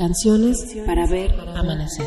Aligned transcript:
Canciones 0.00 0.56
para 0.86 1.06
ver 1.06 1.30
amanecer. 1.54 2.06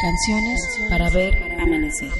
Canciones 0.00 0.60
para 0.88 1.10
ver 1.10 1.34
amanecer. 1.60 2.12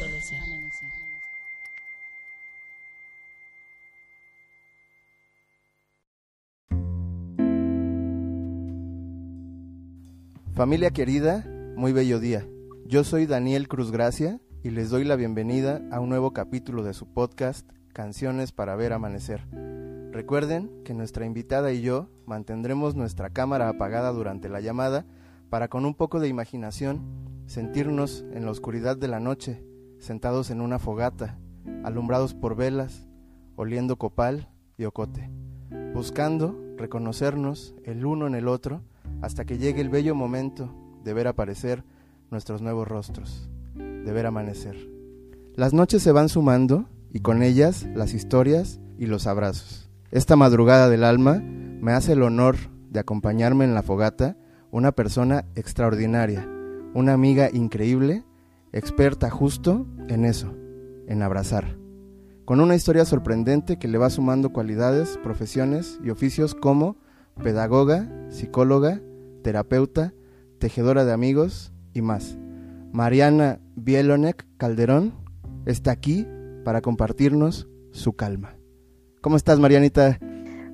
Familia 10.53 10.91
querida, 10.91 11.47
muy 11.77 11.93
bello 11.93 12.19
día. 12.19 12.45
Yo 12.87 13.05
soy 13.05 13.27
Daniel 13.27 13.69
Cruz 13.69 13.93
Gracia 13.93 14.41
y 14.65 14.71
les 14.71 14.89
doy 14.89 15.05
la 15.05 15.15
bienvenida 15.15 15.83
a 15.93 16.01
un 16.01 16.09
nuevo 16.09 16.33
capítulo 16.33 16.83
de 16.83 16.95
su 16.95 17.05
podcast 17.05 17.71
Canciones 17.93 18.51
para 18.51 18.75
ver 18.77 18.95
amanecer. 18.95 19.47
Recuerden 20.11 20.71
que 20.85 20.95
nuestra 20.95 21.27
invitada 21.27 21.71
y 21.71 21.83
yo 21.83 22.09
mantendremos 22.25 22.95
nuestra 22.95 23.29
cámara 23.29 23.69
apagada 23.69 24.11
durante 24.13 24.49
la 24.49 24.63
llamada 24.63 25.05
para 25.51 25.69
con 25.69 25.85
un 25.85 25.95
poco 25.95 26.19
de 26.19 26.29
imaginación 26.29 27.03
sentirnos 27.45 28.25
en 28.33 28.47
la 28.47 28.53
oscuridad 28.53 28.97
de 28.97 29.07
la 29.07 29.21
noche, 29.21 29.63
sentados 29.99 30.51
en 30.51 30.63
una 30.63 30.79
fogata, 30.79 31.39
alumbrados 31.85 32.33
por 32.33 32.57
velas, 32.57 33.07
oliendo 33.57 33.97
copal 33.97 34.49
y 34.79 34.87
ocote, 34.87 35.31
buscando 35.93 36.59
reconocernos 36.79 37.75
el 37.85 38.07
uno 38.07 38.27
en 38.27 38.35
el 38.35 38.49
otro 38.49 38.81
hasta 39.21 39.45
que 39.45 39.59
llegue 39.59 39.83
el 39.83 39.91
bello 39.91 40.15
momento 40.15 40.75
de 41.05 41.13
ver 41.13 41.29
aparecer 41.29 41.85
nuestros 42.31 42.63
nuevos 42.63 42.89
rostros, 42.89 43.51
de 44.05 44.13
ver 44.13 44.27
amanecer. 44.27 44.77
Las 45.55 45.73
noches 45.73 46.03
se 46.03 46.13
van 46.13 46.29
sumando 46.29 46.89
y 47.13 47.21
con 47.21 47.43
ellas 47.43 47.87
las 47.95 48.15
historias 48.15 48.81
y 48.99 49.07
los 49.07 49.27
abrazos. 49.27 49.91
Esta 50.11 50.37
madrugada 50.37 50.89
del 50.89 51.05
alma 51.05 51.43
me 51.43 51.93
hace 51.93 52.13
el 52.13 52.23
honor 52.23 52.57
de 52.91 53.01
acompañarme 53.01 53.65
en 53.65 53.75
la 53.75 53.83
fogata 53.83 54.37
una 54.71 54.93
persona 54.93 55.45
extraordinaria, 55.55 56.49
una 56.95 57.13
amiga 57.13 57.49
increíble, 57.53 58.25
experta 58.73 59.31
justo 59.31 59.87
en 60.09 60.25
eso, 60.25 60.55
en 61.07 61.23
abrazar, 61.23 61.77
con 62.45 62.61
una 62.61 62.75
historia 62.75 63.05
sorprendente 63.05 63.79
que 63.79 63.89
le 63.89 63.99
va 63.99 64.11
sumando 64.11 64.53
cualidades, 64.53 65.19
profesiones 65.23 65.99
y 66.03 66.11
oficios 66.11 66.55
como 66.55 66.97
pedagoga, 67.43 68.09
psicóloga, 68.31 69.01
terapeuta, 69.43 70.13
tejedora 70.59 71.05
de 71.05 71.13
amigos 71.13 71.73
y 71.93 72.03
más. 72.03 72.39
Mariana 72.95 73.59
Bielonek 73.75 74.47
Calderón 74.57 75.15
está 75.67 75.91
aquí 75.91 76.29
para 76.65 76.81
compartirnos 76.81 77.69
su 77.91 78.13
calma. 78.13 78.57
¿Cómo 79.21 79.35
estás, 79.35 79.59
Marianita? 79.59 80.21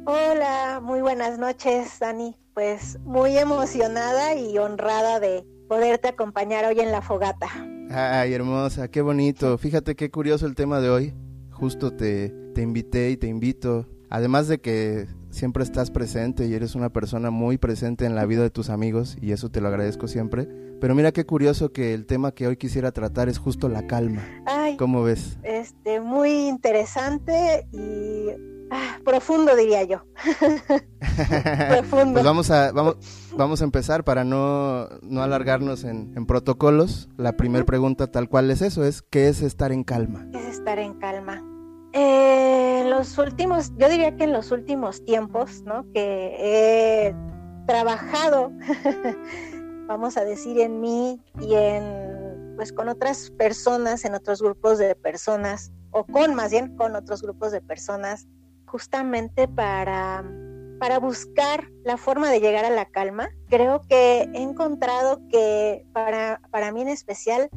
Hola, 0.05 0.81
muy 0.83 1.01
buenas 1.01 1.39
noches, 1.39 1.97
Dani. 1.99 2.37
Pues 2.53 2.99
muy 3.07 3.39
emocionada 3.39 4.35
y 4.35 4.59
honrada 4.59 5.19
de 5.19 5.47
poderte 5.67 6.09
acompañar 6.09 6.67
hoy 6.67 6.81
en 6.81 6.93
la 6.93 7.01
fogata. 7.01 7.47
Ay, 7.89 8.35
hermosa, 8.35 8.89
qué 8.89 9.01
bonito. 9.01 9.57
Fíjate 9.57 9.97
qué 9.97 10.11
curioso 10.11 10.45
el 10.45 10.55
tema 10.55 10.81
de 10.81 10.91
hoy. 10.91 11.15
Justo 11.51 11.95
te, 11.95 12.35
te 12.55 12.61
invité 12.61 13.13
y 13.13 13.17
te 13.17 13.29
invito. 13.29 13.87
Además 14.11 14.47
de 14.47 14.61
que 14.61 15.07
siempre 15.31 15.65
estás 15.65 15.91
presente 15.91 16.47
y 16.47 16.53
eres 16.53 16.75
una 16.75 16.91
persona 16.91 17.31
muy 17.31 17.57
presente 17.57 18.05
en 18.05 18.15
la 18.15 18.27
vida 18.27 18.43
de 18.43 18.51
tus 18.51 18.69
amigos 18.69 19.17
y 19.23 19.33
eso 19.33 19.49
te 19.49 19.63
lo 19.63 19.69
agradezco 19.69 20.07
siempre. 20.07 20.70
Pero 20.81 20.95
mira 20.95 21.13
qué 21.13 21.27
curioso 21.27 21.73
que 21.73 21.93
el 21.95 22.07
tema 22.07 22.33
que 22.33 22.47
hoy 22.47 22.57
quisiera 22.57 22.91
tratar 22.93 23.29
es 23.29 23.39
justo 23.39 23.69
la 23.69 23.87
calma. 23.87 24.23
Ay, 24.47 24.77
¿Cómo 24.77 25.03
ves? 25.03 25.39
este, 25.43 26.01
muy 26.01 26.49
interesante 26.49 27.67
y 27.73 28.31
ah, 28.71 28.99
profundo 29.05 29.55
diría 29.57 29.85
yo. 29.85 30.05
profundo. 31.69 32.13
Pues 32.15 32.25
vamos 32.25 32.51
a, 32.51 32.73
vamos, 32.73 32.97
vamos 33.37 33.61
a 33.61 33.65
empezar 33.65 34.05
para 34.05 34.25
no, 34.25 34.89
no 35.03 35.23
alargarnos 35.23 35.85
en, 35.85 36.13
en 36.17 36.27
protocolos. 36.27 37.09
La 37.17 37.37
primera 37.37 37.65
pregunta 37.65 38.07
tal 38.11 38.29
cual 38.29 38.51
es 38.51 38.63
eso, 38.63 38.85
es 38.85 39.03
¿qué 39.03 39.29
es 39.29 39.43
estar 39.43 39.73
en 39.73 39.85
calma? 39.85 40.27
es 40.35 40.47
estar 40.47 40.79
en 40.79 40.95
calma. 40.95 41.45
Eh, 41.93 42.81
en 42.83 42.91
los 42.91 43.19
últimos, 43.19 43.73
yo 43.77 43.89
diría 43.89 44.17
que 44.17 44.25
en 44.25 44.33
los 44.33 44.51
últimos 44.53 45.05
tiempos, 45.05 45.63
¿no? 45.65 45.85
Que 45.93 46.37
he 46.39 47.15
trabajado, 47.67 48.53
vamos 49.91 50.17
a 50.17 50.25
decir, 50.25 50.61
en 50.61 50.81
mí 50.81 51.21
y 51.41 51.55
en, 51.55 52.55
pues 52.55 52.73
con 52.73 52.89
otras 52.89 53.33
personas, 53.33 54.05
en 54.05 54.15
otros 54.15 54.41
grupos 54.41 54.79
de 54.79 54.95
personas, 54.95 55.73
o 55.91 56.05
con 56.05 56.37
más 56.37 56.53
bien 56.53 56.77
con 56.77 56.95
otros 56.95 57.23
grupos 57.23 57.51
de 57.51 57.61
personas, 57.61 58.29
justamente 58.67 59.49
para, 59.49 60.25
para 60.79 61.01
buscar 61.01 61.69
la 61.83 61.97
forma 61.97 62.31
de 62.31 62.39
llegar 62.39 62.65
a 62.65 62.71
la 62.71 62.85
calma. 62.85 63.31
Creo 63.49 63.83
que 63.89 64.31
he 64.33 64.43
encontrado 64.43 65.27
que 65.29 65.85
para, 65.93 66.41
para 66.53 66.71
mí 66.71 66.83
en 66.83 66.89
especial, 66.89 67.51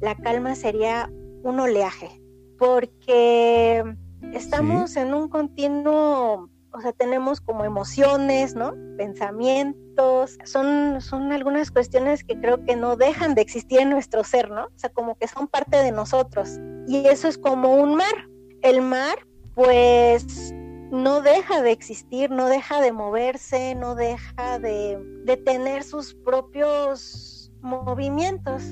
la 0.00 0.16
calma 0.16 0.56
sería 0.56 1.08
un 1.44 1.60
oleaje 1.60 2.20
porque 2.58 3.84
estamos 4.32 4.96
en 4.96 5.14
un 5.14 5.28
continuo, 5.28 6.50
o 6.76 6.80
sea, 6.80 6.92
tenemos 6.92 7.40
como 7.40 7.64
emociones, 7.64 8.54
¿no? 8.54 8.74
Pensamientos, 8.98 10.36
son, 10.44 11.00
son 11.00 11.32
algunas 11.32 11.70
cuestiones 11.70 12.22
que 12.22 12.38
creo 12.38 12.62
que 12.64 12.76
no 12.76 12.96
dejan 12.96 13.34
de 13.34 13.40
existir 13.40 13.80
en 13.80 13.88
nuestro 13.88 14.22
ser, 14.24 14.50
¿no? 14.50 14.66
O 14.66 14.78
sea, 14.78 14.90
como 14.90 15.16
que 15.16 15.26
son 15.26 15.48
parte 15.48 15.78
de 15.78 15.90
nosotros. 15.90 16.60
Y 16.86 17.06
eso 17.06 17.28
es 17.28 17.38
como 17.38 17.76
un 17.76 17.94
mar. 17.94 18.28
El 18.60 18.82
mar, 18.82 19.16
pues, 19.54 20.52
no 20.90 21.22
deja 21.22 21.62
de 21.62 21.72
existir, 21.72 22.30
no 22.30 22.46
deja 22.46 22.82
de 22.82 22.92
moverse, 22.92 23.74
no 23.74 23.94
deja 23.94 24.58
de, 24.58 24.98
de 25.24 25.36
tener 25.38 25.82
sus 25.82 26.14
propios 26.14 27.50
movimientos. 27.62 28.62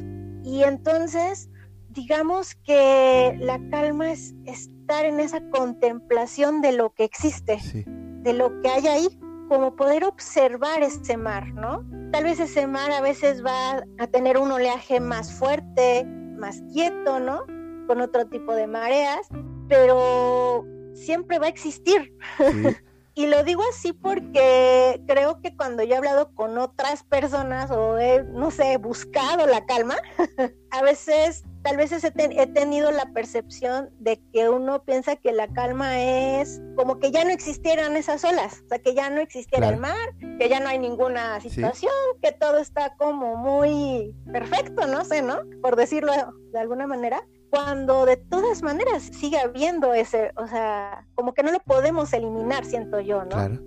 Y 0.42 0.62
entonces 0.62 1.48
digamos 1.94 2.54
que 2.56 3.36
la 3.40 3.58
calma 3.70 4.10
es 4.12 4.34
estar 4.44 5.04
en 5.04 5.20
esa 5.20 5.40
contemplación 5.50 6.60
de 6.60 6.72
lo 6.72 6.90
que 6.92 7.04
existe, 7.04 7.60
Sí. 7.60 7.84
de 7.86 8.32
lo 8.32 8.60
que 8.60 8.68
hay 8.68 8.86
ahí, 8.86 9.20
como 9.48 9.76
poder 9.76 10.04
observar 10.04 10.82
ese 10.82 11.16
mar, 11.16 11.52
¿no? 11.54 11.84
Tal 12.12 12.24
vez 12.24 12.40
ese 12.40 12.66
mar 12.66 12.90
a 12.92 13.00
veces 13.00 13.44
va 13.44 13.84
a 13.98 14.06
tener 14.08 14.38
un 14.38 14.50
oleaje 14.50 15.00
más 15.00 15.32
fuerte, 15.32 16.04
más 16.04 16.62
quieto, 16.72 17.20
¿no? 17.20 17.44
Con 17.86 18.00
otro 18.00 18.26
tipo 18.26 18.54
de 18.54 18.66
mareas, 18.66 19.28
pero 19.68 20.64
siempre 20.94 21.38
va 21.38 21.46
a 21.46 21.50
existir. 21.50 22.12
sí. 22.38 22.44
Y 23.16 23.28
lo 23.28 23.44
digo 23.44 23.62
así 23.70 23.92
porque 23.92 25.00
creo 25.06 25.40
que 25.40 25.54
cuando 25.56 25.84
yo 25.84 25.94
he 25.94 25.96
hablado 25.98 26.34
con 26.34 26.58
otras 26.58 27.04
personas 27.04 27.70
o 27.70 27.96
he, 27.96 28.24
no 28.24 28.50
sé, 28.50 28.76
buscado 28.76 29.46
la 29.46 29.64
calma, 29.66 29.94
a 30.72 30.82
veces, 30.82 31.44
tal 31.64 31.76
vez 31.78 31.90
he, 31.92 32.10
ten- 32.12 32.32
he 32.38 32.46
tenido 32.46 32.92
la 32.92 33.06
percepción 33.12 33.88
de 33.98 34.22
que 34.32 34.48
uno 34.50 34.84
piensa 34.84 35.16
que 35.16 35.32
la 35.32 35.48
calma 35.48 35.98
es 36.00 36.60
como 36.76 36.98
que 37.00 37.10
ya 37.10 37.24
no 37.24 37.30
existieran 37.30 37.96
esas 37.96 38.22
olas, 38.24 38.62
o 38.66 38.68
sea, 38.68 38.78
que 38.78 38.94
ya 38.94 39.08
no 39.10 39.20
existiera 39.20 39.70
el 39.70 39.78
mar, 39.78 39.96
que 40.38 40.48
ya 40.48 40.60
no 40.60 40.68
hay 40.68 40.78
ninguna 40.78 41.40
Sí. 41.40 41.48
situación, 41.50 41.92
que 42.22 42.32
todo 42.32 42.58
está 42.58 42.94
como 42.96 43.36
muy 43.36 44.14
perfecto, 44.30 44.86
no 44.86 45.04
sé, 45.04 45.22
¿no? 45.22 45.38
Por 45.62 45.74
decirlo 45.76 46.12
de 46.52 46.58
alguna 46.60 46.86
manera 46.86 47.26
cuando 47.50 48.04
de 48.04 48.16
todas 48.16 48.62
maneras 48.62 49.02
sigue 49.04 49.38
habiendo 49.38 49.94
ese, 49.94 50.32
o 50.36 50.46
sea, 50.46 51.06
como 51.14 51.32
que 51.34 51.42
no 51.42 51.50
lo 51.52 51.60
podemos 51.60 52.12
eliminar, 52.12 52.64
siento 52.64 53.00
yo, 53.00 53.22
¿no? 53.24 53.30
Claro. 53.30 53.60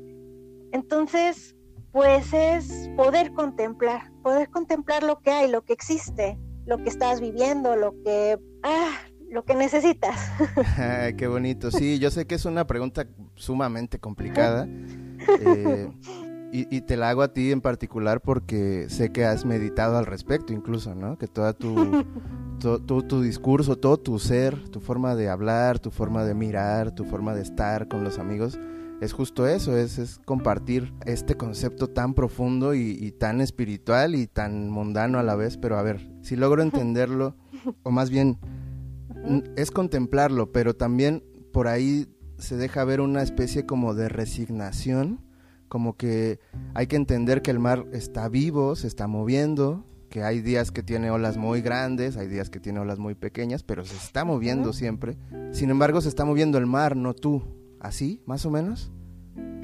Entonces, 0.71 1.55
pues 1.93 2.33
es 2.33 2.89
poder 2.95 3.31
contemplar, 3.33 4.11
poder 4.21 4.49
contemplar 4.49 5.03
lo 5.03 5.19
que 5.21 5.31
hay, 5.31 5.49
lo 5.49 5.63
que 5.63 5.73
existe, 5.73 6.37
lo 6.67 6.77
que 6.77 6.89
estás 6.89 7.19
viviendo, 7.21 7.75
lo 7.75 7.93
que, 8.03 8.37
ah, 8.63 8.91
lo 9.31 9.43
que 9.43 9.55
necesitas. 9.55 10.15
Qué 11.17 11.27
bonito. 11.27 11.71
Sí, 11.71 11.97
yo 11.99 12.11
sé 12.11 12.27
que 12.27 12.35
es 12.35 12.45
una 12.45 12.67
pregunta 12.67 13.07
sumamente 13.35 13.99
complicada. 13.99 14.67
eh, 15.39 15.89
y, 16.51 16.75
y 16.75 16.81
te 16.81 16.97
la 16.97 17.09
hago 17.09 17.21
a 17.23 17.33
ti 17.33 17.51
en 17.51 17.61
particular 17.61 18.21
porque 18.21 18.85
sé 18.89 19.11
que 19.11 19.25
has 19.25 19.45
meditado 19.45 19.97
al 19.97 20.05
respecto 20.05 20.53
incluso, 20.53 20.93
¿no? 20.95 21.17
Que 21.17 21.27
toda 21.27 21.53
tu, 21.53 22.03
to- 22.59 22.79
tu, 22.81 23.03
tu 23.03 23.21
discurso, 23.21 23.77
todo 23.77 23.97
tu 23.97 24.19
ser, 24.19 24.69
tu 24.69 24.79
forma 24.79 25.15
de 25.15 25.29
hablar, 25.29 25.79
tu 25.79 25.91
forma 25.91 26.23
de 26.23 26.33
mirar, 26.33 26.93
tu 26.93 27.03
forma 27.05 27.33
de 27.33 27.41
estar 27.41 27.87
con 27.87 28.03
los 28.03 28.19
amigos, 28.19 28.59
es 28.99 29.13
justo 29.13 29.45
eso, 29.47 29.77
es, 29.77 29.99
es 29.99 30.19
compartir 30.25 30.91
este 31.05 31.35
concepto 31.35 31.87
tan 31.87 32.13
profundo 32.15 32.73
y, 32.73 32.97
y 32.99 33.11
tan 33.11 33.41
espiritual 33.41 34.15
y 34.15 34.25
tan 34.25 34.69
mundano 34.71 35.19
a 35.19 35.23
la 35.23 35.35
vez. 35.35 35.55
Pero 35.57 35.77
a 35.77 35.83
ver, 35.83 36.09
si 36.27 36.35
logro 36.35 36.61
entenderlo, 36.61 37.35
o 37.83 37.91
más 37.91 38.09
bien 38.09 38.37
es 39.55 39.71
contemplarlo, 39.71 40.51
pero 40.51 40.75
también 40.75 41.23
por 41.53 41.69
ahí 41.69 42.05
se 42.37 42.57
deja 42.57 42.83
ver 42.83 42.99
una 42.99 43.21
especie 43.21 43.65
como 43.65 43.93
de 43.93 44.09
resignación, 44.09 45.21
como 45.69 45.95
que 45.95 46.41
hay 46.73 46.87
que 46.87 46.97
entender 46.97 47.41
que 47.41 47.51
el 47.51 47.59
mar 47.59 47.85
está 47.93 48.27
vivo, 48.27 48.75
se 48.75 48.87
está 48.87 49.07
moviendo, 49.07 49.85
que 50.09 50.23
hay 50.23 50.41
días 50.41 50.71
que 50.71 50.83
tiene 50.83 51.11
olas 51.11 51.37
muy 51.37 51.61
grandes, 51.61 52.17
hay 52.17 52.27
días 52.27 52.49
que 52.49 52.59
tiene 52.59 52.81
olas 52.81 52.99
muy 52.99 53.15
pequeñas, 53.15 53.63
pero 53.63 53.85
se 53.85 53.95
está 53.95 54.25
moviendo 54.25 54.73
siempre. 54.73 55.17
Sin 55.53 55.69
embargo, 55.69 56.01
se 56.01 56.09
está 56.09 56.25
moviendo 56.25 56.57
el 56.57 56.65
mar, 56.65 56.97
no 56.97 57.13
tú. 57.13 57.41
¿Así, 57.79 58.21
más 58.25 58.45
o 58.45 58.51
menos? 58.51 58.91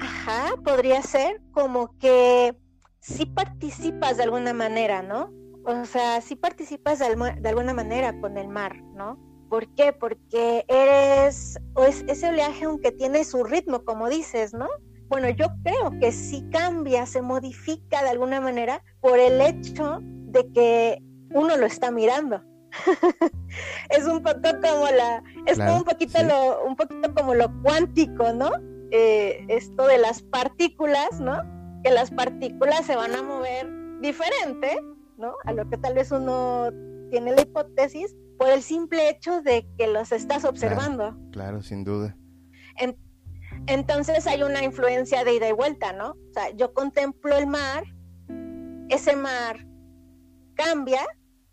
Ajá, 0.00 0.54
podría 0.64 1.02
ser 1.02 1.42
como 1.52 1.94
que 1.98 2.56
sí 3.00 3.26
participas 3.26 4.16
de 4.16 4.22
alguna 4.22 4.54
manera, 4.54 5.02
¿no? 5.02 5.43
O 5.66 5.84
sea, 5.86 6.20
sí 6.20 6.36
participas 6.36 6.98
de, 6.98 7.06
alguna 7.06 7.72
manera 7.72 8.18
con 8.20 8.36
el 8.36 8.48
mar, 8.48 8.76
¿no? 8.94 9.18
¿Por 9.48 9.66
qué? 9.74 9.92
Porque 9.92 10.64
eres, 10.68 11.58
o 11.74 11.84
es 11.84 12.04
ese 12.06 12.28
oleaje 12.28 12.66
aunque 12.66 12.92
tiene 12.92 13.24
su 13.24 13.44
ritmo, 13.44 13.84
como 13.84 14.08
dices, 14.08 14.52
¿no? 14.52 14.68
Bueno, 15.08 15.30
yo 15.30 15.46
creo 15.62 15.98
que 16.00 16.12
sí 16.12 16.46
cambia, 16.50 17.06
se 17.06 17.22
modifica 17.22 18.02
de 18.02 18.10
alguna 18.10 18.40
manera 18.40 18.82
por 19.00 19.18
el 19.18 19.40
hecho 19.40 20.00
de 20.02 20.50
que 20.52 20.98
uno 21.30 21.56
lo 21.56 21.66
está 21.66 21.90
mirando. 21.90 22.42
es 23.90 24.04
un 24.06 24.22
poco 24.22 24.48
como 24.60 24.86
la, 24.90 25.22
es 25.46 25.58
como 25.58 25.76
un 25.78 25.84
poquito 25.84 26.22
lo, 26.24 26.64
un 26.64 26.76
poquito 26.76 27.14
como 27.14 27.34
lo 27.34 27.48
cuántico, 27.62 28.32
¿no? 28.32 28.50
Eh, 28.90 29.44
esto 29.48 29.86
de 29.86 29.98
las 29.98 30.22
partículas, 30.22 31.20
¿no? 31.20 31.38
Que 31.82 31.90
las 31.90 32.10
partículas 32.10 32.84
se 32.84 32.96
van 32.96 33.14
a 33.14 33.22
mover 33.22 33.68
diferente, 34.00 34.78
¿no? 35.16 35.34
A 35.44 35.52
lo 35.52 35.68
que 35.68 35.76
tal 35.76 35.94
vez 35.94 36.10
uno 36.10 36.70
tiene 37.10 37.32
la 37.32 37.42
hipótesis 37.42 38.14
por 38.38 38.48
el 38.48 38.62
simple 38.62 39.08
hecho 39.08 39.42
de 39.42 39.66
que 39.78 39.86
los 39.86 40.12
estás 40.12 40.44
observando. 40.44 41.16
Claro, 41.32 41.62
sin 41.62 41.84
duda. 41.84 42.16
entonces 43.66 44.26
hay 44.26 44.42
una 44.42 44.64
influencia 44.64 45.24
de 45.24 45.34
ida 45.34 45.48
y 45.48 45.52
vuelta, 45.52 45.92
¿no? 45.92 46.10
O 46.10 46.32
sea, 46.32 46.50
yo 46.50 46.74
contemplo 46.74 47.36
el 47.36 47.46
mar, 47.46 47.84
ese 48.88 49.16
mar 49.16 49.66
cambia, 50.54 51.06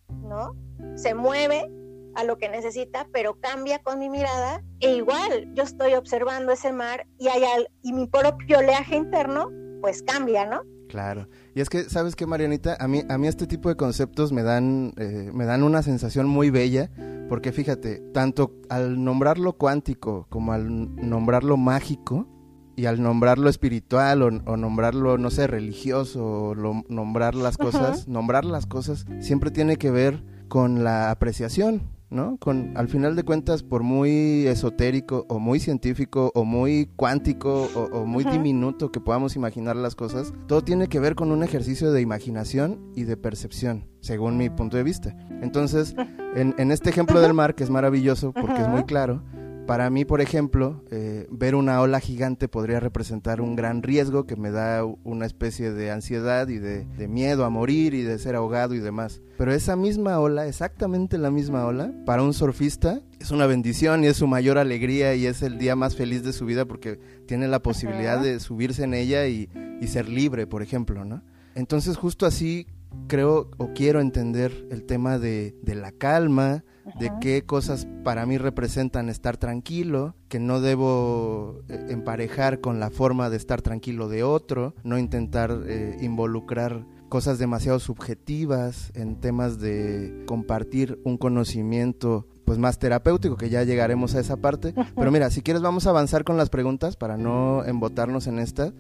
¿no? 0.10 0.56
Se 0.96 1.14
mueve 1.14 1.70
a 2.16 2.24
lo 2.24 2.38
que 2.38 2.50
necesita, 2.50 3.08
pero 3.14 3.40
cambia 3.40 3.80
con 3.80 4.00
mi 4.00 4.10
mirada 4.10 4.64
e 4.80 4.96
igual 4.96 5.54
yo 5.54 5.64
estoy 5.64 5.94
observando 5.94 6.52
ese 6.52 6.74
mar 6.74 7.08
y, 7.18 7.28
hay 7.30 7.44
y 7.82 7.94
mi 7.94 8.08
propio 8.08 8.60
oleaje 8.60 8.96
interno 8.96 9.50
pues 9.82 10.04
cambia, 10.04 10.46
¿no? 10.46 10.62
Claro. 10.90 11.28
Y 11.54 11.62
es 11.62 11.70
que, 11.70 11.84
¿sabes 11.84 12.16
qué, 12.16 12.26
Marianita? 12.26 12.78
A 12.80 12.88
mí, 12.88 13.04
a 13.10 13.18
mí 13.18 13.28
este 13.28 13.48
tipo 13.48 13.70
de 13.70 13.76
conceptos 13.76 14.32
me 14.32 14.44
dan, 14.44 14.94
eh, 14.98 15.32
me 15.34 15.46
dan 15.46 15.64
una 15.64 15.82
sensación 15.82 16.28
muy 16.28 16.50
bella, 16.50 16.90
porque 17.28 17.52
fíjate, 17.52 18.02
tanto 18.14 18.54
al 18.70 19.04
nombrarlo 19.04 19.54
cuántico 19.54 20.28
como 20.30 20.54
al 20.54 20.96
nombrarlo 20.96 21.58
mágico, 21.58 22.28
y 22.76 22.86
al 22.86 23.02
nombrarlo 23.02 23.50
espiritual 23.50 24.22
o, 24.24 24.58
nombrarlo, 24.58 25.18
no 25.18 25.30
sé, 25.30 25.48
religioso, 25.48 26.26
o 26.26 26.56
nombrar 26.90 27.36
las 27.36 27.58
cosas, 27.58 28.08
nombrar 28.08 28.46
las 28.46 28.66
cosas 28.66 29.06
siempre 29.20 29.52
tiene 29.52 29.76
que 29.76 29.92
ver 29.92 30.24
con 30.48 30.84
la 30.84 31.12
apreciación, 31.12 31.84
¿no? 32.12 32.38
Con, 32.38 32.78
al 32.78 32.88
final 32.88 33.16
de 33.16 33.24
cuentas, 33.24 33.64
por 33.64 33.82
muy 33.84 34.46
esotérico 34.46 35.26
o 35.30 35.40
muy 35.40 35.60
científico 35.60 36.32
o 36.36 36.44
muy 36.46 36.90
cuántico 36.96 37.70
o, 37.74 38.06
muy 38.06 38.24
diminuto 38.24 38.92
que 38.92 39.00
podamos 39.00 39.36
imaginar 39.36 39.76
las 39.76 39.96
cosas, 39.96 40.34
todo 40.48 40.62
tiene 40.62 40.88
que 40.88 41.00
ver 41.00 41.16
con 41.16 41.32
un 41.32 41.42
ejercicio 41.44 41.92
de 41.92 42.02
imaginación 42.02 42.92
y 42.96 43.06
de 43.06 43.18
percepción, 43.18 43.88
según 44.02 44.38
mi 44.38 44.50
punto 44.50 44.78
de 44.78 44.84
vista. 44.84 45.16
Entonces, 45.42 45.96
en, 46.36 46.54
en 46.58 46.72
este 46.72 46.90
ejemplo 46.90 47.22
del 47.22 47.34
mar, 47.34 47.56
que 47.56 47.64
es 47.64 47.70
maravilloso 47.70 48.34
porque 48.34 48.62
es 48.62 48.68
muy 48.68 48.84
claro, 48.84 49.24
para 49.66 49.90
mí, 49.90 50.06
por 50.06 50.22
ejemplo, 50.22 50.84
eh, 50.92 51.28
ver 51.30 51.56
una 51.56 51.80
ola 51.82 52.00
gigante 52.00 52.48
podría 52.48 52.80
representar 52.80 53.42
un 53.42 53.56
gran 53.56 53.84
riesgo 53.84 54.26
que 54.26 54.36
me 54.36 54.52
da 54.52 54.84
una 54.84 55.26
especie 55.26 55.72
de 55.72 55.92
ansiedad 55.92 56.48
y 56.48 56.58
de, 56.58 56.86
miedo 57.08 57.46
a 57.46 57.50
morir 57.50 57.94
y 57.94 58.02
de 58.02 58.20
ser 58.20 58.36
ahogado 58.36 58.74
y 58.74 58.80
demás. 58.80 59.22
Pero 59.38 59.54
esa 59.54 59.76
misma 59.76 60.20
ola, 60.20 60.48
exactamente 60.48 61.18
la 61.18 61.32
misma 61.32 61.66
ola, 61.66 61.94
para 62.06 62.24
un 62.24 62.34
surfista 62.34 63.02
es 63.20 63.32
una 63.32 63.46
bendición 63.46 64.04
y 64.04 64.08
es 64.08 64.18
su 64.18 64.28
mayor 64.28 64.58
alegría 64.58 65.16
y 65.16 65.26
es 65.26 65.42
el 65.42 65.58
día 65.58 65.76
más 65.76 65.96
feliz 65.96 66.24
de 66.24 66.34
su 66.34 66.46
vida 66.46 66.66
porque 66.66 67.00
tiene 67.26 67.48
la 67.48 67.62
posibilidad 67.62 68.22
de 68.22 68.40
subirse 68.40 68.84
en 68.84 68.94
ella 68.94 69.28
y, 69.28 69.50
y 69.82 69.88
ser 69.88 70.10
libre, 70.10 70.48
por 70.48 70.62
ejemplo, 70.62 71.06
¿no? 71.06 71.24
Entonces 71.56 71.98
justo 71.98 72.26
así 72.26 72.68
creo 73.08 73.50
o 73.58 73.74
quiero 73.74 74.00
entender 74.00 74.68
el 74.70 74.84
tema 74.84 75.18
de, 75.18 75.56
de 75.62 75.76
la 75.76 75.92
calma, 75.92 76.64
de 77.00 77.12
qué 77.20 77.44
cosas 77.44 77.88
para 78.04 78.26
mí 78.26 78.38
representan 78.38 79.10
estar 79.10 79.38
tranquilo, 79.38 80.16
que 80.28 80.40
no 80.40 80.62
debo 80.62 81.62
eh, 81.70 81.88
emparejar 81.90 82.62
con 82.62 82.80
la 82.80 82.90
forma 82.90 83.30
de 83.30 83.38
estar 83.38 83.62
tranquilo 83.62 84.08
de 84.08 84.24
otro, 84.24 84.76
no 84.84 84.98
intentar 84.98 85.62
eh, 85.66 85.98
involucrar 86.02 86.86
cosas 87.10 87.40
demasiado 87.40 87.80
subjetivas 87.80 88.92
en 88.96 89.20
temas 89.20 89.60
de 89.60 90.24
compartir 90.28 91.00
un 91.04 91.18
conocimiento 91.18 92.26
pues 92.46 92.58
más 92.58 92.80
terapéutico, 92.80 93.38
que 93.38 93.50
ya 93.50 93.64
llegaremos 93.64 94.16
a 94.16 94.20
esa 94.20 94.38
parte. 94.38 94.74
Pero 94.96 95.12
mira, 95.12 95.30
si 95.30 95.42
quieres 95.42 95.62
vamos 95.62 95.88
a 95.88 95.92
avanzar 95.92 96.24
con 96.24 96.38
las 96.38 96.50
preguntas 96.50 96.96
para 96.96 97.18
no 97.18 97.64
embotarnos 97.66 98.28
en 98.28 98.40
esta. 98.40 98.74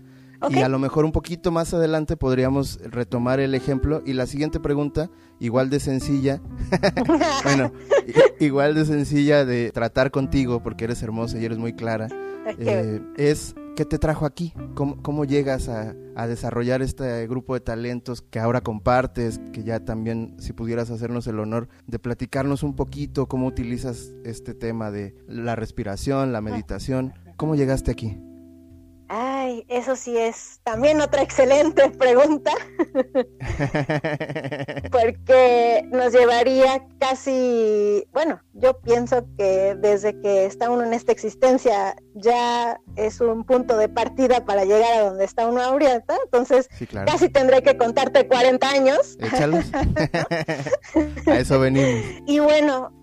Y 0.49 0.59
a 0.59 0.69
lo 0.69 0.79
mejor 0.79 1.05
un 1.05 1.11
poquito 1.11 1.51
más 1.51 1.73
adelante 1.73 2.17
podríamos 2.17 2.79
retomar 2.83 3.39
el 3.39 3.53
ejemplo. 3.53 4.01
Y 4.05 4.13
la 4.13 4.25
siguiente 4.25 4.59
pregunta, 4.59 5.09
igual 5.39 5.69
de 5.69 5.79
sencilla, 5.79 6.41
bueno, 7.43 7.71
igual 8.39 8.73
de 8.73 8.85
sencilla 8.85 9.45
de 9.45 9.71
tratar 9.71 10.11
contigo, 10.11 10.63
porque 10.63 10.85
eres 10.85 11.03
hermosa 11.03 11.37
y 11.37 11.45
eres 11.45 11.57
muy 11.57 11.73
clara, 11.73 12.07
eh, 12.57 13.01
es 13.17 13.55
¿qué 13.75 13.85
te 13.85 13.99
trajo 13.99 14.25
aquí? 14.25 14.53
¿Cómo, 14.75 15.25
llegas 15.25 15.69
a, 15.69 15.95
a, 16.15 16.27
desarrollar 16.27 16.81
este 16.81 17.27
grupo 17.27 17.53
de 17.53 17.61
talentos 17.61 18.21
que 18.21 18.39
ahora 18.39 18.61
compartes? 18.61 19.39
Que 19.53 19.63
ya 19.63 19.85
también, 19.85 20.35
si 20.39 20.53
pudieras 20.53 20.89
hacernos 20.89 21.27
el 21.27 21.39
honor 21.39 21.69
de 21.87 21.99
platicarnos 21.99 22.63
un 22.63 22.75
poquito 22.75 23.27
cómo 23.27 23.47
utilizas 23.47 24.13
este 24.23 24.53
tema 24.53 24.91
de 24.91 25.15
la 25.27 25.55
respiración, 25.55 26.33
la 26.33 26.41
meditación. 26.41 27.13
¿Cómo 27.37 27.55
llegaste 27.55 27.91
aquí? 27.91 28.17
Ay, 29.13 29.65
eso 29.67 29.97
sí 29.97 30.17
es 30.17 30.61
también 30.63 31.01
otra 31.01 31.21
excelente 31.21 31.89
pregunta, 31.99 32.53
porque 34.89 35.85
nos 35.91 36.13
llevaría 36.13 36.87
casi, 36.97 38.07
bueno, 38.13 38.39
yo 38.53 38.79
pienso 38.79 39.27
que 39.37 39.75
desde 39.77 40.17
que 40.21 40.45
está 40.45 40.69
uno 40.69 40.85
en 40.85 40.93
esta 40.93 41.11
existencia 41.11 41.93
ya 42.13 42.79
es 42.95 43.19
un 43.19 43.43
punto 43.43 43.75
de 43.75 43.89
partida 43.89 44.45
para 44.45 44.63
llegar 44.63 44.93
a 44.93 45.01
donde 45.01 45.25
está 45.25 45.45
uno 45.45 45.61
ahorita, 45.61 46.15
entonces 46.23 46.69
casi 47.05 47.27
tendré 47.27 47.61
que 47.63 47.75
contarte 47.75 48.29
40 48.29 48.69
años. 48.69 49.17
Échalos. 49.19 49.65
a 51.27 51.37
eso 51.37 51.59
venimos. 51.59 52.01
Y 52.27 52.39
bueno, 52.39 52.93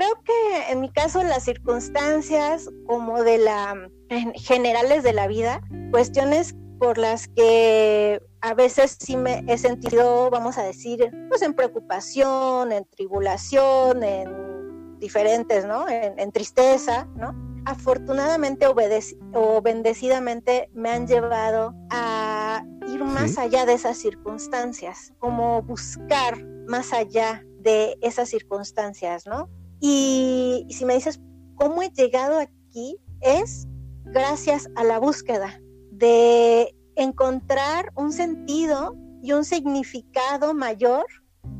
creo 0.00 0.22
que 0.24 0.72
en 0.72 0.80
mi 0.80 0.90
caso 0.90 1.22
las 1.22 1.44
circunstancias 1.44 2.70
como 2.86 3.22
de 3.22 3.36
la 3.36 3.90
generales 4.34 5.02
de 5.02 5.12
la 5.12 5.26
vida, 5.26 5.60
cuestiones 5.90 6.56
por 6.78 6.96
las 6.96 7.28
que 7.28 8.22
a 8.40 8.54
veces 8.54 8.96
sí 8.98 9.18
me 9.18 9.44
he 9.46 9.58
sentido, 9.58 10.30
vamos 10.30 10.56
a 10.56 10.62
decir, 10.62 11.10
pues 11.28 11.42
en 11.42 11.52
preocupación, 11.52 12.72
en 12.72 12.86
tribulación, 12.86 14.02
en 14.02 14.98
diferentes, 14.98 15.66
¿no? 15.66 15.86
En, 15.86 16.32
tristeza, 16.32 17.06
¿no? 17.14 17.34
Afortunadamente 17.66 18.66
o 18.66 19.62
bendecidamente 19.62 20.70
me 20.72 20.90
han 20.90 21.06
llevado 21.06 21.74
a 21.90 22.64
ir 22.88 23.04
más 23.04 23.36
allá 23.36 23.66
de 23.66 23.74
esas 23.74 23.98
circunstancias, 23.98 25.12
como 25.18 25.60
buscar 25.60 26.42
más 26.66 26.94
allá 26.94 27.44
de 27.58 27.98
esas 28.00 28.30
circunstancias, 28.30 29.26
¿no? 29.26 29.50
Y, 29.80 30.66
y 30.68 30.72
si 30.74 30.84
me 30.84 30.94
dices, 30.94 31.20
¿cómo 31.56 31.82
he 31.82 31.90
llegado 31.90 32.38
aquí? 32.38 32.96
Es 33.20 33.66
gracias 34.04 34.68
a 34.76 34.84
la 34.84 34.98
búsqueda 34.98 35.60
de 35.90 36.74
encontrar 36.96 37.92
un 37.94 38.12
sentido 38.12 38.96
y 39.22 39.32
un 39.32 39.44
significado 39.44 40.54
mayor 40.54 41.06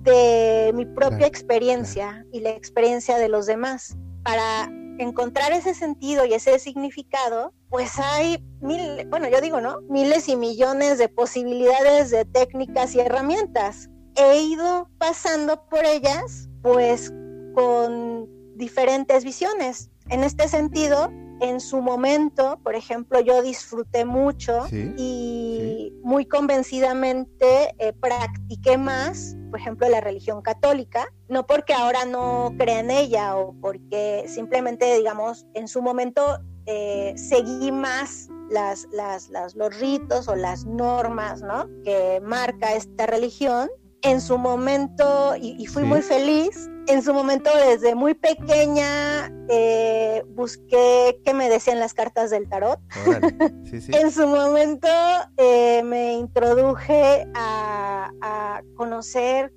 de 0.03 0.73
mi 0.75 0.87
propia 0.87 1.27
experiencia 1.27 2.25
y 2.33 2.41
la 2.41 2.51
experiencia 2.51 3.19
de 3.19 3.29
los 3.29 3.47
demás. 3.47 3.97
Para 4.23 4.71
encontrar 4.99 5.53
ese 5.53 5.75
sentido 5.75 6.25
y 6.25 6.35
ese 6.35 6.59
significado, 6.59 7.55
pues 7.69 7.99
hay 7.99 8.45
mil, 8.61 9.07
bueno, 9.09 9.29
yo 9.29 9.41
digo, 9.41 9.61
¿no? 9.61 9.81
Miles 9.89 10.29
y 10.29 10.37
millones 10.37 10.99
de 10.99 11.09
posibilidades 11.09 12.11
de 12.11 12.25
técnicas 12.25 12.95
y 12.95 13.01
herramientas. 13.01 13.89
He 14.17 14.43
ido 14.43 14.91
pasando 14.99 15.67
por 15.69 15.85
ellas, 15.85 16.49
pues, 16.63 17.13
con 17.55 18.29
diferentes 18.57 19.25
visiones. 19.25 19.91
En 20.09 20.25
este 20.25 20.49
sentido, 20.49 21.11
en 21.41 21.61
su 21.61 21.81
momento, 21.81 22.59
por 22.63 22.75
ejemplo, 22.75 23.21
yo 23.21 23.43
disfruté 23.43 24.05
mucho 24.05 24.67
y 24.71 25.93
muy 26.03 26.27
convencidamente 26.27 27.75
eh, 27.79 27.93
practiqué 27.95 28.77
más, 28.77 29.37
por 29.51 29.61
ejemplo, 29.61 29.89
la 29.89 30.01
religión 30.01 30.43
católica, 30.43 31.07
no 31.29 31.47
porque 31.47 31.73
ahora 31.73 32.05
no 32.05 32.55
crea 32.59 32.81
en 32.81 32.91
ella 32.91 33.37
o 33.37 33.55
porque 33.61 34.25
simplemente, 34.27 34.97
digamos, 34.97 35.47
en 35.55 35.67
su 35.67 35.81
momento 35.81 36.41
eh, 36.67 37.15
seguí 37.17 37.73
más 37.73 38.29
las, 38.51 38.87
las, 38.93 39.31
los 39.55 39.81
ritos 39.81 40.29
o 40.29 40.37
las 40.37 40.67
normas 40.67 41.41
¿no? 41.41 41.67
que 41.85 42.21
marca 42.23 42.75
esta 42.75 43.07
religión 43.07 43.71
en 44.03 44.21
su 44.21 44.39
momento, 44.39 45.35
y, 45.41 45.67
fui 45.67 45.83
muy 45.85 46.03
feliz, 46.03 46.71
en 46.91 47.03
su 47.03 47.15
momento 47.15 47.51
desde 47.57 47.95
muy 47.95 48.15
pequeña 48.15 49.33
eh, 49.49 50.25
busqué 50.29 51.21
qué 51.25 51.35
me 51.35 51.49
decían 51.49 51.79
las 51.79 51.95
cartas 51.95 52.31
del 52.31 52.49
tarot. 52.49 52.81
en 53.73 54.11
su 54.11 54.27
momento 54.27 54.89
eh, 55.37 55.83
me 55.85 56.15
introduje 56.15 57.27
a, 57.35 58.11
a 58.21 58.63
conocer 58.77 59.53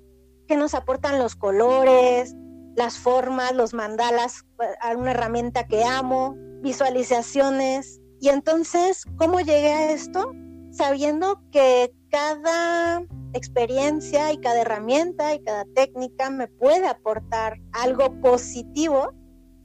qué 0.46 0.56
nos 0.56 0.74
aportan 0.74 1.18
los 1.18 1.34
colores, 1.34 2.34
las 2.76 2.98
formas, 2.98 3.52
los 3.52 3.74
mandalas, 3.74 4.44
una 4.96 5.10
herramienta 5.10 5.66
que 5.66 5.84
amo, 5.84 6.36
visualizaciones. 6.62 8.00
Y 8.20 8.28
entonces, 8.28 9.04
¿cómo 9.16 9.40
llegué 9.40 9.72
a 9.72 9.90
esto? 9.92 10.32
Sabiendo 10.70 11.40
que 11.50 11.92
cada 12.10 13.04
experiencia 13.34 14.32
y 14.32 14.38
cada 14.38 14.62
herramienta 14.62 15.34
y 15.34 15.42
cada 15.42 15.64
técnica 15.74 16.30
me 16.30 16.48
puede 16.48 16.86
aportar 16.86 17.58
algo 17.72 18.20
positivo 18.20 19.12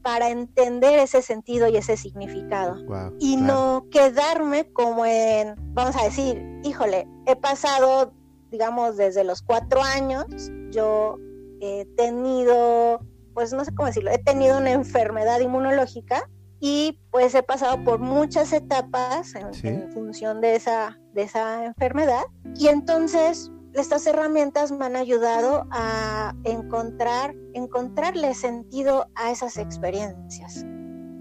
para 0.01 0.29
entender 0.29 0.99
ese 0.99 1.21
sentido 1.21 1.67
y 1.67 1.77
ese 1.77 1.97
significado. 1.97 2.77
y 3.19 3.37
no 3.37 3.85
quedarme 3.91 4.71
como 4.71 5.05
en, 5.05 5.55
vamos 5.73 5.95
a 5.95 6.03
decir, 6.03 6.41
híjole, 6.63 7.07
he 7.25 7.35
pasado, 7.35 8.13
digamos, 8.49 8.97
desde 8.97 9.23
los 9.23 9.41
cuatro 9.41 9.81
años, 9.83 10.25
yo 10.71 11.17
he 11.61 11.85
tenido, 11.97 13.01
pues 13.33 13.53
no 13.53 13.65
sé 13.65 13.73
cómo 13.75 13.87
decirlo, 13.87 14.11
he 14.11 14.19
tenido 14.19 14.57
una 14.57 14.71
enfermedad 14.71 15.39
inmunológica 15.41 16.29
y 16.59 16.99
pues 17.11 17.35
he 17.35 17.43
pasado 17.43 17.83
por 17.83 17.99
muchas 17.99 18.51
etapas 18.53 19.33
en, 19.35 19.91
función 19.91 20.41
de 20.41 20.55
esa, 20.55 20.99
de 21.13 21.23
esa 21.23 21.65
enfermedad. 21.65 22.23
Y 22.55 22.67
entonces 22.67 23.51
estas 23.73 24.05
herramientas 24.07 24.71
me 24.71 24.85
han 24.85 24.95
ayudado 24.95 25.67
a 25.71 26.33
encontrar, 26.43 27.35
encontrarle 27.53 28.33
sentido 28.33 29.07
a 29.15 29.31
esas 29.31 29.57
experiencias. 29.57 30.65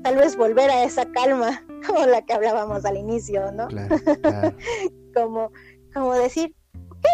Tal 0.03 0.17
vez 0.17 0.37
volver 0.37 0.71
a 0.71 0.85
esa 0.85 1.11
calma, 1.13 1.65
como 1.87 2.07
la 2.07 2.23
que 2.23 2.33
hablábamos 2.33 2.85
al 2.85 2.97
inicio, 2.97 3.53
¿no? 3.53 3.69
como, 5.15 5.51
como 5.93 6.15
decir, 6.15 6.55
ok, 6.91 7.07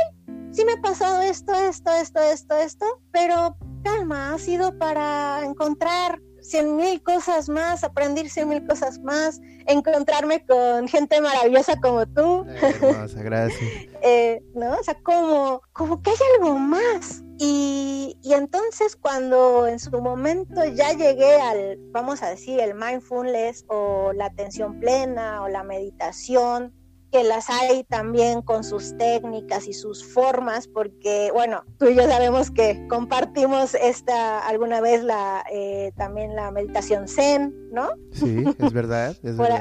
sí 0.52 0.64
me 0.64 0.72
ha 0.72 0.80
pasado 0.80 1.22
esto, 1.22 1.52
esto, 1.54 1.90
esto, 1.92 2.20
esto, 2.20 2.56
esto, 2.56 2.86
pero 3.10 3.56
calma, 3.82 4.34
ha 4.34 4.38
sido 4.38 4.78
para 4.78 5.44
encontrar 5.44 6.20
cien 6.44 6.76
mil 6.76 7.02
cosas 7.02 7.48
más, 7.48 7.82
aprender 7.84 8.28
cien 8.28 8.50
mil 8.50 8.64
cosas 8.66 9.00
más, 9.00 9.40
encontrarme 9.66 10.44
con 10.44 10.86
gente 10.88 11.20
maravillosa 11.20 11.80
como 11.80 12.06
tú. 12.06 12.44
Hermosa, 12.60 13.22
gracias. 13.22 13.60
eh, 14.02 14.42
¿No? 14.54 14.74
O 14.78 14.82
sea, 14.82 14.94
como, 15.02 15.62
como 15.72 16.02
que 16.02 16.10
hay 16.10 16.16
algo 16.36 16.58
más. 16.58 17.22
Y, 17.38 18.16
y, 18.22 18.34
entonces 18.34 18.94
cuando 18.94 19.66
en 19.66 19.80
su 19.80 19.90
momento 20.00 20.64
ya 20.66 20.92
llegué 20.92 21.34
al, 21.40 21.78
vamos 21.90 22.22
a 22.22 22.28
decir, 22.28 22.60
el 22.60 22.74
mindfulness 22.74 23.64
o 23.66 24.12
la 24.12 24.26
atención 24.26 24.78
plena 24.78 25.42
o 25.42 25.48
la 25.48 25.64
meditación, 25.64 26.72
que 27.14 27.22
las 27.22 27.48
hay 27.48 27.84
también 27.84 28.42
con 28.42 28.64
sus 28.64 28.96
técnicas 28.96 29.68
y 29.68 29.72
sus 29.72 30.04
formas, 30.04 30.66
porque 30.66 31.30
bueno, 31.32 31.62
tú 31.78 31.86
y 31.86 31.94
yo 31.94 32.02
sabemos 32.08 32.50
que 32.50 32.88
compartimos 32.88 33.76
esta 33.76 34.44
alguna 34.44 34.80
vez 34.80 35.04
la 35.04 35.44
eh, 35.48 35.92
también 35.96 36.34
la 36.34 36.50
meditación 36.50 37.06
Zen, 37.06 37.54
¿no? 37.70 37.90
Sí, 38.10 38.42
es 38.58 38.72
verdad. 38.72 39.14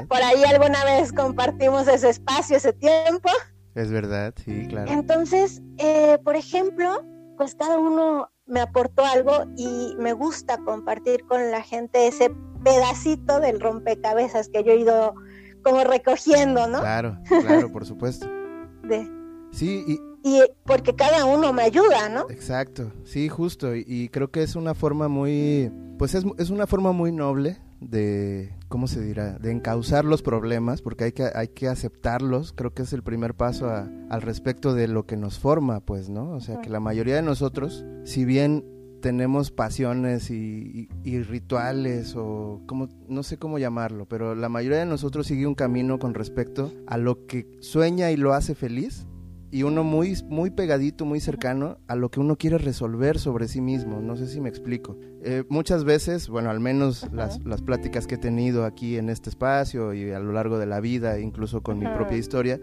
por, 0.08 0.20
ahí 0.20 0.42
alguna 0.42 0.84
vez 0.84 1.12
compartimos 1.12 1.86
ese 1.86 2.10
espacio, 2.10 2.56
ese 2.56 2.72
tiempo. 2.72 3.30
Es 3.76 3.88
verdad, 3.92 4.34
sí, 4.44 4.66
claro. 4.66 4.90
Entonces, 4.90 5.62
eh, 5.78 6.18
por 6.24 6.34
ejemplo, 6.34 7.04
pues 7.36 7.54
cada 7.54 7.78
uno 7.78 8.30
me 8.46 8.62
aportó 8.62 9.04
algo 9.04 9.44
y 9.56 9.94
me 10.00 10.12
gusta 10.12 10.58
compartir 10.58 11.24
con 11.26 11.52
la 11.52 11.62
gente 11.62 12.08
ese 12.08 12.34
pedacito 12.64 13.38
del 13.38 13.60
rompecabezas 13.60 14.48
que 14.48 14.64
yo 14.64 14.72
he 14.72 14.78
ido 14.78 15.14
como 15.64 15.82
recogiendo, 15.82 16.68
¿no? 16.68 16.80
Claro, 16.80 17.18
claro, 17.26 17.72
por 17.72 17.86
supuesto. 17.86 18.28
De, 18.84 19.10
sí, 19.50 19.82
y, 19.88 19.98
y 20.28 20.42
porque 20.64 20.94
cada 20.94 21.24
uno 21.24 21.52
me 21.52 21.62
ayuda, 21.62 22.08
¿no? 22.10 22.26
Exacto, 22.28 22.92
sí, 23.04 23.28
justo, 23.28 23.74
y, 23.74 24.10
creo 24.10 24.30
que 24.30 24.42
es 24.42 24.56
una 24.56 24.74
forma 24.74 25.08
muy, 25.08 25.72
pues 25.98 26.14
es, 26.14 26.24
es, 26.38 26.50
una 26.50 26.66
forma 26.66 26.92
muy 26.92 27.12
noble 27.12 27.58
de, 27.80 28.54
¿cómo 28.68 28.88
se 28.88 29.00
dirá? 29.00 29.38
De 29.38 29.50
encauzar 29.50 30.04
los 30.04 30.22
problemas, 30.22 30.82
porque 30.82 31.04
hay 31.04 31.12
que, 31.12 31.30
hay 31.34 31.48
que 31.48 31.68
aceptarlos, 31.68 32.52
creo 32.52 32.74
que 32.74 32.82
es 32.82 32.92
el 32.92 33.02
primer 33.02 33.34
paso 33.34 33.70
al 33.70 34.22
respecto 34.22 34.74
de 34.74 34.86
lo 34.86 35.06
que 35.06 35.16
nos 35.16 35.38
forma, 35.38 35.80
pues, 35.80 36.10
¿no? 36.10 36.30
O 36.32 36.40
sea, 36.40 36.60
que 36.60 36.68
la 36.68 36.80
mayoría 36.80 37.16
de 37.16 37.22
nosotros, 37.22 37.86
si 38.04 38.24
bien 38.24 38.64
tenemos 39.04 39.50
pasiones 39.50 40.30
y, 40.30 40.88
rituales 41.28 42.14
o 42.16 42.62
como 42.66 42.88
no 43.06 43.22
sé 43.22 43.36
cómo 43.36 43.58
llamarlo, 43.58 44.06
pero 44.06 44.34
la 44.34 44.48
mayoría 44.48 44.78
de 44.78 44.86
nosotros 44.86 45.26
sigue 45.26 45.46
un 45.46 45.54
camino 45.54 45.98
con 45.98 46.14
respecto 46.14 46.72
a 46.86 46.96
lo 46.96 47.26
que 47.26 47.46
sueña 47.60 48.10
y 48.10 48.16
lo 48.16 48.32
hace 48.32 48.54
feliz 48.54 49.06
y 49.54 49.62
uno 49.62 49.84
muy, 49.84 50.18
muy 50.28 50.50
pegadito, 50.50 51.04
muy 51.04 51.20
cercano 51.20 51.78
a 51.86 51.94
lo 51.94 52.10
que 52.10 52.18
uno 52.18 52.34
quiere 52.34 52.58
resolver 52.58 53.20
sobre 53.20 53.46
sí 53.46 53.60
mismo. 53.60 54.00
No 54.00 54.16
sé 54.16 54.26
si 54.26 54.40
me 54.40 54.48
explico. 54.48 54.98
Eh, 55.22 55.44
muchas 55.48 55.84
veces, 55.84 56.28
bueno, 56.28 56.50
al 56.50 56.58
menos 56.58 57.06
las, 57.12 57.40
las, 57.44 57.62
pláticas 57.62 58.08
que 58.08 58.16
he 58.16 58.18
tenido 58.18 58.64
aquí 58.64 58.96
en 58.96 59.08
este 59.08 59.30
espacio 59.30 59.94
y 59.94 60.10
a 60.10 60.18
lo 60.18 60.32
largo 60.32 60.58
de 60.58 60.66
la 60.66 60.80
vida, 60.80 61.20
incluso 61.20 61.62
con 61.62 61.78
mi 61.78 61.86
propia 61.86 62.18
historia, 62.18 62.60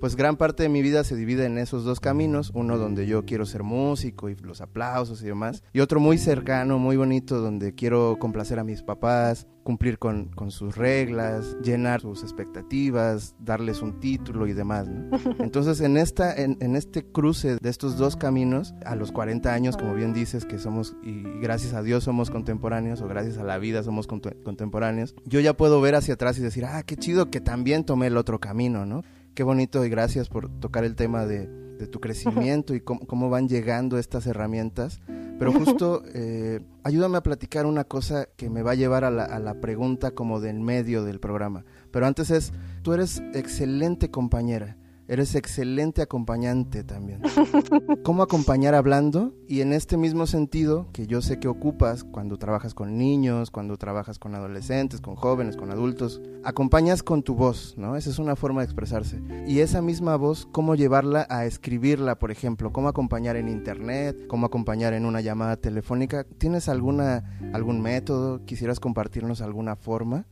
pues 0.00 0.16
gran 0.16 0.38
parte 0.38 0.62
de 0.62 0.70
mi 0.70 0.80
vida 0.80 1.04
se 1.04 1.14
divide 1.14 1.44
en 1.44 1.58
esos 1.58 1.84
dos 1.84 2.00
caminos. 2.00 2.52
Uno 2.54 2.78
donde 2.78 3.06
yo 3.06 3.26
quiero 3.26 3.44
ser 3.44 3.62
músico 3.62 4.30
y 4.30 4.34
los 4.36 4.62
aplausos 4.62 5.22
y 5.22 5.26
demás. 5.26 5.62
Y 5.74 5.80
otro 5.80 6.00
muy 6.00 6.16
cercano, 6.16 6.78
muy 6.78 6.96
bonito, 6.96 7.38
donde 7.38 7.74
quiero 7.74 8.16
complacer 8.18 8.58
a 8.58 8.64
mis 8.64 8.82
papás, 8.82 9.46
cumplir 9.62 9.98
con, 9.98 10.26
con, 10.26 10.50
sus 10.50 10.76
reglas, 10.76 11.56
llenar 11.62 12.00
sus 12.00 12.22
expectativas, 12.22 13.34
darles 13.38 13.82
un 13.82 14.00
título 14.00 14.46
y 14.46 14.52
demás. 14.52 14.88
¿no? 14.88 15.18
Entonces, 15.38 15.80
en, 15.80 15.96
esta, 15.96 16.34
en, 16.34 16.56
en, 16.60 16.76
este 16.76 17.04
cruce 17.04 17.56
de 17.56 17.70
estos 17.70 17.96
dos 17.96 18.16
caminos, 18.16 18.74
a 18.84 18.96
los 18.96 19.12
40 19.12 19.52
años, 19.52 19.76
como 19.76 19.94
bien 19.94 20.12
dices, 20.12 20.44
que 20.44 20.58
somos, 20.58 20.96
y 21.02 21.22
gracias 21.40 21.74
a 21.74 21.82
Dios 21.82 22.04
somos 22.04 22.30
contemporáneos, 22.30 23.00
o 23.00 23.08
gracias 23.08 23.38
a 23.38 23.44
la 23.44 23.58
vida 23.58 23.82
somos 23.82 24.06
contemporáneos, 24.06 25.14
yo 25.24 25.40
ya 25.40 25.56
puedo 25.56 25.80
ver 25.80 25.94
hacia 25.94 26.14
atrás 26.14 26.38
y 26.38 26.42
decir, 26.42 26.64
ah, 26.64 26.82
qué 26.82 26.96
chido 26.96 27.30
que 27.30 27.40
también 27.40 27.84
tomé 27.84 28.08
el 28.08 28.16
otro 28.16 28.40
camino, 28.40 28.86
¿no? 28.86 29.02
Qué 29.34 29.42
bonito 29.42 29.84
y 29.84 29.88
gracias 29.88 30.28
por 30.28 30.48
tocar 30.60 30.84
el 30.84 30.96
tema 30.96 31.24
de, 31.24 31.48
de 31.80 31.86
tu 31.86 31.98
crecimiento 31.98 32.74
y 32.74 32.80
cómo, 32.80 33.00
cómo, 33.06 33.30
van 33.30 33.48
llegando 33.48 33.98
estas 33.98 34.26
herramientas. 34.26 35.00
Pero 35.38 35.52
justo 35.52 36.02
eh, 36.14 36.60
ayúdame 36.84 37.16
a 37.16 37.22
platicar 37.22 37.64
una 37.64 37.84
cosa 37.84 38.28
que 38.36 38.50
me 38.50 38.62
va 38.62 38.72
a 38.72 38.74
llevar 38.74 39.04
a 39.04 39.10
la, 39.10 39.24
a 39.24 39.38
la 39.38 39.54
pregunta 39.54 40.10
como 40.10 40.38
del 40.40 40.60
medio 40.60 41.02
del 41.02 41.18
programa. 41.18 41.64
Pero 41.90 42.06
antes 42.06 42.30
es, 42.30 42.52
tú 42.82 42.92
eres 42.92 43.22
excelente 43.32 44.10
compañera. 44.10 44.76
Eres 45.10 45.34
excelente 45.34 46.02
acompañante 46.02 46.84
también. 46.84 47.20
¿Cómo 48.04 48.22
acompañar 48.22 48.76
hablando? 48.76 49.34
Y 49.48 49.60
en 49.60 49.72
este 49.72 49.96
mismo 49.96 50.28
sentido, 50.28 50.86
que 50.92 51.08
yo 51.08 51.20
sé 51.20 51.40
que 51.40 51.48
ocupas 51.48 52.04
cuando 52.04 52.38
trabajas 52.38 52.74
con 52.74 52.96
niños, 52.96 53.50
cuando 53.50 53.76
trabajas 53.76 54.20
con 54.20 54.36
adolescentes, 54.36 55.00
con 55.00 55.16
jóvenes, 55.16 55.56
con 55.56 55.72
adultos, 55.72 56.22
acompañas 56.44 57.02
con 57.02 57.24
tu 57.24 57.34
voz, 57.34 57.74
¿no? 57.76 57.96
Esa 57.96 58.08
es 58.08 58.20
una 58.20 58.36
forma 58.36 58.60
de 58.60 58.66
expresarse. 58.66 59.20
Y 59.48 59.58
esa 59.58 59.82
misma 59.82 60.14
voz, 60.14 60.46
¿cómo 60.52 60.76
llevarla 60.76 61.26
a 61.28 61.44
escribirla, 61.44 62.16
por 62.16 62.30
ejemplo? 62.30 62.72
¿Cómo 62.72 62.88
acompañar 62.88 63.34
en 63.34 63.48
internet? 63.48 64.28
¿Cómo 64.28 64.46
acompañar 64.46 64.92
en 64.92 65.06
una 65.06 65.20
llamada 65.20 65.56
telefónica? 65.56 66.22
¿Tienes 66.38 66.68
alguna, 66.68 67.36
algún 67.52 67.80
método? 67.80 68.44
¿Quisieras 68.44 68.78
compartirnos 68.78 69.40
alguna 69.40 69.74
forma? 69.74 70.26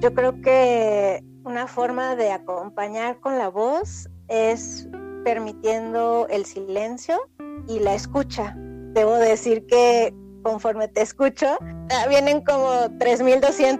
Yo 0.00 0.14
creo 0.14 0.40
que 0.40 1.22
una 1.44 1.66
forma 1.66 2.14
de 2.14 2.30
acompañar 2.30 3.20
con 3.20 3.38
la 3.38 3.48
voz 3.48 4.08
es 4.28 4.88
permitiendo 5.24 6.26
el 6.30 6.44
silencio 6.44 7.18
y 7.66 7.80
la 7.80 7.94
escucha. 7.94 8.54
Debo 8.56 9.14
decir 9.14 9.66
que 9.66 10.14
conforme 10.42 10.88
te 10.88 11.02
escucho, 11.02 11.58
ah, 11.90 12.06
vienen 12.08 12.42
como 12.42 12.68
3.200 12.98 13.78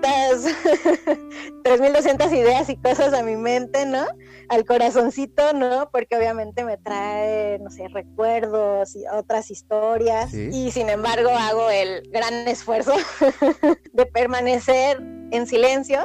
3.200 1.62 2.32
ideas 2.36 2.68
y 2.68 2.76
cosas 2.76 3.14
a 3.14 3.22
mi 3.22 3.36
mente, 3.36 3.86
¿no? 3.86 4.04
Al 4.48 4.64
corazoncito, 4.64 5.52
¿no? 5.52 5.90
Porque 5.90 6.16
obviamente 6.16 6.64
me 6.64 6.78
trae, 6.78 7.58
no 7.58 7.70
sé, 7.70 7.88
recuerdos 7.88 8.96
y 8.96 9.04
otras 9.06 9.50
historias. 9.50 10.32
Y 10.32 10.70
sin 10.70 10.88
embargo 10.88 11.30
hago 11.30 11.70
el 11.70 12.08
gran 12.10 12.48
esfuerzo 12.48 12.94
de 13.92 14.06
permanecer 14.06 15.02
en 15.30 15.46
silencio, 15.46 16.02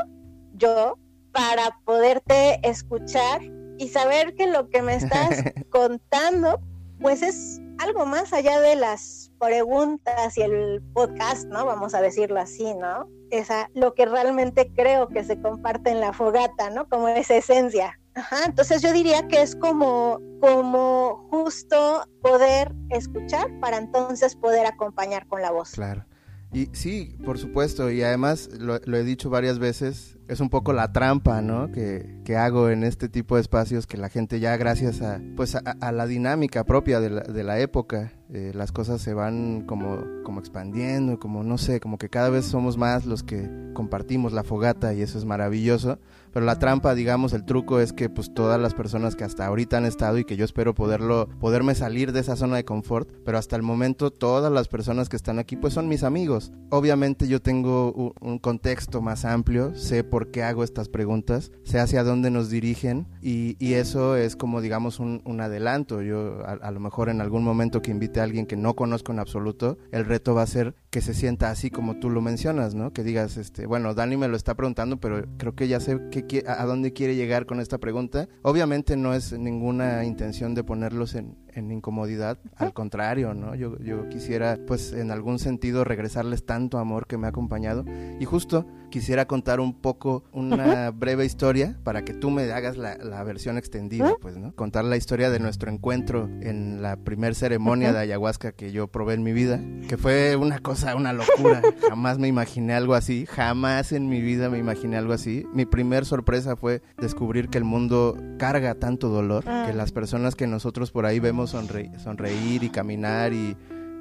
yo, 0.54 0.98
para 1.32 1.80
poderte 1.86 2.60
escuchar 2.68 3.42
y 3.78 3.90
saber 3.90 4.36
que 4.36 4.48
lo 4.48 4.70
que 4.70 4.82
me 4.82 4.96
estás 4.96 5.44
contando, 5.70 6.60
pues 7.00 7.22
es 7.22 7.60
algo 7.80 8.06
más 8.06 8.34
allá 8.34 8.60
de 8.60 8.76
las 8.76 9.32
preguntas 9.40 10.38
y 10.38 10.42
el 10.42 10.82
podcast, 10.94 11.48
¿no? 11.48 11.66
Vamos 11.66 11.94
a 11.94 12.02
decirlo 12.02 12.40
así, 12.40 12.74
¿no? 12.76 13.10
Esa, 13.30 13.70
lo 13.74 13.94
que 13.94 14.06
realmente 14.06 14.72
creo 14.74 15.08
que 15.10 15.24
se 15.24 15.42
comparte 15.42 15.90
en 15.90 16.00
la 16.00 16.14
fogata, 16.14 16.70
¿no? 16.70 16.88
Como 16.88 17.08
esa 17.10 17.36
esencia. 17.36 18.00
Ajá, 18.16 18.46
entonces 18.46 18.82
yo 18.82 18.94
diría 18.94 19.28
que 19.28 19.42
es 19.42 19.56
como, 19.56 20.20
como 20.40 21.28
justo 21.32 22.08
poder 22.22 22.74
escuchar 22.90 23.48
para 23.60 23.78
entonces 23.78 24.36
poder 24.36 24.66
acompañar 24.66 25.28
con 25.28 25.42
la 25.42 25.52
voz. 25.52 25.72
Claro. 25.72 26.06
Y 26.54 26.70
sí, 26.74 27.18
por 27.26 27.40
supuesto, 27.40 27.90
y 27.90 28.04
además 28.04 28.48
lo, 28.60 28.76
he 28.76 29.04
dicho 29.04 29.32
varias 29.32 29.58
veces, 29.58 30.20
es 30.28 30.40
un 30.40 30.52
poco 30.52 30.72
la 30.72 30.92
trampa, 30.92 31.42
¿no? 31.42 31.72
Que, 31.72 32.22
que, 32.24 32.38
hago 32.38 32.70
en 32.70 32.84
este 32.84 33.10
tipo 33.10 33.36
de 33.36 33.42
espacios 33.42 33.88
que 33.88 33.98
la 33.98 34.08
gente 34.08 34.40
ya 34.40 34.56
gracias 34.56 35.02
a, 35.02 35.20
pues 35.36 35.56
a, 35.56 35.62
a 35.82 35.92
la 35.92 36.06
dinámica 36.06 36.64
propia 36.64 37.00
de 37.00 37.10
la, 37.10 37.22
de 37.22 37.44
la 37.44 37.60
época, 37.60 38.14
eh, 38.32 38.52
las 38.54 38.72
cosas 38.72 39.02
se 39.02 39.16
van 39.16 39.62
como, 39.66 40.04
como 40.24 40.40
expandiendo, 40.40 41.20
como 41.20 41.44
no 41.44 41.58
sé, 41.58 41.80
como 41.80 41.98
que 41.98 42.10
cada 42.10 42.30
vez 42.30 42.46
somos 42.46 42.78
más 42.78 43.08
los 43.08 43.24
que 43.24 43.50
compartimos 43.74 44.32
la 44.32 44.44
fogata 44.44 44.94
y 44.94 45.02
eso 45.02 45.18
es 45.18 45.26
maravilloso. 45.26 45.98
Pero 46.34 46.46
la 46.46 46.60
trampa, 46.60 46.96
digamos, 46.96 47.34
el 47.34 47.46
truco 47.46 47.80
es 47.80 47.94
que 47.94 48.10
pues 48.10 48.34
todas 48.34 48.60
las 48.60 48.74
personas 48.74 49.16
que 49.16 49.24
hasta 49.24 49.46
ahorita 49.46 49.78
han 49.78 49.86
estado 49.86 50.18
y 50.18 50.26
que 50.26 50.36
yo 50.36 50.46
espero 50.46 50.74
poderlo, 50.74 51.30
poderme 51.40 51.76
salir 51.76 52.12
de 52.12 52.22
esa 52.22 52.36
zona 52.36 52.58
de 52.58 52.66
confort, 52.66 53.10
pero 53.24 53.38
hasta 53.38 53.56
el 53.56 53.62
momento 53.62 54.12
todas 54.12 54.52
las 54.52 54.68
personas 54.68 55.10
que 55.10 55.16
están 55.16 55.40
aquí 55.40 55.56
pues 55.56 55.74
son 55.74 55.88
mis 55.88 56.04
amigos. 56.04 56.52
Obviamente 56.70 57.28
yo 57.28 57.42
tengo 57.42 58.14
un, 58.20 58.40
contexto 58.40 59.02
más 59.02 59.26
amplio, 59.26 59.76
sé 59.76 60.04
por 60.04 60.32
qué 60.32 60.44
hago 60.44 60.64
estas 60.64 60.90
preguntas, 60.90 61.52
sé 61.64 61.80
hacia 61.80 62.04
dónde 62.04 62.32
nos 62.32 62.50
dirigen 62.50 63.08
y, 63.22 63.56
y 63.64 63.76
eso 63.76 64.18
es 64.18 64.36
como 64.36 64.60
digamos 64.60 65.00
un, 65.00 65.22
adelanto. 65.40 66.02
Yo 66.02 66.42
a, 66.46 66.54
a, 66.54 66.72
lo 66.72 66.80
mejor 66.80 67.10
en 67.10 67.22
algún 67.22 67.44
momento 67.44 67.82
que 67.82 67.92
invite 67.92 68.20
a 68.20 68.24
alguien 68.24 68.46
que 68.46 68.56
no 68.56 68.76
conozco 68.76 69.12
en 69.12 69.20
absoluto, 69.20 69.78
el 69.92 70.06
reto 70.06 70.34
va 70.34 70.42
a 70.42 70.48
ser 70.48 70.76
que 70.90 71.02
se 71.02 71.14
sienta 71.14 71.50
así 71.50 71.70
como 71.70 71.98
tú 71.98 72.10
lo 72.10 72.22
mencionas, 72.22 72.76
¿no? 72.76 72.94
Que 72.94 73.04
digas, 73.04 73.38
este, 73.38 73.66
bueno, 73.66 73.94
Dani 73.94 74.16
me 74.16 74.28
lo 74.28 74.38
está 74.38 74.56
preguntando, 74.56 74.98
pero 74.98 75.26
creo 75.38 75.56
que 75.56 75.68
ya 75.68 75.80
sé 75.80 76.00
qué, 76.12 76.23
a 76.48 76.66
dónde 76.66 76.94
quiere 76.94 77.16
llegar 77.16 77.46
con 77.46 77.60
esta 77.60 77.78
pregunta. 77.78 78.28
Obviamente 78.42 78.96
no 78.96 79.14
es 79.14 79.34
ninguna 79.34 80.06
intención 80.06 80.54
de 80.56 80.64
ponerlos 80.64 81.16
en, 81.16 81.38
en 81.56 81.72
incomodidad, 81.72 82.38
al 82.56 82.74
contrario, 82.74 83.34
¿no? 83.34 83.56
Yo, 83.56 83.78
yo 83.80 84.10
quisiera, 84.10 84.58
pues, 84.68 84.94
en 84.94 85.12
algún 85.12 85.40
sentido 85.40 85.84
regresarles 85.84 86.46
tanto 86.46 86.78
amor 86.78 87.08
que 87.08 87.18
me 87.18 87.28
ha 87.28 87.30
acompañado 87.30 87.86
y 88.20 88.26
justo 88.26 88.66
quisiera 88.94 89.26
contar 89.26 89.60
un 89.60 89.74
poco 89.74 90.24
una 90.34 90.92
breve 90.92 91.26
historia 91.26 91.80
para 91.84 92.06
que 92.06 92.14
tú 92.14 92.30
me 92.30 92.52
hagas 92.52 92.78
la, 92.78 92.96
la, 92.98 93.24
versión 93.24 93.58
extendida, 93.58 94.14
pues, 94.22 94.38
¿no? 94.38 94.54
Contar 94.54 94.86
la 94.86 94.98
historia 94.98 95.32
de 95.32 95.40
nuestro 95.40 95.72
encuentro 95.72 96.30
en 96.42 96.84
la 96.84 96.98
primer 96.98 97.34
ceremonia 97.34 97.92
de 97.92 97.98
ayahuasca 97.98 98.52
que 98.52 98.72
yo 98.72 98.88
probé 98.88 99.16
en 99.16 99.24
mi 99.24 99.34
vida, 99.34 99.60
que 99.90 99.98
fue 99.98 100.36
una 100.36 100.60
cosa, 100.60 100.96
una 100.96 101.12
locura. 101.12 101.64
Jamás 101.90 102.20
me 102.20 102.28
imaginé 102.28 102.76
algo 102.76 102.94
así, 102.94 103.26
jamás 103.26 103.92
en 103.94 104.10
mi 104.10 104.22
vida 104.22 104.50
me 104.50 104.60
imaginé 104.60 104.98
algo 104.98 105.14
así. 105.14 105.48
Mi 105.54 105.66
primer 105.66 106.06
sorpresa 106.06 106.56
fue 106.56 106.84
descubrir 106.98 107.50
que 107.50 107.58
el 107.58 107.64
mundo 107.64 108.16
carga 108.38 108.76
tanto 108.76 109.10
dolor, 109.10 109.44
que 109.44 109.74
las 109.74 109.92
personas 109.92 110.36
que 110.36 110.46
nosotros 110.46 110.92
por 110.92 111.08
ahí 111.08 111.20
vemos 111.20 111.43
sonreír, 111.48 112.00
sonreír 112.00 112.64
y 112.64 112.70
caminar 112.70 113.34
y 113.34 113.56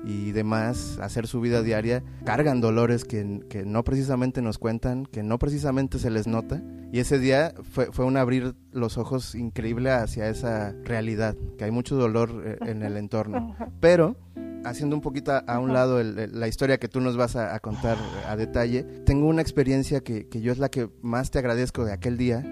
y 0.05 0.33
demás, 0.33 0.99
hacer 1.01 1.27
su 1.27 1.41
vida 1.41 1.63
diaria, 1.63 2.03
cargan 2.25 2.61
dolores 2.61 3.05
que, 3.05 3.41
que, 3.49 3.65
no 3.65 3.85
precisamente 3.85 4.43
nos 4.43 4.59
cuentan, 4.59 5.07
que 5.07 5.23
no 5.23 5.39
precisamente 5.39 5.99
se 5.99 6.11
les 6.11 6.27
nota. 6.27 6.63
Y 6.93 6.99
ese 6.99 7.19
día 7.19 7.55
fue, 7.63 7.87
fue 7.93 8.05
un 8.05 8.17
abrir 8.17 8.55
los 8.73 8.99
ojos 8.99 9.35
increíble 9.35 9.91
hacia 9.91 10.29
esa 10.29 10.73
realidad, 10.85 11.37
que 11.57 11.65
hay 11.65 11.71
mucho 11.71 11.97
dolor 11.97 12.43
eh, 12.45 12.59
en 12.67 12.83
el 12.83 12.97
entorno. 12.97 13.57
Pero, 13.81 14.17
haciendo 14.65 14.97
un 14.97 15.03
poquito 15.03 15.33
a 15.47 15.59
un 15.59 15.73
lado 15.73 16.01
el, 16.01 16.19
el, 16.19 16.39
la 16.39 16.49
historia 16.49 16.79
que 16.79 16.89
tú 16.89 17.01
nos 17.01 17.17
vas 17.17 17.37
a, 17.37 17.55
a 17.55 17.61
contar 17.61 17.97
a 18.29 18.37
detalle, 18.37 18.83
tengo 19.05 19.29
una 19.29 19.43
experiencia 19.43 20.01
que, 20.01 20.29
que 20.29 20.41
yo 20.41 20.53
es 20.53 20.59
la 20.59 20.69
que 20.69 20.91
más 21.01 21.31
te 21.31 21.39
agradezco 21.39 21.85
de 21.85 21.93
aquel 21.93 22.17
día, 22.17 22.45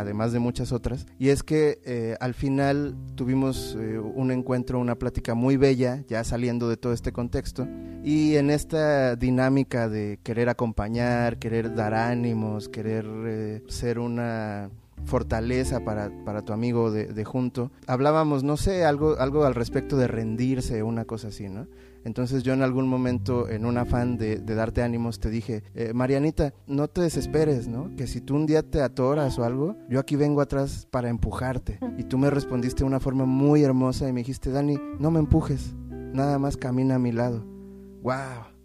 además 0.00 0.32
de 0.32 0.38
muchas 0.38 0.72
otras, 0.72 1.06
y 1.18 1.28
es 1.28 1.42
que 1.42 1.80
eh, 1.84 2.16
al 2.20 2.34
final 2.34 2.96
tuvimos 3.14 3.76
eh, 3.78 3.98
un 3.98 4.30
encuentro, 4.30 4.78
una 4.78 4.96
plática 4.96 5.34
muy 5.34 5.56
bella, 5.56 6.04
ya 6.08 6.24
saliendo 6.24 6.68
de 6.68 6.76
todo 6.76 6.92
este 6.92 7.12
contexto, 7.12 7.66
y 8.04 8.36
en 8.36 8.50
esta 8.50 9.16
dinámica 9.16 9.88
de 9.88 10.18
querer 10.22 10.48
acompañar, 10.48 11.38
querer 11.38 11.74
dar 11.74 11.94
ánimos, 11.94 12.68
querer 12.68 13.06
eh, 13.26 13.62
ser 13.68 13.98
una 13.98 14.70
fortaleza 15.04 15.80
para, 15.84 16.10
para 16.24 16.42
tu 16.42 16.52
amigo 16.52 16.90
de, 16.90 17.24
junto. 17.24 17.70
Hablábamos, 17.86 18.44
no 18.44 18.56
sé, 18.56 18.84
algo, 18.84 19.16
algo 19.18 19.44
al 19.44 19.54
respecto 19.54 19.96
de 19.96 20.08
rendirse, 20.08 20.82
una 20.82 21.04
cosa 21.04 21.28
así, 21.28 21.48
¿no? 21.48 21.66
Entonces 22.04 22.42
yo 22.42 22.52
en 22.52 22.62
algún 22.62 22.88
momento, 22.88 23.48
en 23.48 23.66
un 23.66 23.76
afán 23.76 24.16
de, 24.16 24.38
darte 24.38 24.82
ánimos, 24.82 25.20
te 25.20 25.30
dije, 25.30 25.62
eh, 25.74 25.92
Marianita, 25.92 26.54
no 26.66 26.88
te 26.88 27.02
desesperes, 27.02 27.68
¿no? 27.68 27.94
Que 27.96 28.06
si 28.06 28.20
tú 28.20 28.36
un 28.36 28.46
día 28.46 28.62
te 28.62 28.80
atoras 28.80 29.38
o 29.38 29.44
algo, 29.44 29.76
yo 29.88 29.98
aquí 30.00 30.16
vengo 30.16 30.40
atrás 30.40 30.86
para 30.90 31.08
empujarte. 31.08 31.78
Y 31.98 32.04
tú 32.04 32.18
me 32.18 32.30
respondiste 32.30 32.80
de 32.80 32.86
una 32.86 33.00
forma 33.00 33.24
muy 33.24 33.62
hermosa 33.62 34.08
y 34.08 34.12
me 34.12 34.20
dijiste, 34.20 34.50
Dani, 34.50 34.78
no 34.98 35.10
me 35.10 35.18
empujes, 35.18 35.74
nada 36.12 36.38
más 36.38 36.56
camina 36.56 36.94
a 36.94 36.98
mi 36.98 37.12
lado. 37.12 37.44
¡Wow! 38.02 38.56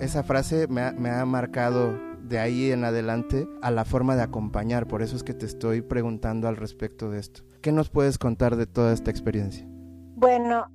Esa 0.00 0.22
frase 0.22 0.66
me 0.68 1.10
ha 1.10 1.24
marcado 1.24 2.13
de 2.24 2.38
ahí 2.38 2.72
en 2.72 2.84
adelante 2.84 3.48
a 3.62 3.70
la 3.70 3.84
forma 3.84 4.16
de 4.16 4.22
acompañar. 4.22 4.86
Por 4.86 5.02
eso 5.02 5.16
es 5.16 5.22
que 5.22 5.34
te 5.34 5.46
estoy 5.46 5.82
preguntando 5.82 6.48
al 6.48 6.56
respecto 6.56 7.10
de 7.10 7.20
esto. 7.20 7.42
¿Qué 7.60 7.72
nos 7.72 7.90
puedes 7.90 8.18
contar 8.18 8.56
de 8.56 8.66
toda 8.66 8.92
esta 8.92 9.10
experiencia? 9.10 9.66
Bueno, 10.16 10.66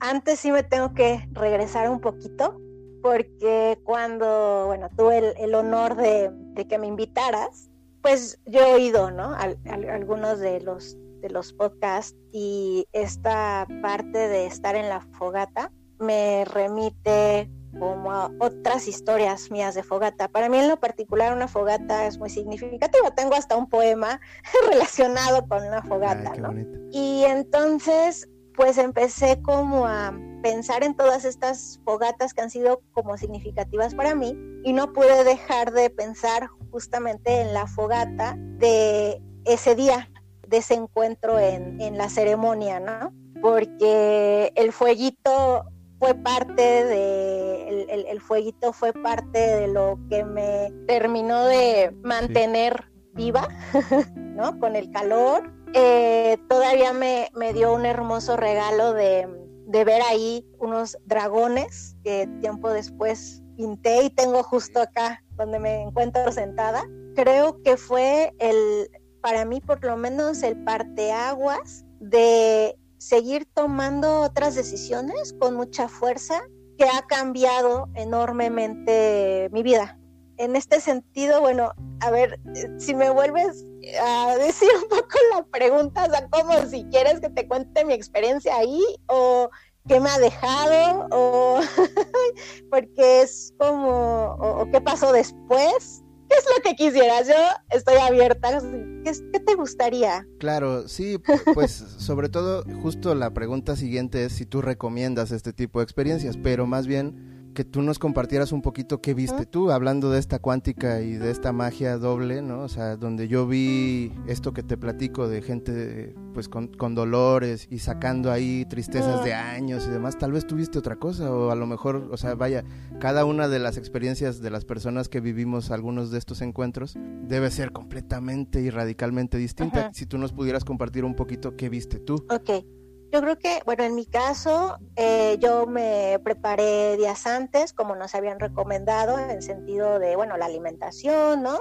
antes 0.00 0.40
sí 0.40 0.52
me 0.52 0.62
tengo 0.62 0.94
que 0.94 1.28
regresar 1.32 1.90
un 1.90 2.00
poquito 2.00 2.60
porque 3.02 3.78
cuando, 3.84 4.64
bueno, 4.66 4.88
tuve 4.96 5.18
el, 5.18 5.34
el 5.38 5.54
honor 5.54 5.96
de, 5.96 6.30
de, 6.32 6.66
que 6.66 6.78
me 6.78 6.86
invitaras, 6.86 7.70
pues 8.02 8.40
yo 8.46 8.60
he 8.60 8.74
oído, 8.74 9.10
¿no? 9.10 9.32
Al, 9.34 9.58
al, 9.70 9.88
algunos 9.88 10.40
de 10.40 10.60
los, 10.60 10.96
de 11.20 11.30
los 11.30 11.52
podcasts 11.52 12.16
y 12.32 12.86
esta 12.92 13.66
parte 13.82 14.18
de 14.18 14.46
estar 14.46 14.74
en 14.74 14.88
la 14.88 15.00
fogata 15.18 15.70
me 15.98 16.44
remite 16.46 17.50
como 17.78 18.12
a 18.12 18.30
otras 18.38 18.88
historias 18.88 19.50
mías 19.50 19.74
de 19.74 19.82
fogata. 19.82 20.28
Para 20.28 20.48
mí 20.48 20.58
en 20.58 20.68
lo 20.68 20.78
particular 20.78 21.32
una 21.32 21.48
fogata 21.48 22.06
es 22.06 22.18
muy 22.18 22.30
significativa. 22.30 23.10
Tengo 23.14 23.34
hasta 23.34 23.56
un 23.56 23.68
poema 23.68 24.20
relacionado 24.70 25.46
con 25.46 25.64
una 25.64 25.82
fogata, 25.82 26.32
Ay, 26.32 26.40
¿no? 26.40 26.54
Y 26.92 27.24
entonces 27.24 28.28
pues 28.56 28.78
empecé 28.78 29.40
como 29.42 29.86
a 29.86 30.18
pensar 30.42 30.82
en 30.82 30.94
todas 30.94 31.24
estas 31.24 31.80
fogatas 31.84 32.32
que 32.32 32.40
han 32.40 32.50
sido 32.50 32.80
como 32.92 33.16
significativas 33.18 33.94
para 33.94 34.14
mí 34.14 34.34
y 34.64 34.72
no 34.72 34.92
pude 34.92 35.24
dejar 35.24 35.72
de 35.72 35.90
pensar 35.90 36.48
justamente 36.70 37.42
en 37.42 37.52
la 37.52 37.66
fogata 37.66 38.34
de 38.38 39.20
ese 39.44 39.74
día, 39.74 40.10
de 40.48 40.56
ese 40.58 40.74
encuentro 40.74 41.38
en, 41.38 41.80
en 41.80 41.98
la 41.98 42.08
ceremonia, 42.08 42.80
¿no? 42.80 43.12
Porque 43.42 44.52
el 44.54 44.72
fueguito 44.72 45.64
fue 45.98 46.14
parte 46.14 46.62
de 46.62 47.68
el, 47.68 47.90
el, 47.90 48.06
el, 48.06 48.20
fueguito 48.20 48.72
fue 48.72 48.92
parte 48.92 49.38
de 49.38 49.68
lo 49.68 49.98
que 50.10 50.24
me 50.24 50.72
terminó 50.86 51.44
de 51.44 51.94
mantener 52.02 52.84
sí. 52.84 53.12
viva 53.14 53.48
no 54.14 54.58
con 54.58 54.76
el 54.76 54.90
calor. 54.90 55.52
Eh, 55.72 56.38
todavía 56.48 56.92
me, 56.92 57.30
me, 57.34 57.52
dio 57.52 57.74
un 57.74 57.86
hermoso 57.86 58.36
regalo 58.36 58.92
de, 58.92 59.28
de, 59.66 59.84
ver 59.84 60.00
ahí 60.02 60.46
unos 60.58 60.96
dragones 61.06 61.96
que 62.04 62.28
tiempo 62.40 62.70
después 62.70 63.42
pinté 63.56 64.04
y 64.04 64.10
tengo 64.10 64.42
justo 64.42 64.80
acá 64.80 65.22
donde 65.32 65.58
me 65.58 65.82
encuentro 65.82 66.30
sentada. 66.30 66.84
Creo 67.14 67.62
que 67.62 67.76
fue 67.76 68.32
el 68.38 68.88
para 69.20 69.44
mí 69.44 69.60
por 69.60 69.84
lo 69.84 69.96
menos 69.96 70.42
el 70.44 70.62
parteaguas 70.62 71.84
de 71.98 72.78
seguir 72.98 73.46
tomando 73.54 74.20
otras 74.20 74.54
decisiones 74.54 75.34
con 75.38 75.54
mucha 75.54 75.88
fuerza 75.88 76.42
que 76.78 76.84
ha 76.84 77.02
cambiado 77.06 77.88
enormemente 77.94 79.48
mi 79.52 79.62
vida. 79.62 79.98
En 80.38 80.54
este 80.54 80.80
sentido, 80.80 81.40
bueno, 81.40 81.72
a 82.00 82.10
ver, 82.10 82.38
si 82.78 82.94
me 82.94 83.08
vuelves 83.08 83.64
a 84.02 84.36
decir 84.36 84.68
un 84.82 84.88
poco 84.88 85.18
la 85.34 85.44
pregunta, 85.44 86.04
o 86.04 86.10
sea, 86.10 86.28
como 86.28 86.66
si 86.66 86.84
quieres 86.90 87.20
que 87.20 87.30
te 87.30 87.48
cuente 87.48 87.84
mi 87.84 87.94
experiencia 87.94 88.56
ahí 88.56 88.82
o 89.06 89.48
qué 89.88 90.00
me 90.00 90.10
ha 90.10 90.18
dejado 90.18 91.08
o 91.10 91.60
porque 92.70 93.22
es 93.22 93.54
como 93.58 93.88
o, 93.88 94.62
o 94.62 94.70
qué 94.70 94.80
pasó 94.80 95.12
después 95.12 96.02
¿Qué 96.28 96.36
es 96.36 96.44
lo 96.56 96.62
que 96.62 96.76
quisieras? 96.76 97.28
Yo 97.28 97.34
estoy 97.70 97.96
abierta. 97.96 98.60
¿Qué, 99.04 99.12
¿Qué, 99.32 99.40
te 99.40 99.54
gustaría? 99.54 100.26
Claro, 100.38 100.88
sí, 100.88 101.18
pues 101.54 101.72
sobre 101.72 102.28
todo 102.28 102.64
justo 102.82 103.14
la 103.14 103.32
pregunta 103.32 103.76
siguiente 103.76 104.24
es 104.24 104.32
si 104.32 104.46
tú 104.46 104.62
recomiendas 104.62 105.30
este 105.30 105.52
tipo 105.52 105.78
de 105.78 105.84
experiencias, 105.84 106.36
pero 106.36 106.66
más 106.66 106.86
bien 106.86 107.35
que 107.56 107.64
tú 107.64 107.80
nos 107.80 107.98
compartieras 107.98 108.52
un 108.52 108.60
poquito 108.60 109.00
qué 109.00 109.14
viste 109.14 109.46
tú, 109.46 109.70
hablando 109.70 110.10
de 110.10 110.18
esta 110.18 110.38
cuántica 110.38 111.00
y 111.00 111.14
de 111.14 111.30
esta 111.30 111.52
magia 111.52 111.96
doble, 111.96 112.42
¿no? 112.42 112.60
O 112.60 112.68
sea, 112.68 112.98
donde 112.98 113.28
yo 113.28 113.46
vi 113.46 114.12
esto 114.26 114.52
que 114.52 114.62
te 114.62 114.76
platico 114.76 115.26
de 115.26 115.40
gente 115.40 116.14
pues 116.34 116.50
con, 116.50 116.68
con 116.68 116.94
dolores 116.94 117.66
y 117.70 117.78
sacando 117.78 118.30
ahí 118.30 118.66
tristezas 118.66 119.24
de 119.24 119.32
años 119.32 119.86
y 119.88 119.90
demás, 119.90 120.18
tal 120.18 120.32
vez 120.32 120.46
tuviste 120.46 120.78
otra 120.78 120.96
cosa 120.96 121.32
o 121.32 121.50
a 121.50 121.54
lo 121.54 121.66
mejor, 121.66 122.10
o 122.12 122.16
sea, 122.18 122.34
vaya, 122.34 122.62
cada 123.00 123.24
una 123.24 123.48
de 123.48 123.58
las 123.58 123.78
experiencias 123.78 124.42
de 124.42 124.50
las 124.50 124.66
personas 124.66 125.08
que 125.08 125.20
vivimos 125.20 125.70
algunos 125.70 126.10
de 126.10 126.18
estos 126.18 126.42
encuentros 126.42 126.98
debe 127.22 127.50
ser 127.50 127.72
completamente 127.72 128.60
y 128.60 128.68
radicalmente 128.68 129.38
distinta. 129.38 129.90
Si 129.94 130.04
tú 130.04 130.18
nos 130.18 130.34
pudieras 130.34 130.66
compartir 130.66 131.06
un 131.06 131.16
poquito 131.16 131.56
qué 131.56 131.70
viste 131.70 132.00
tú. 132.00 132.16
Ok. 132.28 132.66
Yo 133.12 133.20
creo 133.20 133.38
que, 133.38 133.60
bueno, 133.64 133.84
en 133.84 133.94
mi 133.94 134.04
caso, 134.04 134.78
eh, 134.96 135.36
yo 135.38 135.66
me 135.66 136.18
preparé 136.24 136.96
días 136.96 137.26
antes, 137.26 137.72
como 137.72 137.94
nos 137.94 138.14
habían 138.14 138.40
recomendado, 138.40 139.18
en 139.18 139.30
el 139.30 139.42
sentido 139.42 139.98
de, 139.98 140.16
bueno, 140.16 140.36
la 140.36 140.46
alimentación, 140.46 141.42
¿no? 141.42 141.56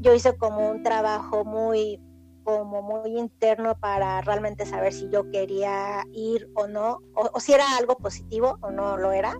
Yo 0.00 0.12
hice 0.14 0.36
como 0.36 0.70
un 0.70 0.82
trabajo 0.82 1.44
muy, 1.44 2.00
como 2.44 2.82
muy 2.82 3.18
interno 3.18 3.78
para 3.78 4.20
realmente 4.20 4.66
saber 4.66 4.92
si 4.92 5.08
yo 5.08 5.30
quería 5.30 6.04
ir 6.12 6.50
o 6.54 6.66
no, 6.66 6.98
o, 7.14 7.40
si 7.40 7.54
era 7.54 7.76
algo 7.78 7.96
positivo 7.96 8.58
o 8.60 8.70
no 8.70 8.98
lo 8.98 9.12
era. 9.12 9.38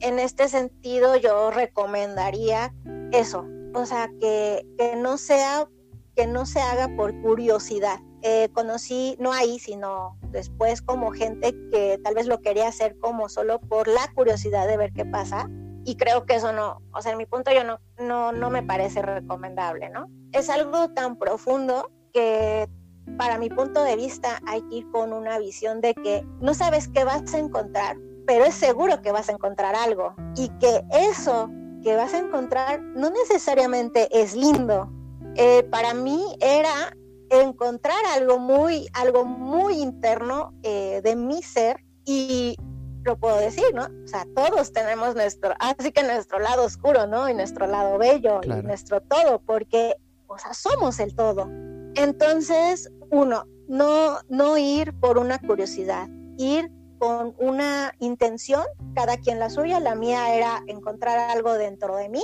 En 0.00 0.18
este 0.18 0.48
sentido, 0.48 1.16
yo 1.16 1.50
recomendaría 1.50 2.74
eso, 3.12 3.46
o 3.74 3.84
sea, 3.84 4.08
que, 4.18 4.66
que 4.78 4.96
no 4.96 5.18
sea, 5.18 5.68
que 6.16 6.26
no 6.26 6.46
se 6.46 6.60
haga 6.60 6.88
por 6.96 7.20
curiosidad, 7.20 7.98
eh, 8.22 8.48
conocí, 8.54 9.16
no 9.18 9.32
ahí, 9.32 9.58
sino 9.58 10.16
después 10.34 10.82
como 10.82 11.12
gente 11.12 11.54
que 11.70 11.98
tal 12.04 12.14
vez 12.14 12.26
lo 12.26 12.42
quería 12.42 12.68
hacer 12.68 12.98
como 12.98 13.30
solo 13.30 13.60
por 13.60 13.88
la 13.88 14.12
curiosidad 14.14 14.66
de 14.66 14.76
ver 14.76 14.92
qué 14.92 15.06
pasa. 15.06 15.48
Y 15.86 15.96
creo 15.96 16.26
que 16.26 16.34
eso 16.34 16.52
no, 16.52 16.82
o 16.92 17.00
sea, 17.00 17.12
en 17.12 17.18
mi 17.18 17.26
punto 17.26 17.52
yo 17.52 17.62
no, 17.64 17.78
no, 17.98 18.32
no 18.32 18.50
me 18.50 18.62
parece 18.62 19.00
recomendable, 19.00 19.90
¿no? 19.90 20.08
Es 20.32 20.50
algo 20.50 20.90
tan 20.90 21.16
profundo 21.18 21.90
que 22.12 22.68
para 23.16 23.38
mi 23.38 23.48
punto 23.48 23.82
de 23.82 23.96
vista 23.96 24.40
hay 24.46 24.62
que 24.62 24.76
ir 24.76 24.90
con 24.90 25.12
una 25.12 25.38
visión 25.38 25.80
de 25.80 25.94
que 25.94 26.26
no 26.40 26.54
sabes 26.54 26.88
qué 26.88 27.04
vas 27.04 27.32
a 27.34 27.38
encontrar, 27.38 27.96
pero 28.26 28.44
es 28.44 28.54
seguro 28.54 29.02
que 29.02 29.12
vas 29.12 29.28
a 29.28 29.32
encontrar 29.32 29.74
algo. 29.76 30.14
Y 30.36 30.48
que 30.58 30.82
eso 30.90 31.50
que 31.82 31.94
vas 31.94 32.14
a 32.14 32.18
encontrar 32.18 32.80
no 32.80 33.10
necesariamente 33.10 34.08
es 34.10 34.34
lindo. 34.34 34.90
Eh, 35.36 35.62
para 35.64 35.92
mí 35.92 36.34
era 36.40 36.96
encontrar 37.30 38.04
algo 38.14 38.38
muy, 38.38 38.88
algo 38.92 39.24
muy 39.24 39.80
interno 39.80 40.52
eh, 40.62 41.00
de 41.02 41.16
mi 41.16 41.42
ser 41.42 41.84
y 42.04 42.56
lo 43.04 43.18
puedo 43.18 43.36
decir, 43.38 43.64
¿no? 43.74 43.84
O 43.84 44.08
sea, 44.08 44.26
todos 44.34 44.72
tenemos 44.72 45.14
nuestro, 45.14 45.54
así 45.58 45.92
que 45.92 46.02
nuestro 46.02 46.38
lado 46.38 46.64
oscuro, 46.64 47.06
¿no? 47.06 47.28
Y 47.28 47.34
nuestro 47.34 47.66
lado 47.66 47.98
bello 47.98 48.40
y 48.42 48.48
nuestro 48.48 49.00
todo, 49.02 49.40
porque, 49.40 49.94
o 50.26 50.38
sea, 50.38 50.54
somos 50.54 50.98
el 51.00 51.14
todo. 51.14 51.48
Entonces, 51.94 52.90
uno, 53.10 53.44
no, 53.68 54.18
no 54.28 54.56
ir 54.56 54.98
por 54.98 55.18
una 55.18 55.38
curiosidad, 55.38 56.08
ir 56.38 56.72
con 56.98 57.34
una 57.38 57.92
intención, 58.00 58.64
cada 58.94 59.18
quien 59.18 59.38
la 59.38 59.50
suya, 59.50 59.80
la 59.80 59.94
mía 59.94 60.34
era 60.34 60.62
encontrar 60.66 61.18
algo 61.30 61.52
dentro 61.54 61.96
de 61.96 62.08
mí, 62.08 62.22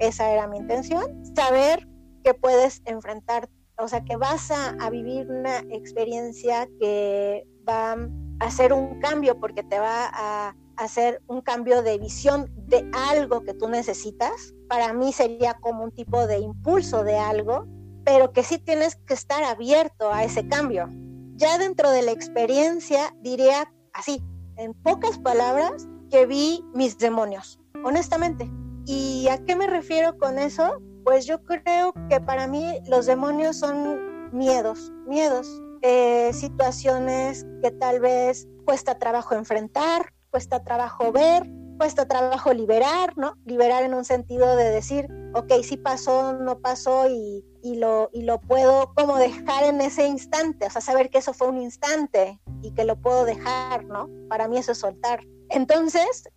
esa 0.00 0.30
era 0.30 0.48
mi 0.48 0.58
intención, 0.58 1.24
saber 1.36 1.86
que 2.24 2.34
puedes 2.34 2.82
enfrentar 2.84 3.48
o 3.82 3.88
sea, 3.88 4.04
que 4.04 4.16
vas 4.16 4.50
a, 4.50 4.90
vivir 4.90 5.30
una 5.30 5.58
experiencia 5.70 6.68
que 6.78 7.46
va 7.68 7.92
a 7.92 7.98
hacer 8.40 8.72
un 8.72 9.00
cambio 9.00 9.38
porque 9.38 9.62
te 9.62 9.78
va 9.78 10.10
a 10.12 10.56
hacer 10.76 11.22
un 11.26 11.42
cambio 11.42 11.82
de 11.82 11.98
visión 11.98 12.50
de 12.56 12.90
algo 12.92 13.42
que 13.42 13.54
tú 13.54 13.68
necesitas. 13.68 14.54
Para 14.68 14.92
mí 14.92 15.12
sería 15.12 15.54
como 15.54 15.84
un 15.84 15.92
tipo 15.92 16.26
de 16.26 16.38
impulso 16.38 17.04
de 17.04 17.18
algo, 17.18 17.66
pero 18.04 18.32
que 18.32 18.42
sí 18.42 18.58
tienes 18.58 18.96
que 18.96 19.14
estar 19.14 19.44
abierto 19.44 20.12
a 20.12 20.24
ese 20.24 20.48
cambio. 20.48 20.88
Ya 21.36 21.58
dentro 21.58 21.90
de 21.90 22.02
la 22.02 22.12
experiencia 22.12 23.14
diría 23.20 23.72
así, 23.92 24.22
en 24.56 24.74
pocas 24.74 25.18
palabras, 25.18 25.86
que 26.10 26.26
vi 26.26 26.64
mis 26.74 26.98
demonios, 26.98 27.60
honestamente. 27.84 28.50
¿Y 28.84 29.28
a 29.28 29.38
qué 29.44 29.56
me 29.56 29.66
refiero 29.66 30.18
con 30.18 30.38
eso? 30.38 30.80
Pues 31.10 31.26
yo 31.26 31.42
creo 31.42 31.92
que 32.08 32.20
para 32.20 32.46
mí 32.46 32.64
los 32.86 33.06
demonios 33.06 33.56
son 33.56 34.30
miedos, 34.30 34.92
miedos, 35.08 35.60
eh, 35.82 36.30
situaciones 36.32 37.44
que 37.64 37.72
tal 37.72 37.98
vez 37.98 38.46
cuesta 38.64 38.96
trabajo 38.96 39.34
enfrentar, 39.34 40.14
cuesta 40.30 40.62
trabajo 40.62 41.10
ver, 41.10 41.50
cuesta 41.78 42.06
trabajo 42.06 42.52
liberar, 42.52 43.14
¿no? 43.16 43.34
Liberar 43.44 43.82
en 43.82 43.94
un 43.94 44.04
sentido 44.04 44.54
de 44.54 44.70
decir, 44.70 45.08
ok, 45.34 45.52
sí 45.64 45.76
pasó, 45.76 46.34
no 46.34 46.60
pasó 46.60 47.08
y, 47.08 47.44
lo, 47.64 48.08
y 48.12 48.22
lo 48.22 48.40
puedo 48.40 48.94
como 48.94 49.16
dejar 49.16 49.64
en 49.64 49.80
ese 49.80 50.06
instante, 50.06 50.66
o 50.66 50.70
sea, 50.70 50.80
saber 50.80 51.10
que 51.10 51.18
eso 51.18 51.32
fue 51.32 51.48
un 51.48 51.60
instante 51.60 52.40
y 52.62 52.72
que 52.72 52.84
lo 52.84 52.94
puedo 52.94 53.24
dejar, 53.24 53.84
¿no? 53.86 54.08
Para 54.28 54.46
mí 54.46 54.58
eso 54.58 54.70
es 54.70 54.78
soltar. 54.78 55.26
Entonces, 55.48 56.28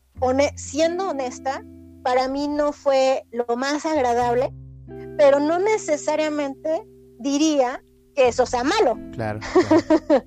siendo 0.55 1.11
honesta, 1.11 1.63
para 2.03 2.27
mí 2.27 2.47
no 2.47 2.73
fue 2.73 3.27
lo 3.31 3.55
más 3.55 3.85
agradable, 3.85 4.51
pero 5.17 5.39
no 5.39 5.59
necesariamente 5.59 6.87
diría 7.19 7.83
que 8.15 8.27
eso 8.27 8.45
sea 8.45 8.63
malo. 8.63 8.97
Claro. 9.13 9.39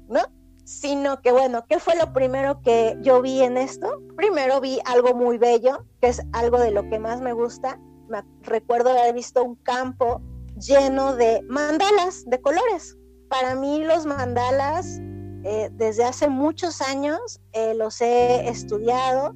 ¿No? 0.09 0.21
Sino 0.65 1.21
que, 1.21 1.31
bueno, 1.31 1.65
¿qué 1.69 1.79
fue 1.79 1.95
lo 1.97 2.13
primero 2.13 2.61
que 2.61 2.97
yo 3.01 3.23
vi 3.23 3.43
en 3.43 3.57
esto? 3.57 4.03
Primero 4.17 4.61
vi 4.61 4.81
algo 4.85 5.15
muy 5.15 5.39
bello, 5.39 5.87
que 6.01 6.09
es 6.09 6.23
algo 6.33 6.59
de 6.59 6.73
lo 6.73 6.89
que 6.89 6.99
más 6.99 7.21
me 7.21 7.33
gusta. 7.33 7.81
Me 8.09 8.23
recuerdo 8.43 8.91
haber 8.91 9.15
visto 9.15 9.45
un 9.45 9.55
campo 9.57 10.21
lleno 10.59 11.15
de 11.15 11.43
mandalas 11.49 12.25
de 12.27 12.41
colores. 12.41 12.97
Para 13.29 13.55
mí 13.55 13.85
los 13.85 14.07
mandalas, 14.07 14.99
eh, 15.45 15.69
desde 15.73 16.05
hace 16.05 16.29
muchos 16.29 16.81
años, 16.81 17.41
eh, 17.53 17.75
los 17.75 18.01
he 18.01 18.49
estudiado 18.49 19.35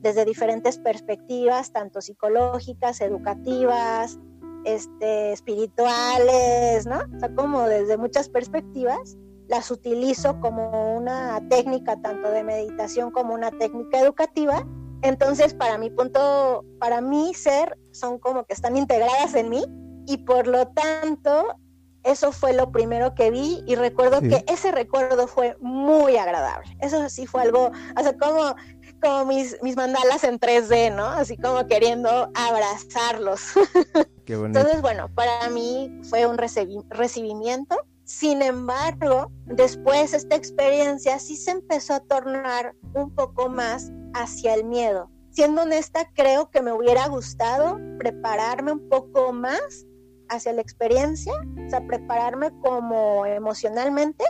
desde 0.00 0.24
diferentes 0.24 0.78
perspectivas, 0.78 1.72
tanto 1.72 2.00
psicológicas, 2.00 3.00
educativas, 3.02 4.18
este, 4.64 5.32
espirituales, 5.32 6.86
¿no? 6.86 6.98
O 7.16 7.18
sea, 7.18 7.34
como 7.34 7.62
desde 7.62 7.96
muchas 7.96 8.28
perspectivas, 8.28 9.16
las 9.48 9.70
utilizo 9.70 10.38
como 10.40 10.96
una 10.96 11.40
técnica 11.48 12.00
tanto 12.00 12.30
de 12.30 12.44
meditación 12.44 13.10
como 13.10 13.34
una 13.34 13.50
técnica 13.50 14.00
educativa. 14.00 14.64
Entonces, 15.02 15.54
para 15.54 15.76
mi 15.76 15.90
punto, 15.90 16.64
para 16.78 17.00
mi 17.00 17.34
ser, 17.34 17.76
son 17.90 18.18
como 18.18 18.44
que 18.44 18.54
están 18.54 18.76
integradas 18.76 19.34
en 19.34 19.48
mí 19.48 19.64
y 20.06 20.18
por 20.18 20.46
lo 20.46 20.68
tanto, 20.68 21.56
eso 22.04 22.32
fue 22.32 22.52
lo 22.52 22.70
primero 22.70 23.14
que 23.14 23.30
vi 23.30 23.62
y 23.66 23.74
recuerdo 23.74 24.20
que 24.20 24.44
ese 24.46 24.72
recuerdo 24.72 25.26
fue 25.26 25.56
muy 25.60 26.16
agradable. 26.16 26.76
Eso 26.80 27.08
sí 27.08 27.26
fue 27.26 27.42
algo, 27.42 27.70
o 27.96 28.02
sea, 28.02 28.16
como 28.16 28.54
como 29.00 29.26
mis, 29.26 29.56
mis 29.62 29.76
mandalas 29.76 30.24
en 30.24 30.38
3D, 30.38 30.94
¿no? 30.94 31.06
Así 31.06 31.36
como 31.36 31.66
queriendo 31.66 32.30
abrazarlos. 32.34 33.40
Qué 34.24 34.36
bonito. 34.36 34.60
Entonces, 34.60 34.82
bueno, 34.82 35.08
para 35.14 35.48
mí 35.50 36.00
fue 36.08 36.26
un 36.26 36.38
recibimiento. 36.38 37.76
Sin 38.04 38.42
embargo, 38.42 39.30
después 39.46 40.14
esta 40.14 40.34
experiencia 40.34 41.18
sí 41.18 41.36
se 41.36 41.52
empezó 41.52 41.94
a 41.94 42.00
tornar 42.00 42.74
un 42.94 43.14
poco 43.14 43.48
más 43.48 43.92
hacia 44.14 44.54
el 44.54 44.64
miedo. 44.64 45.10
Siendo 45.30 45.62
honesta, 45.62 46.10
creo 46.14 46.50
que 46.50 46.60
me 46.60 46.72
hubiera 46.72 47.06
gustado 47.06 47.78
prepararme 47.98 48.72
un 48.72 48.88
poco 48.88 49.32
más 49.32 49.86
hacia 50.28 50.52
la 50.52 50.60
experiencia, 50.60 51.32
o 51.34 51.70
sea, 51.70 51.86
prepararme 51.86 52.50
como 52.60 53.26
emocionalmente 53.26 54.24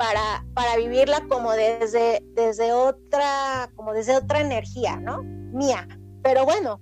para, 0.00 0.46
para 0.54 0.78
vivirla 0.78 1.26
como 1.28 1.52
desde, 1.52 2.24
desde 2.34 2.72
otra, 2.72 3.70
como 3.76 3.92
desde 3.92 4.16
otra 4.16 4.40
energía, 4.40 4.96
¿no? 4.96 5.22
Mía. 5.22 5.86
Pero 6.22 6.46
bueno, 6.46 6.80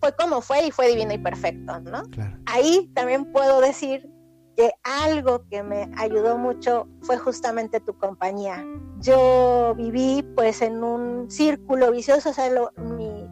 fue 0.00 0.14
como 0.14 0.42
fue 0.42 0.66
y 0.66 0.70
fue 0.70 0.88
divino 0.88 1.14
y 1.14 1.18
perfecto, 1.18 1.80
¿no? 1.80 2.02
Ahí 2.44 2.90
también 2.94 3.32
puedo 3.32 3.62
decir 3.62 4.06
que 4.54 4.70
algo 4.82 5.48
que 5.48 5.62
me 5.62 5.90
ayudó 5.96 6.36
mucho 6.36 6.86
fue 7.00 7.16
justamente 7.16 7.80
tu 7.80 7.96
compañía. 7.96 8.62
Yo 9.00 9.74
viví 9.74 10.22
pues 10.36 10.60
en 10.60 10.84
un 10.84 11.30
círculo 11.30 11.90
vicioso, 11.90 12.28
o 12.28 12.34
sea, 12.34 12.50
lo, 12.50 12.72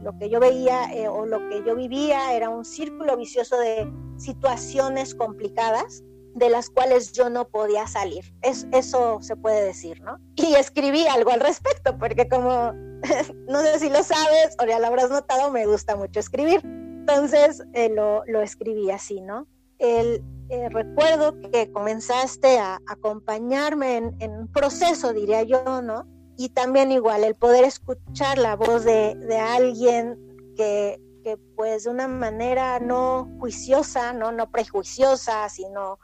lo 0.02 0.18
que 0.18 0.30
yo 0.30 0.40
veía 0.40 0.90
eh, 0.94 1.08
o 1.08 1.26
lo 1.26 1.46
que 1.50 1.62
yo 1.62 1.76
vivía 1.76 2.32
era 2.32 2.48
un 2.48 2.64
círculo 2.64 3.18
vicioso 3.18 3.58
de 3.58 3.86
situaciones 4.16 5.14
complicadas 5.14 6.02
de 6.36 6.50
las 6.50 6.70
cuales 6.70 7.12
yo 7.12 7.30
no 7.30 7.48
podía 7.48 7.86
salir. 7.86 8.34
Es, 8.42 8.66
eso 8.72 9.18
se 9.22 9.36
puede 9.36 9.64
decir, 9.64 10.00
¿no? 10.02 10.18
Y 10.36 10.54
escribí 10.54 11.06
algo 11.06 11.30
al 11.30 11.40
respecto, 11.40 11.98
porque 11.98 12.28
como 12.28 12.72
no 13.48 13.60
sé 13.62 13.78
si 13.80 13.88
lo 13.88 14.02
sabes 14.02 14.56
o 14.62 14.66
ya 14.66 14.78
lo 14.78 14.86
habrás 14.86 15.10
notado, 15.10 15.50
me 15.50 15.66
gusta 15.66 15.96
mucho 15.96 16.20
escribir. 16.20 16.60
Entonces 16.64 17.62
eh, 17.72 17.88
lo, 17.88 18.24
lo, 18.26 18.42
escribí 18.42 18.90
así, 18.90 19.20
¿no? 19.20 19.46
El, 19.78 20.22
eh, 20.48 20.68
recuerdo 20.68 21.40
que 21.52 21.72
comenzaste 21.72 22.58
a 22.58 22.80
acompañarme 22.86 23.96
en, 23.96 24.16
en, 24.20 24.32
un 24.32 24.52
proceso, 24.52 25.12
diría 25.12 25.42
yo, 25.42 25.82
¿no? 25.82 26.06
y 26.36 26.50
también 26.50 26.92
igual 26.92 27.24
el 27.24 27.34
poder 27.34 27.64
escuchar 27.64 28.38
la 28.38 28.56
voz 28.56 28.84
de, 28.84 29.14
de 29.14 29.38
alguien 29.38 30.18
que, 30.56 31.00
que, 31.26 31.36
pues 31.56 31.82
de 31.82 31.90
una 31.90 32.06
manera 32.06 32.78
no 32.78 33.28
juiciosa, 33.40 34.12
¿no? 34.12 34.30
no 34.30 34.48
prejuiciosa, 34.48 35.48
sino 35.48 35.98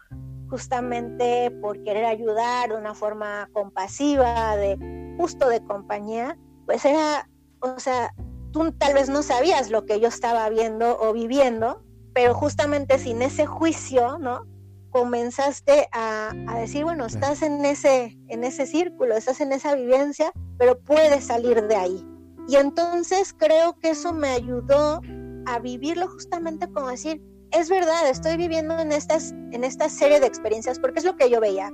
justamente 0.50 1.52
por 1.62 1.80
querer 1.84 2.06
ayudar 2.06 2.70
de 2.70 2.76
una 2.76 2.92
forma 2.92 3.48
compasiva, 3.52 4.56
de 4.56 5.14
justo 5.16 5.48
de 5.48 5.62
compañía, 5.62 6.36
pues 6.66 6.84
era, 6.84 7.30
o 7.60 7.78
sea, 7.78 8.12
tú 8.50 8.72
tal 8.72 8.94
vez 8.94 9.08
no 9.08 9.22
sabías 9.22 9.70
lo 9.70 9.86
que 9.86 10.00
yo 10.00 10.08
estaba 10.08 10.48
viendo 10.48 10.98
o 11.00 11.12
viviendo, 11.12 11.84
pero 12.12 12.34
justamente 12.34 12.98
sin 12.98 13.22
ese 13.22 13.46
juicio, 13.46 14.18
¿no? 14.18 14.44
comenzaste 14.90 15.88
a, 15.92 16.32
decir, 16.58 16.82
bueno, 16.82 17.06
estás 17.06 17.42
en 17.42 17.64
ese, 17.64 18.18
en 18.26 18.42
ese 18.42 18.66
círculo, 18.66 19.16
estás 19.16 19.40
en 19.40 19.52
esa 19.52 19.76
vivencia, 19.76 20.32
pero 20.58 20.80
puedes 20.80 21.24
salir 21.26 21.62
de 21.68 21.76
ahí. 21.76 22.11
Y 22.48 22.56
entonces 22.56 23.34
creo 23.36 23.78
que 23.78 23.90
eso 23.90 24.12
me 24.12 24.28
ayudó 24.28 25.00
a 25.46 25.58
vivirlo 25.58 26.08
justamente 26.08 26.70
como 26.70 26.88
decir, 26.88 27.22
es 27.50 27.68
verdad, 27.68 28.08
estoy 28.08 28.36
viviendo 28.36 28.78
en, 28.78 28.92
estas, 28.92 29.32
en 29.52 29.64
esta 29.64 29.88
serie 29.88 30.20
de 30.20 30.26
experiencias, 30.26 30.78
porque 30.78 31.00
es 31.00 31.04
lo 31.04 31.16
que 31.16 31.30
yo 31.30 31.40
veía, 31.40 31.70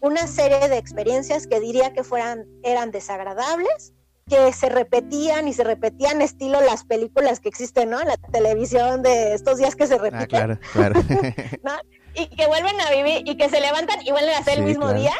una 0.00 0.26
serie 0.26 0.68
de 0.68 0.78
experiencias 0.78 1.46
que 1.46 1.60
diría 1.60 1.92
que 1.92 2.04
fueran, 2.04 2.46
eran 2.62 2.90
desagradables, 2.90 3.92
que 4.28 4.52
se 4.52 4.68
repetían 4.68 5.48
y 5.48 5.52
se 5.52 5.64
repetían 5.64 6.20
estilo 6.20 6.60
las 6.60 6.84
películas 6.84 7.40
que 7.40 7.48
existen, 7.48 7.90
¿no? 7.90 8.00
En 8.00 8.08
la 8.08 8.16
televisión 8.16 9.02
de 9.02 9.34
estos 9.34 9.58
días 9.58 9.76
que 9.76 9.86
se 9.86 9.94
ah, 9.94 9.98
repiten. 9.98 10.50
Ah, 10.50 10.58
claro, 10.58 10.58
claro. 10.72 11.00
¿no? 11.62 11.72
y 12.16 12.26
que 12.28 12.46
vuelven 12.46 12.80
a 12.80 12.90
vivir 12.90 13.28
y 13.28 13.36
que 13.36 13.48
se 13.48 13.60
levantan 13.60 14.00
y 14.04 14.10
vuelven 14.10 14.34
a 14.34 14.38
hacer 14.38 14.58
el 14.58 14.64
mismo 14.64 14.92
día 14.92 15.12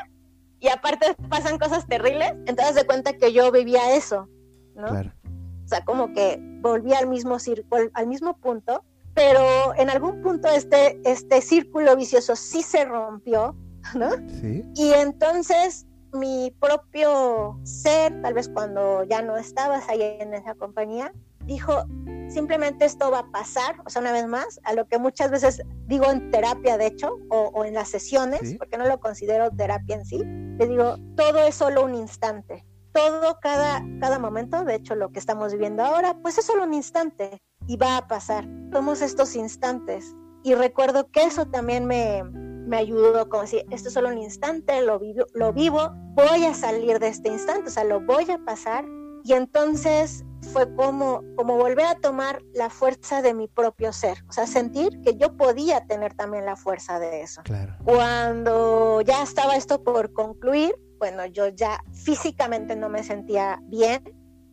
y 0.58 0.68
aparte 0.68 1.14
pasan 1.28 1.58
cosas 1.58 1.86
terribles, 1.86 2.32
entonces 2.46 2.74
de 2.74 2.86
cuenta 2.86 3.12
que 3.12 3.32
yo 3.32 3.52
vivía 3.52 3.94
eso, 3.94 4.28
¿no? 4.76 4.86
O 4.86 5.68
sea, 5.68 5.84
como 5.84 6.12
que 6.12 6.38
volví 6.60 6.94
al 6.94 7.08
mismo 7.08 7.38
círculo, 7.38 7.90
al 7.94 8.06
mismo 8.06 8.36
punto, 8.36 8.84
pero 9.14 9.74
en 9.76 9.90
algún 9.90 10.22
punto 10.22 10.48
este, 10.48 11.00
este 11.04 11.40
círculo 11.40 11.96
vicioso 11.96 12.36
sí 12.36 12.62
se 12.62 12.84
rompió, 12.84 13.56
¿no? 13.94 14.10
Sí. 14.40 14.64
Y 14.74 14.92
entonces 14.92 15.86
mi 16.12 16.54
propio 16.60 17.58
ser, 17.64 18.20
tal 18.22 18.34
vez 18.34 18.48
cuando 18.48 19.04
ya 19.04 19.22
no 19.22 19.36
estabas 19.36 19.88
ahí 19.88 20.02
en 20.02 20.34
esa 20.34 20.54
compañía, 20.54 21.12
dijo, 21.46 21.84
simplemente 22.28 22.84
esto 22.84 23.10
va 23.10 23.20
a 23.20 23.30
pasar, 23.30 23.76
o 23.84 23.90
sea, 23.90 24.02
una 24.02 24.12
vez 24.12 24.26
más, 24.26 24.60
a 24.64 24.74
lo 24.74 24.86
que 24.86 24.98
muchas 24.98 25.30
veces 25.30 25.62
digo 25.86 26.10
en 26.10 26.30
terapia, 26.30 26.76
de 26.76 26.86
hecho, 26.86 27.16
o, 27.28 27.64
en 27.64 27.74
las 27.74 27.88
sesiones, 27.88 28.56
porque 28.58 28.76
no 28.76 28.86
lo 28.86 28.98
considero 28.98 29.50
terapia 29.50 29.96
en 29.96 30.04
sí, 30.04 30.18
le 30.24 30.66
digo, 30.66 30.96
todo 31.16 31.38
es 31.46 31.54
solo 31.54 31.84
un 31.84 31.94
instante, 31.94 32.64
todo, 32.96 33.38
cada, 33.40 33.84
cada 34.00 34.18
momento, 34.18 34.64
de 34.64 34.76
hecho, 34.76 34.94
lo 34.94 35.12
que 35.12 35.18
estamos 35.18 35.52
viviendo 35.52 35.84
ahora, 35.84 36.16
pues 36.22 36.38
es 36.38 36.46
solo 36.46 36.64
un 36.64 36.72
instante 36.72 37.42
y 37.66 37.76
va 37.76 37.98
a 37.98 38.08
pasar. 38.08 38.48
Somos 38.72 39.02
estos 39.02 39.36
instantes. 39.36 40.16
Y 40.42 40.54
recuerdo 40.54 41.10
que 41.10 41.24
eso 41.24 41.46
también 41.46 41.84
me, 41.84 42.24
me 42.24 42.78
ayudó, 42.78 43.28
como 43.28 43.42
decir, 43.42 43.66
esto 43.70 43.88
es 43.88 43.94
solo 43.94 44.08
un 44.08 44.18
instante, 44.18 44.80
lo 44.80 44.98
vivo, 44.98 45.26
lo 45.34 45.52
vivo, 45.52 45.90
voy 46.14 46.46
a 46.46 46.54
salir 46.54 46.98
de 46.98 47.08
este 47.08 47.28
instante, 47.28 47.68
o 47.68 47.70
sea, 47.70 47.84
lo 47.84 48.00
voy 48.00 48.30
a 48.30 48.38
pasar. 48.38 48.86
Y 49.24 49.34
entonces 49.34 50.24
fue 50.46 50.74
como, 50.74 51.22
como 51.36 51.56
volver 51.56 51.86
a 51.86 51.96
tomar 51.96 52.42
la 52.54 52.70
fuerza 52.70 53.22
de 53.22 53.34
mi 53.34 53.48
propio 53.48 53.92
ser, 53.92 54.18
o 54.28 54.32
sea, 54.32 54.46
sentir 54.46 55.00
que 55.02 55.16
yo 55.16 55.36
podía 55.36 55.86
tener 55.86 56.14
también 56.14 56.44
la 56.44 56.56
fuerza 56.56 56.98
de 56.98 57.22
eso. 57.22 57.42
Cuando 57.84 59.00
ya 59.02 59.22
estaba 59.22 59.56
esto 59.56 59.82
por 59.82 60.12
concluir, 60.12 60.74
bueno, 60.98 61.26
yo 61.26 61.48
ya 61.48 61.82
físicamente 61.92 62.76
no 62.76 62.88
me 62.88 63.02
sentía 63.02 63.60
bien, 63.64 64.02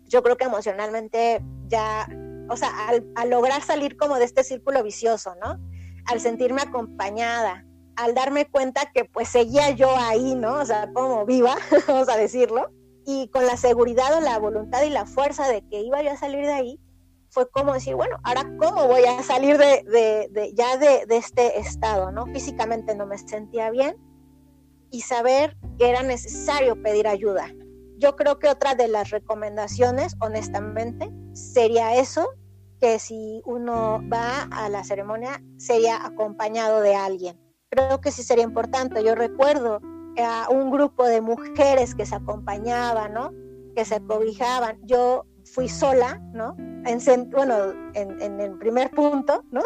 yo 0.06 0.22
creo 0.24 0.36
que 0.38 0.46
emocionalmente 0.46 1.44
ya, 1.68 2.08
o 2.50 2.58
sea, 2.58 2.88
al, 2.88 3.06
al 3.16 3.30
lograr 3.30 3.62
salir 3.62 3.96
como 3.96 4.16
de 4.16 4.26
este 4.26 4.44
círculo 4.44 4.84
vicioso, 4.84 5.36
¿no? 5.44 5.60
Al 6.06 6.20
sentirme 6.20 6.62
acompañada, 6.62 7.66
al 7.96 8.14
darme 8.14 8.46
cuenta 8.46 8.92
que 8.94 9.06
pues 9.06 9.30
seguía 9.30 9.72
yo 9.72 9.96
ahí, 9.98 10.36
¿no? 10.36 10.60
O 10.60 10.66
sea, 10.66 10.92
como 10.94 11.26
viva, 11.26 11.56
vamos 11.88 12.10
a 12.10 12.18
decirlo, 12.18 12.72
y 13.06 13.28
con 13.30 13.46
la 13.46 13.58
seguridad 13.58 14.18
o 14.18 14.22
la 14.22 14.40
voluntad 14.40 14.84
y 14.84 14.90
la 14.90 15.06
fuerza 15.06 15.48
de 15.48 15.68
que 15.68 15.82
iba 15.82 16.02
yo 16.02 16.12
a 16.12 16.18
salir 16.18 16.46
de 16.46 16.54
ahí, 16.54 16.80
fue 17.30 17.50
como 17.50 17.74
decir, 17.74 17.96
bueno, 17.96 18.18
ahora 18.24 18.44
cómo 18.60 18.88
voy 18.88 19.06
a 19.06 19.24
salir 19.24 19.58
de, 19.58 20.52
ya 20.54 20.78
de, 20.78 21.06
de, 21.08 21.18
este 21.18 21.60
estado, 21.60 22.12
¿no? 22.12 22.28
Físicamente 22.28 22.96
no 22.96 23.08
me 23.08 23.18
sentía 23.18 23.72
bien 23.72 23.98
y 24.92 25.02
saber 25.02 25.58
que 25.80 25.90
era 25.90 26.04
necesario 26.04 26.82
pedir 26.82 27.08
ayuda. 27.08 27.48
Yo 27.98 28.16
creo 28.16 28.38
que 28.38 28.50
otra 28.50 28.76
de 28.76 28.88
las 28.88 29.10
recomendaciones, 29.10 30.16
honestamente, 30.20 31.10
sería 31.34 31.96
eso, 31.96 32.30
que 32.80 33.00
si 33.00 33.42
uno 33.46 34.02
va 34.12 34.44
a 34.52 34.70
la 34.70 34.84
ceremonia, 34.84 35.42
sería 35.58 36.06
acompañado 36.06 36.82
de 36.82 36.96
alguien. 36.96 37.40
Creo 37.70 38.00
que 38.02 38.12
sí 38.12 38.22
sería 38.22 38.44
importante. 38.44 39.04
Yo 39.04 39.16
recuerdo 39.16 39.80
a 40.22 40.48
un 40.50 40.72
grupo 40.72 41.06
de 41.06 41.22
mujeres 41.22 41.96
que 41.96 42.06
se 42.06 42.16
acompañaban, 42.16 43.14
¿no? 43.14 43.32
Que 43.76 43.86
se 43.86 44.02
cobijaban. 44.02 44.78
Yo 44.84 45.26
fui 45.46 45.68
sola, 45.68 46.20
¿no? 46.34 46.56
En, 46.86 47.30
bueno, 47.30 47.56
en, 47.94 48.40
el 48.40 48.58
primer 48.58 48.92
punto, 48.92 49.44
¿no? 49.52 49.64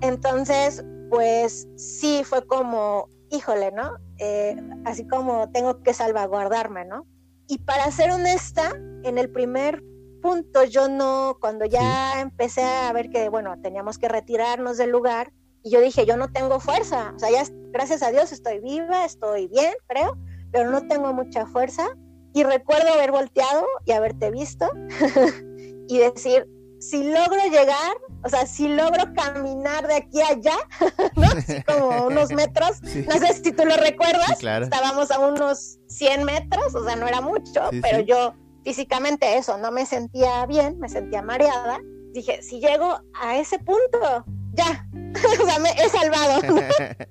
Entonces, 0.00 0.84
pues 1.10 1.68
sí 1.76 2.22
fue 2.24 2.46
como, 2.46 3.08
híjole, 3.30 3.72
¿no? 3.72 3.92
Eh, 4.18 4.56
así 4.84 5.06
como 5.06 5.50
tengo 5.50 5.82
que 5.82 5.94
salvaguardarme, 5.94 6.84
¿no? 6.84 7.06
Y 7.46 7.58
para 7.58 7.90
ser 7.90 8.10
honesta, 8.10 8.74
en 9.04 9.18
el 9.18 9.30
primer 9.30 9.82
punto 10.20 10.64
yo 10.64 10.88
no, 10.88 11.38
cuando 11.40 11.64
ya 11.64 12.20
empecé 12.20 12.62
a 12.62 12.92
ver 12.92 13.10
que, 13.10 13.28
bueno, 13.28 13.54
teníamos 13.62 13.98
que 13.98 14.08
retirarnos 14.08 14.76
del 14.76 14.90
lugar, 14.90 15.32
y 15.68 15.70
yo 15.70 15.82
dije, 15.82 16.06
yo 16.06 16.16
no 16.16 16.32
tengo 16.32 16.60
fuerza, 16.60 17.12
o 17.14 17.18
sea, 17.18 17.30
ya 17.30 17.42
gracias 17.72 18.02
a 18.02 18.10
Dios 18.10 18.32
estoy 18.32 18.58
viva, 18.60 19.04
estoy 19.04 19.48
bien, 19.48 19.74
creo, 19.86 20.16
pero 20.50 20.70
no 20.70 20.88
tengo 20.88 21.12
mucha 21.12 21.44
fuerza. 21.44 21.94
Y 22.32 22.42
recuerdo 22.42 22.88
haber 22.92 23.10
volteado 23.10 23.66
y 23.84 23.92
haberte 23.92 24.30
visto 24.30 24.66
y 25.88 25.98
decir, 25.98 26.46
si 26.78 27.04
logro 27.04 27.42
llegar, 27.50 27.98
o 28.24 28.30
sea, 28.30 28.46
si 28.46 28.68
logro 28.68 29.12
caminar 29.14 29.86
de 29.86 29.96
aquí 29.96 30.22
a 30.22 30.28
allá, 30.28 30.56
¿no? 31.16 31.24
Así 31.24 31.62
como 31.64 32.06
unos 32.06 32.30
metros, 32.30 32.82
no 32.82 33.18
sé 33.18 33.34
si 33.34 33.52
tú 33.52 33.66
lo 33.66 33.76
recuerdas, 33.76 34.42
estábamos 34.42 35.10
a 35.10 35.18
unos 35.18 35.78
100 35.88 36.24
metros, 36.24 36.74
o 36.74 36.84
sea, 36.84 36.96
no 36.96 37.06
era 37.06 37.20
mucho, 37.20 37.68
pero 37.82 38.00
yo 38.00 38.32
físicamente 38.64 39.36
eso, 39.36 39.58
no 39.58 39.70
me 39.70 39.84
sentía 39.84 40.46
bien, 40.46 40.78
me 40.78 40.88
sentía 40.88 41.20
mareada. 41.20 41.78
Dije, 42.12 42.42
si 42.42 42.58
llego 42.58 43.00
a 43.20 43.36
ese 43.36 43.58
punto, 43.58 44.24
ya, 44.58 44.86
o 45.42 45.46
sea, 45.46 45.58
me 45.58 45.70
he 45.70 45.88
salvado. 45.88 46.40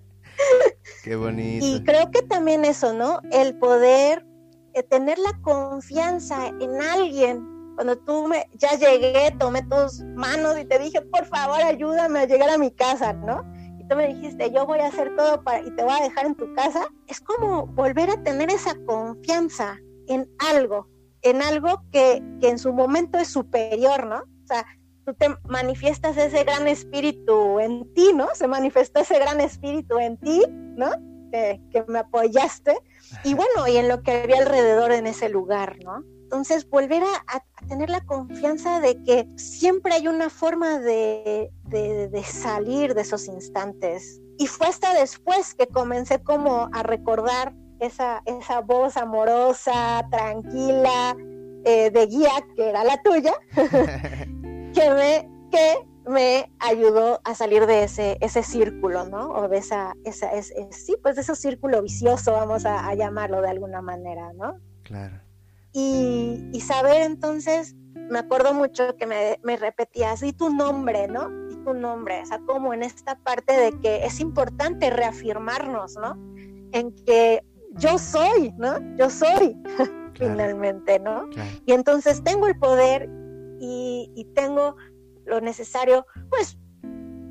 Qué 1.04 1.16
bonito. 1.16 1.66
Y 1.66 1.84
creo 1.84 2.12
que 2.12 2.22
también 2.24 2.66
eso, 2.66 2.94
¿no? 2.94 3.22
El 3.32 3.58
poder 3.58 4.26
eh, 4.74 4.84
tener 4.84 5.18
la 5.18 5.34
confianza 5.42 6.48
en 6.48 6.82
alguien. 6.82 7.74
Cuando 7.76 7.98
tú 7.98 8.28
me, 8.28 8.48
ya 8.54 8.72
llegué, 8.72 9.32
tomé 9.40 9.64
tus 9.64 10.02
manos 10.16 10.58
y 10.60 10.66
te 10.66 10.80
dije, 10.80 11.02
por 11.02 11.26
favor, 11.26 11.62
ayúdame 11.62 12.20
a 12.20 12.26
llegar 12.26 12.50
a 12.50 12.58
mi 12.58 12.72
casa, 12.72 13.14
¿no? 13.14 13.44
Y 13.80 13.88
tú 13.88 13.96
me 13.96 14.08
dijiste, 14.08 14.52
yo 14.52 14.66
voy 14.66 14.80
a 14.80 14.88
hacer 14.88 15.16
todo 15.16 15.44
para, 15.44 15.62
y 15.62 15.72
te 15.76 15.84
voy 15.84 15.94
a 16.00 16.04
dejar 16.04 16.26
en 16.26 16.36
tu 16.36 16.54
casa. 16.56 16.88
Es 17.08 17.22
como 17.22 17.68
volver 17.68 18.10
a 18.10 18.22
tener 18.24 18.50
esa 18.50 18.76
confianza 18.86 19.78
en 20.08 20.30
algo, 20.40 20.90
en 21.22 21.42
algo 21.42 21.84
que, 21.92 22.22
que 22.42 22.50
en 22.50 22.58
su 22.58 22.74
momento 22.74 23.20
es 23.20 23.28
superior, 23.28 24.08
¿no? 24.08 24.18
O 24.18 24.48
sea, 24.48 24.66
tú 25.08 25.14
te 25.14 25.30
manifiestas 25.48 26.18
ese 26.18 26.44
gran 26.44 26.68
espíritu 26.68 27.62
en 27.62 27.94
ti, 27.94 28.12
¿no? 28.14 28.28
Se 28.34 28.46
manifestó 28.46 29.00
ese 29.00 29.18
gran 29.18 29.40
espíritu 29.40 29.98
en 30.00 30.18
ti, 30.18 30.44
¿no? 30.76 30.92
Que, 31.32 31.62
me 31.88 32.00
apoyaste. 32.00 32.78
Y 33.24 33.34
bueno, 33.34 33.68
y 33.70 33.78
en 33.78 33.88
lo 33.88 34.04
que 34.04 34.12
había 34.12 34.40
alrededor 34.40 34.92
en 34.92 35.08
ese 35.08 35.30
lugar, 35.30 35.78
¿no? 35.82 36.04
Entonces, 36.24 36.70
volver 36.70 37.04
a, 37.04 37.44
tener 37.70 37.90
la 37.90 38.02
confianza 38.02 38.82
de 38.82 39.02
que 39.04 39.30
siempre 39.38 39.94
hay 39.94 40.10
una 40.10 40.30
forma 40.30 40.78
de, 40.78 41.52
de, 41.64 42.24
salir 42.26 42.94
de 42.94 43.02
esos 43.02 43.28
instantes. 43.28 44.20
Y 44.38 44.48
fue 44.48 44.68
hasta 44.68 44.94
después 44.94 45.56
que 45.56 45.68
comencé 45.68 46.22
como 46.22 46.70
a 46.74 46.84
recordar 46.84 47.54
esa, 47.80 48.24
esa 48.26 48.60
voz 48.60 48.98
amorosa, 48.98 50.06
tranquila, 50.12 51.16
eh, 51.70 51.92
de 51.92 52.08
guía, 52.08 52.32
que 52.56 52.70
era 52.70 52.84
la 52.86 53.02
tuya, 53.04 53.34
que 54.78 54.90
me, 54.92 55.30
que 55.52 56.10
me 56.10 56.52
ayudó 56.60 57.20
a 57.24 57.34
salir 57.34 57.66
de 57.66 57.84
ese, 57.84 58.18
ese 58.22 58.44
círculo, 58.44 59.06
¿no? 59.06 59.30
O 59.30 59.48
de 59.48 59.58
esa, 59.58 59.94
esa 60.06 60.32
es, 60.34 60.54
sí, 60.70 60.96
pues 61.02 61.16
de 61.16 61.22
ese 61.22 61.36
círculo 61.36 61.82
vicioso, 61.82 62.34
vamos 62.34 62.66
a, 62.66 62.94
llamarlo 62.94 63.42
de 63.42 63.50
alguna 63.50 63.82
manera, 63.82 64.32
¿no? 64.34 64.60
Claro. 64.84 65.20
Y, 65.74 66.50
y 66.54 66.62
saber 66.62 67.02
entonces, 67.02 67.76
me 67.94 68.20
acuerdo 68.20 68.54
mucho 68.54 68.96
que 68.96 69.06
me, 69.06 69.40
me 69.44 69.58
repetías, 69.58 70.22
y 70.22 70.32
tu 70.32 70.50
nombre, 70.50 71.08
¿no? 71.08 71.30
Y 71.52 71.56
tu 71.64 71.74
nombre, 71.74 72.22
o 72.22 72.26
sea, 72.26 72.40
como 72.46 72.74
en 72.74 72.84
esta 72.84 73.16
parte 73.16 73.58
de 73.58 73.80
que 73.80 74.06
es 74.06 74.20
importante 74.20 74.90
reafirmarnos, 74.90 75.96
¿no? 75.96 76.16
En 76.72 76.94
que 77.06 77.44
yo 77.72 77.98
soy, 77.98 78.54
¿no? 78.58 78.78
Yo 78.96 79.10
soy. 79.10 79.58
finalmente, 80.18 81.00
¿no? 81.00 81.30
Y 81.66 81.74
entonces 81.74 82.24
tengo 82.24 82.48
el 82.48 82.58
poder 82.58 83.10
y, 83.60 84.28
tengo 84.36 84.76
lo 85.26 85.42
necesario, 85.42 86.06
pues 86.30 86.58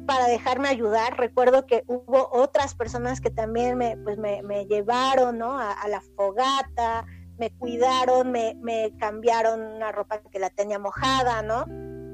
para 0.06 0.26
dejarme 0.26 0.68
ayudar. 0.68 1.18
Recuerdo 1.18 1.66
que 1.66 1.82
hubo 1.86 2.28
otras 2.32 2.74
personas 2.74 3.20
que 3.20 3.30
también 3.30 3.76
me, 3.76 3.96
pues 3.98 4.18
me, 4.18 4.66
llevaron 4.66 5.38
¿no? 5.38 5.58
a, 5.58 5.76
la 5.88 6.00
fogata, 6.16 7.04
me 7.38 7.50
cuidaron, 7.50 8.30
me, 8.30 8.56
me, 8.60 8.94
cambiaron 8.98 9.60
una 9.60 9.92
ropa 9.92 10.20
que 10.30 10.38
la 10.38 10.50
tenía 10.50 10.78
mojada, 10.78 11.42
¿no? 11.42 11.66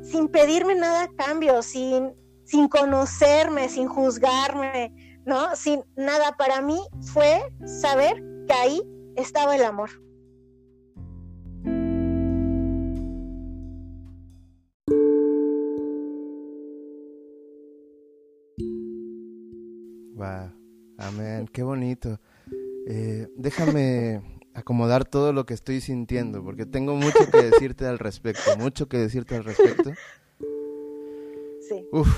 Sin 0.03 0.29
pedirme 0.29 0.75
nada 0.75 1.05
a 1.05 1.13
cambio, 1.13 1.63
sin, 1.63 2.15
sin 2.45 2.69
conocerme, 2.69 3.69
sin 3.69 3.89
juzgarme, 3.89 5.21
¿no? 5.25 5.55
Sin 5.55 5.85
nada. 5.97 6.33
Para 6.37 6.61
mí 6.61 6.81
fue 7.13 7.43
saber 7.65 8.23
que 8.49 8.55
ahí 8.55 8.83
estaba 9.17 9.55
el 9.55 9.65
amor. 9.65 9.91
Amén, 21.03 21.49
qué 21.53 21.63
bonito. 21.63 22.21
Eh, 22.87 23.29
déjame 23.37 24.23
acomodar 24.55 25.05
todo 25.05 25.33
lo 25.33 25.47
que 25.47 25.55
estoy 25.55 25.81
sintiendo, 25.81 26.43
porque 26.43 26.67
tengo 26.67 26.97
mucho 26.97 27.31
que 27.31 27.43
decirte 27.43 27.87
al 27.87 27.99
respecto, 27.99 28.57
mucho 28.59 28.89
que 28.89 28.99
decirte 28.99 29.37
al 29.37 29.45
respecto. 29.45 29.93
Sí. 31.69 31.87
Uf, 31.93 32.09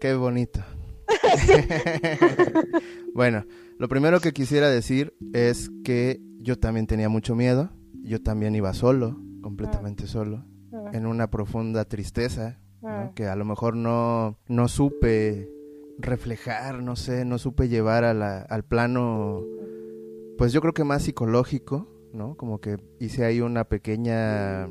qué 0.00 0.14
bonito. 0.14 0.64
bueno, 3.14 3.44
lo 3.78 3.88
primero 3.88 4.20
que 4.20 4.32
quisiera 4.32 4.70
decir 4.70 5.14
es 5.32 5.70
que 5.84 6.20
yo 6.38 6.58
también 6.58 6.86
tenía 6.86 7.08
mucho 7.08 7.34
miedo, 7.34 7.70
yo 8.02 8.22
también 8.22 8.54
iba 8.54 8.72
solo, 8.74 9.20
completamente 9.42 10.04
mm. 10.04 10.08
solo, 10.08 10.44
mm. 10.70 10.94
en 10.94 11.06
una 11.06 11.30
profunda 11.30 11.84
tristeza, 11.84 12.58
mm. 12.80 13.14
que 13.14 13.26
a 13.26 13.36
lo 13.36 13.44
mejor 13.44 13.76
no, 13.76 14.38
no 14.46 14.68
supe 14.68 15.48
reflejar, 15.98 16.82
no 16.82 16.96
sé, 16.96 17.24
no 17.24 17.38
supe 17.38 17.68
llevar 17.68 18.04
a 18.04 18.14
la, 18.14 18.40
al 18.40 18.64
plano, 18.64 19.42
pues 20.38 20.52
yo 20.52 20.60
creo 20.60 20.72
que 20.72 20.84
más 20.84 21.02
psicológico, 21.02 21.88
¿no? 22.12 22.36
Como 22.36 22.60
que 22.60 22.78
hice 23.00 23.24
ahí 23.24 23.40
una 23.40 23.64
pequeña, 23.64 24.68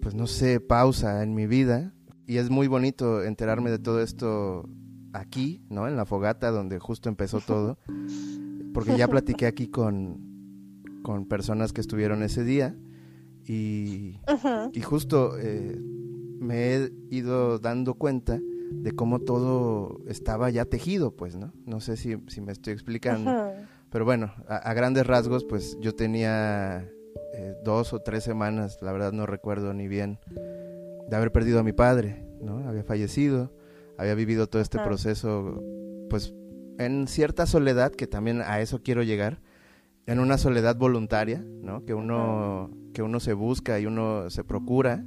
pues 0.00 0.14
no 0.14 0.26
sé, 0.26 0.60
pausa 0.60 1.22
en 1.22 1.34
mi 1.34 1.46
vida. 1.46 1.94
Y 2.26 2.38
es 2.38 2.48
muy 2.48 2.68
bonito 2.68 3.22
enterarme 3.22 3.70
de 3.70 3.78
todo 3.78 4.00
esto 4.00 4.68
aquí, 5.12 5.64
¿no? 5.68 5.86
En 5.86 5.96
la 5.96 6.06
fogata 6.06 6.50
donde 6.50 6.78
justo 6.78 7.08
empezó 7.08 7.40
todo. 7.46 7.78
Porque 8.72 8.96
ya 8.96 9.08
platiqué 9.08 9.46
aquí 9.46 9.68
con, 9.68 11.02
con 11.02 11.26
personas 11.26 11.72
que 11.72 11.80
estuvieron 11.80 12.22
ese 12.22 12.44
día. 12.44 12.76
Y, 13.46 14.20
y 14.72 14.80
justo 14.80 15.36
eh, 15.38 15.76
me 16.38 16.74
he 16.74 16.92
ido 17.10 17.58
dando 17.58 17.94
cuenta 17.94 18.40
de 18.70 18.92
cómo 18.92 19.20
todo 19.20 20.00
estaba 20.06 20.48
ya 20.50 20.64
tejido, 20.64 21.14
pues, 21.16 21.36
¿no? 21.36 21.52
No 21.66 21.80
sé 21.80 21.96
si, 21.96 22.16
me 22.40 22.52
estoy 22.52 22.72
explicando. 22.72 23.52
Pero 23.90 24.04
bueno, 24.04 24.32
a, 24.48 24.72
grandes 24.72 25.06
rasgos, 25.06 25.44
pues 25.44 25.76
yo 25.80 25.94
tenía 25.94 26.88
eh, 27.34 27.54
dos 27.64 27.92
o 27.92 28.00
tres 28.00 28.22
semanas, 28.22 28.78
la 28.80 28.92
verdad 28.92 29.12
no 29.12 29.26
recuerdo 29.26 29.74
ni 29.74 29.88
bien, 29.88 30.20
de 31.08 31.16
haber 31.16 31.32
perdido 31.32 31.58
a 31.58 31.64
mi 31.64 31.72
padre, 31.72 32.24
¿no? 32.40 32.68
Había 32.68 32.84
fallecido, 32.84 33.52
había 33.98 34.14
vivido 34.14 34.48
todo 34.48 34.62
este 34.62 34.78
proceso, 34.78 35.60
pues, 36.08 36.32
en 36.78 37.08
cierta 37.08 37.46
soledad, 37.46 37.90
que 37.90 38.06
también 38.06 38.40
a 38.40 38.60
eso 38.60 38.80
quiero 38.82 39.02
llegar, 39.02 39.40
en 40.06 40.20
una 40.20 40.38
soledad 40.38 40.76
voluntaria, 40.76 41.44
¿no? 41.44 41.84
Que 41.84 41.94
uno, 41.94 42.70
que 42.94 43.02
uno 43.02 43.18
se 43.18 43.32
busca 43.32 43.80
y 43.80 43.86
uno 43.86 44.30
se 44.30 44.44
procura 44.44 45.04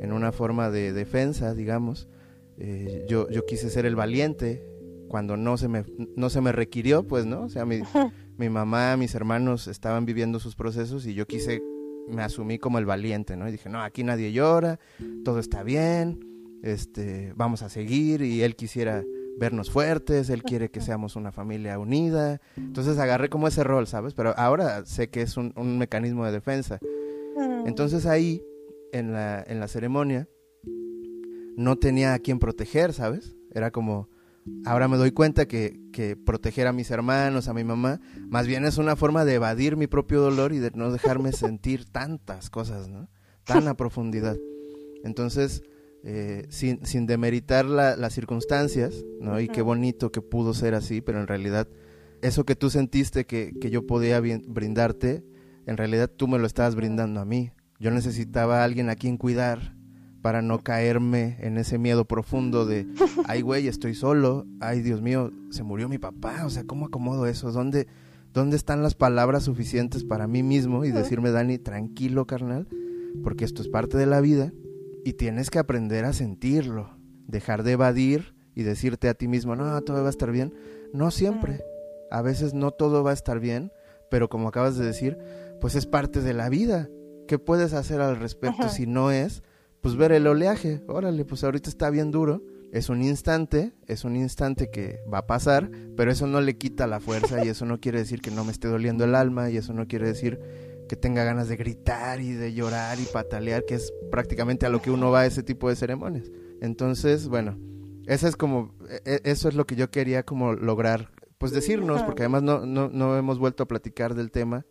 en 0.00 0.12
una 0.12 0.30
forma 0.30 0.70
de 0.70 0.92
defensa, 0.92 1.54
digamos 1.54 2.08
eh, 2.58 3.04
yo, 3.08 3.28
yo 3.30 3.44
quise 3.46 3.70
ser 3.70 3.86
el 3.86 3.96
valiente 3.96 4.62
cuando 5.08 5.36
no 5.36 5.56
se 5.56 5.68
me, 5.68 5.84
no 6.16 6.30
se 6.30 6.40
me 6.40 6.52
requirió, 6.52 7.06
pues, 7.06 7.26
¿no? 7.26 7.42
O 7.42 7.48
sea, 7.48 7.64
mi, 7.64 7.82
mi 8.36 8.48
mamá, 8.48 8.96
mis 8.96 9.14
hermanos 9.14 9.68
estaban 9.68 10.06
viviendo 10.06 10.40
sus 10.40 10.56
procesos 10.56 11.06
y 11.06 11.14
yo 11.14 11.26
quise, 11.26 11.62
me 12.08 12.22
asumí 12.22 12.58
como 12.58 12.78
el 12.78 12.86
valiente, 12.86 13.36
¿no? 13.36 13.48
Y 13.48 13.52
dije, 13.52 13.68
no, 13.68 13.82
aquí 13.82 14.02
nadie 14.02 14.32
llora, 14.32 14.80
todo 15.24 15.38
está 15.38 15.62
bien, 15.62 16.20
este, 16.62 17.32
vamos 17.36 17.62
a 17.62 17.68
seguir 17.68 18.22
y 18.22 18.42
él 18.42 18.56
quisiera 18.56 19.04
vernos 19.36 19.70
fuertes, 19.70 20.30
él 20.30 20.42
quiere 20.42 20.70
que 20.70 20.80
seamos 20.80 21.16
una 21.16 21.32
familia 21.32 21.78
unida. 21.78 22.40
Entonces 22.56 22.98
agarré 22.98 23.28
como 23.28 23.48
ese 23.48 23.64
rol, 23.64 23.86
¿sabes? 23.86 24.14
Pero 24.14 24.34
ahora 24.36 24.84
sé 24.84 25.08
que 25.08 25.22
es 25.22 25.36
un, 25.36 25.52
un 25.56 25.78
mecanismo 25.78 26.24
de 26.24 26.32
defensa. 26.32 26.78
Entonces 27.66 28.06
ahí, 28.06 28.42
en 28.92 29.12
la, 29.12 29.44
en 29.46 29.60
la 29.60 29.68
ceremonia, 29.68 30.28
no 31.56 31.76
tenía 31.76 32.14
a 32.14 32.18
quien 32.18 32.38
proteger, 32.38 32.92
¿sabes? 32.92 33.36
Era 33.52 33.70
como, 33.70 34.08
ahora 34.64 34.88
me 34.88 34.96
doy 34.96 35.12
cuenta 35.12 35.46
que, 35.46 35.80
que, 35.92 36.16
proteger 36.16 36.66
a 36.66 36.72
mis 36.72 36.90
hermanos, 36.90 37.48
a 37.48 37.54
mi 37.54 37.64
mamá, 37.64 38.00
más 38.28 38.46
bien 38.46 38.64
es 38.64 38.78
una 38.78 38.96
forma 38.96 39.24
de 39.24 39.34
evadir 39.34 39.76
mi 39.76 39.86
propio 39.86 40.20
dolor 40.20 40.52
y 40.52 40.58
de 40.58 40.70
no 40.74 40.92
dejarme 40.92 41.32
sentir 41.32 41.84
tantas 41.84 42.50
cosas, 42.50 42.88
¿no? 42.88 43.08
Tan 43.44 43.68
a 43.68 43.74
profundidad. 43.76 44.36
Entonces, 45.04 45.62
eh, 46.02 46.46
sin, 46.50 46.84
sin 46.84 47.06
demeritar 47.06 47.64
las 47.64 48.12
circunstancias, 48.12 49.04
¿no? 49.20 49.40
Y 49.40 49.48
qué 49.48 49.62
bonito 49.62 50.12
que 50.12 50.20
pudo 50.20 50.52
ser 50.54 50.74
así, 50.74 51.00
pero 51.00 51.20
en 51.20 51.26
realidad 51.26 51.68
eso 52.20 52.44
que 52.44 52.56
tú 52.56 52.70
sentiste 52.70 53.26
que, 53.26 53.52
que 53.60 53.70
yo 53.70 53.86
podía 53.86 54.20
brindarte, 54.20 55.24
en 55.66 55.76
realidad 55.76 56.10
tú 56.10 56.28
me 56.28 56.38
lo 56.38 56.46
estabas 56.46 56.74
brindando 56.74 57.20
a 57.20 57.24
mí. 57.24 57.52
Yo 57.78 57.90
necesitaba 57.90 58.60
a 58.60 58.64
alguien 58.64 58.88
a 58.88 58.96
quien 58.96 59.16
cuidar, 59.16 59.74
para 60.24 60.40
no 60.40 60.60
caerme 60.60 61.36
en 61.40 61.58
ese 61.58 61.76
miedo 61.76 62.06
profundo 62.06 62.64
de, 62.64 62.86
ay 63.26 63.42
güey, 63.42 63.68
estoy 63.68 63.94
solo, 63.94 64.46
ay 64.58 64.80
Dios 64.80 65.02
mío, 65.02 65.30
se 65.50 65.62
murió 65.62 65.86
mi 65.86 65.98
papá, 65.98 66.46
o 66.46 66.48
sea, 66.48 66.64
¿cómo 66.64 66.86
acomodo 66.86 67.26
eso? 67.26 67.52
¿Dónde, 67.52 67.88
dónde 68.32 68.56
están 68.56 68.82
las 68.82 68.94
palabras 68.94 69.42
suficientes 69.42 70.02
para 70.02 70.26
mí 70.26 70.42
mismo 70.42 70.86
y 70.86 70.92
decirme, 70.92 71.30
Dani, 71.30 71.58
tranquilo, 71.58 72.26
carnal, 72.26 72.66
porque 73.22 73.44
esto 73.44 73.60
es 73.60 73.68
parte 73.68 73.98
de 73.98 74.06
la 74.06 74.22
vida 74.22 74.50
y 75.04 75.12
tienes 75.12 75.50
que 75.50 75.58
aprender 75.58 76.06
a 76.06 76.14
sentirlo, 76.14 76.96
dejar 77.26 77.62
de 77.62 77.72
evadir 77.72 78.34
y 78.54 78.62
decirte 78.62 79.10
a 79.10 79.14
ti 79.14 79.28
mismo, 79.28 79.56
no, 79.56 79.78
todo 79.82 80.00
va 80.00 80.06
a 80.06 80.10
estar 80.10 80.32
bien. 80.32 80.54
No 80.94 81.10
siempre, 81.10 81.62
a 82.10 82.22
veces 82.22 82.54
no 82.54 82.70
todo 82.70 83.04
va 83.04 83.10
a 83.10 83.12
estar 83.12 83.40
bien, 83.40 83.72
pero 84.10 84.30
como 84.30 84.48
acabas 84.48 84.78
de 84.78 84.86
decir, 84.86 85.18
pues 85.60 85.74
es 85.74 85.84
parte 85.84 86.22
de 86.22 86.32
la 86.32 86.48
vida. 86.48 86.88
¿Qué 87.28 87.38
puedes 87.38 87.74
hacer 87.74 88.00
al 88.00 88.16
respecto 88.16 88.70
si 88.70 88.86
no 88.86 89.10
es 89.10 89.42
pues 89.84 89.96
ver 89.96 90.12
el 90.12 90.26
oleaje. 90.26 90.80
Órale, 90.88 91.26
pues 91.26 91.44
ahorita 91.44 91.68
está 91.68 91.90
bien 91.90 92.10
duro. 92.10 92.42
Es 92.72 92.88
un 92.88 93.02
instante, 93.02 93.74
es 93.86 94.06
un 94.06 94.16
instante 94.16 94.70
que 94.70 95.00
va 95.12 95.18
a 95.18 95.26
pasar, 95.26 95.70
pero 95.94 96.10
eso 96.10 96.26
no 96.26 96.40
le 96.40 96.56
quita 96.56 96.86
la 96.86 97.00
fuerza 97.00 97.44
y 97.44 97.48
eso 97.48 97.66
no 97.66 97.78
quiere 97.78 97.98
decir 97.98 98.22
que 98.22 98.30
no 98.30 98.46
me 98.46 98.52
esté 98.52 98.66
doliendo 98.66 99.04
el 99.04 99.14
alma 99.14 99.50
y 99.50 99.58
eso 99.58 99.74
no 99.74 99.86
quiere 99.86 100.06
decir 100.06 100.40
que 100.88 100.96
tenga 100.96 101.22
ganas 101.24 101.50
de 101.50 101.56
gritar 101.56 102.22
y 102.22 102.32
de 102.32 102.54
llorar 102.54 102.98
y 102.98 103.04
patalear, 103.04 103.66
que 103.66 103.74
es 103.74 103.92
prácticamente 104.10 104.64
a 104.64 104.70
lo 104.70 104.80
que 104.80 104.90
uno 104.90 105.10
va 105.10 105.20
a 105.20 105.26
ese 105.26 105.42
tipo 105.42 105.68
de 105.68 105.76
ceremonias. 105.76 106.30
Entonces, 106.62 107.28
bueno, 107.28 107.58
eso 108.06 108.26
es 108.26 108.36
como, 108.36 108.74
e, 108.88 109.02
e, 109.04 109.30
eso 109.30 109.50
es 109.50 109.54
lo 109.54 109.66
que 109.66 109.76
yo 109.76 109.90
quería 109.90 110.22
como 110.22 110.54
lograr, 110.54 111.10
pues 111.36 111.52
decirnos, 111.52 112.02
porque 112.04 112.22
además 112.22 112.42
no, 112.42 112.64
no, 112.64 112.88
no 112.88 113.18
hemos 113.18 113.38
vuelto 113.38 113.64
a 113.64 113.68
platicar 113.68 114.14
del 114.14 114.30
tema, 114.30 114.64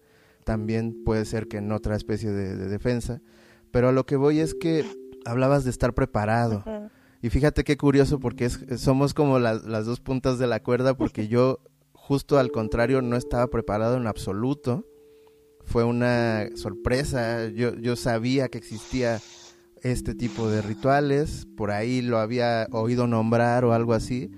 también 0.44 1.04
puede 1.04 1.26
ser 1.26 1.48
que 1.48 1.58
en 1.58 1.72
otra 1.72 1.96
especie 1.96 2.32
de, 2.32 2.56
de 2.56 2.68
defensa, 2.68 3.22
pero 3.70 3.90
a 3.90 3.92
lo 3.92 4.08
que 4.08 4.16
voy 4.16 4.40
es 4.40 4.56
que 4.56 4.84
hablabas 5.26 5.64
de 5.64 5.70
estar 5.70 5.94
preparado. 5.94 6.64
Y 7.22 7.30
fíjate 7.30 7.64
qué 7.64 7.78
curioso 7.78 8.20
porque 8.20 8.46
es, 8.46 8.60
somos 8.78 9.14
como 9.14 9.40
las 9.40 9.86
dos 9.86 10.00
puntas 10.00 10.40
de 10.40 10.48
la 10.48 10.62
cuerda 10.62 10.96
porque 10.96 11.28
yo 11.30 11.60
justo 11.94 12.38
al 12.38 12.52
contrario 12.52 13.02
no 13.02 13.16
estaba 13.16 13.48
preparado 13.48 13.98
en 13.98 14.08
absoluto. 14.08 14.86
Fue 15.66 15.84
una 15.86 16.50
sorpresa. 16.56 17.48
Yo, 17.48 17.74
yo 17.76 17.96
sabía 17.96 18.50
que 18.50 18.58
existía 18.58 19.22
este 19.82 20.14
tipo 20.14 20.50
de 20.50 20.62
rituales. 20.62 21.48
Por 21.56 21.72
ahí 21.72 22.02
lo 22.02 22.18
había 22.18 22.68
oído 22.72 23.08
nombrar 23.08 23.64
o 23.64 23.74
algo 23.74 23.94
así. 23.94 24.30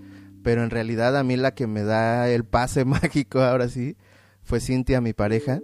Pero 0.44 0.64
en 0.64 0.70
realidad 0.70 1.18
a 1.18 1.24
mí 1.24 1.38
la 1.38 1.56
que 1.56 1.66
me 1.66 1.82
da 1.82 2.30
el 2.30 2.46
pase 2.46 2.86
mágico 2.86 3.42
ahora 3.42 3.68
sí 3.70 3.98
fue 4.46 4.60
Cintia, 4.60 5.02
mi 5.02 5.14
pareja, 5.14 5.60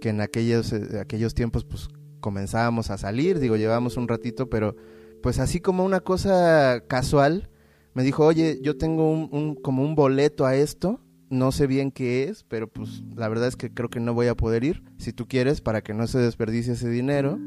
que 0.00 0.08
en 0.08 0.20
aquellos, 0.20 0.72
eh, 0.72 0.98
aquellos 1.00 1.34
tiempos 1.34 1.64
pues 1.64 1.88
comenzábamos 2.20 2.90
a 2.90 2.98
salir, 2.98 3.38
digo, 3.38 3.56
llevamos 3.56 3.96
un 3.96 4.08
ratito, 4.08 4.48
pero 4.48 4.76
pues 5.22 5.38
así 5.38 5.60
como 5.60 5.84
una 5.84 6.00
cosa 6.00 6.82
casual, 6.86 7.50
me 7.94 8.02
dijo, 8.02 8.24
oye, 8.24 8.60
yo 8.62 8.76
tengo 8.76 9.10
un, 9.10 9.54
como 9.56 9.82
un 9.82 9.94
boleto 9.94 10.46
a 10.46 10.54
esto, 10.54 11.00
no 11.30 11.52
sé 11.52 11.66
bien 11.66 11.90
qué 11.90 12.24
es, 12.24 12.44
pero 12.44 12.68
pues 12.68 13.02
la 13.14 13.28
verdad 13.28 13.48
es 13.48 13.56
que 13.56 13.72
creo 13.72 13.90
que 13.90 14.00
no 14.00 14.14
voy 14.14 14.28
a 14.28 14.36
poder 14.36 14.64
ir. 14.64 14.82
Si 14.98 15.12
tú 15.12 15.26
quieres, 15.26 15.60
para 15.60 15.82
que 15.82 15.94
no 15.94 16.06
se 16.06 16.18
desperdicie 16.18 16.72
ese 16.74 16.88
dinero, 16.88 17.38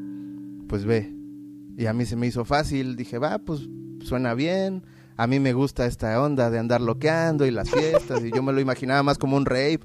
pues 0.68 0.84
ve. 0.84 1.12
Y 1.76 1.86
a 1.86 1.92
mí 1.92 2.04
se 2.04 2.16
me 2.16 2.26
hizo 2.26 2.44
fácil, 2.44 2.96
dije, 2.96 3.18
va, 3.18 3.38
pues 3.38 3.68
suena 4.00 4.34
bien. 4.34 4.84
A 5.16 5.26
mí 5.26 5.40
me 5.40 5.52
gusta 5.52 5.86
esta 5.86 6.20
onda 6.22 6.50
de 6.50 6.58
andar 6.58 6.80
loqueando 6.80 7.46
y 7.46 7.50
las 7.50 7.70
fiestas, 7.70 8.24
y 8.24 8.30
yo 8.30 8.42
me 8.42 8.52
lo 8.52 8.60
imaginaba 8.60 9.02
más 9.02 9.18
como 9.18 9.36
un 9.36 9.46
rave, 9.46 9.80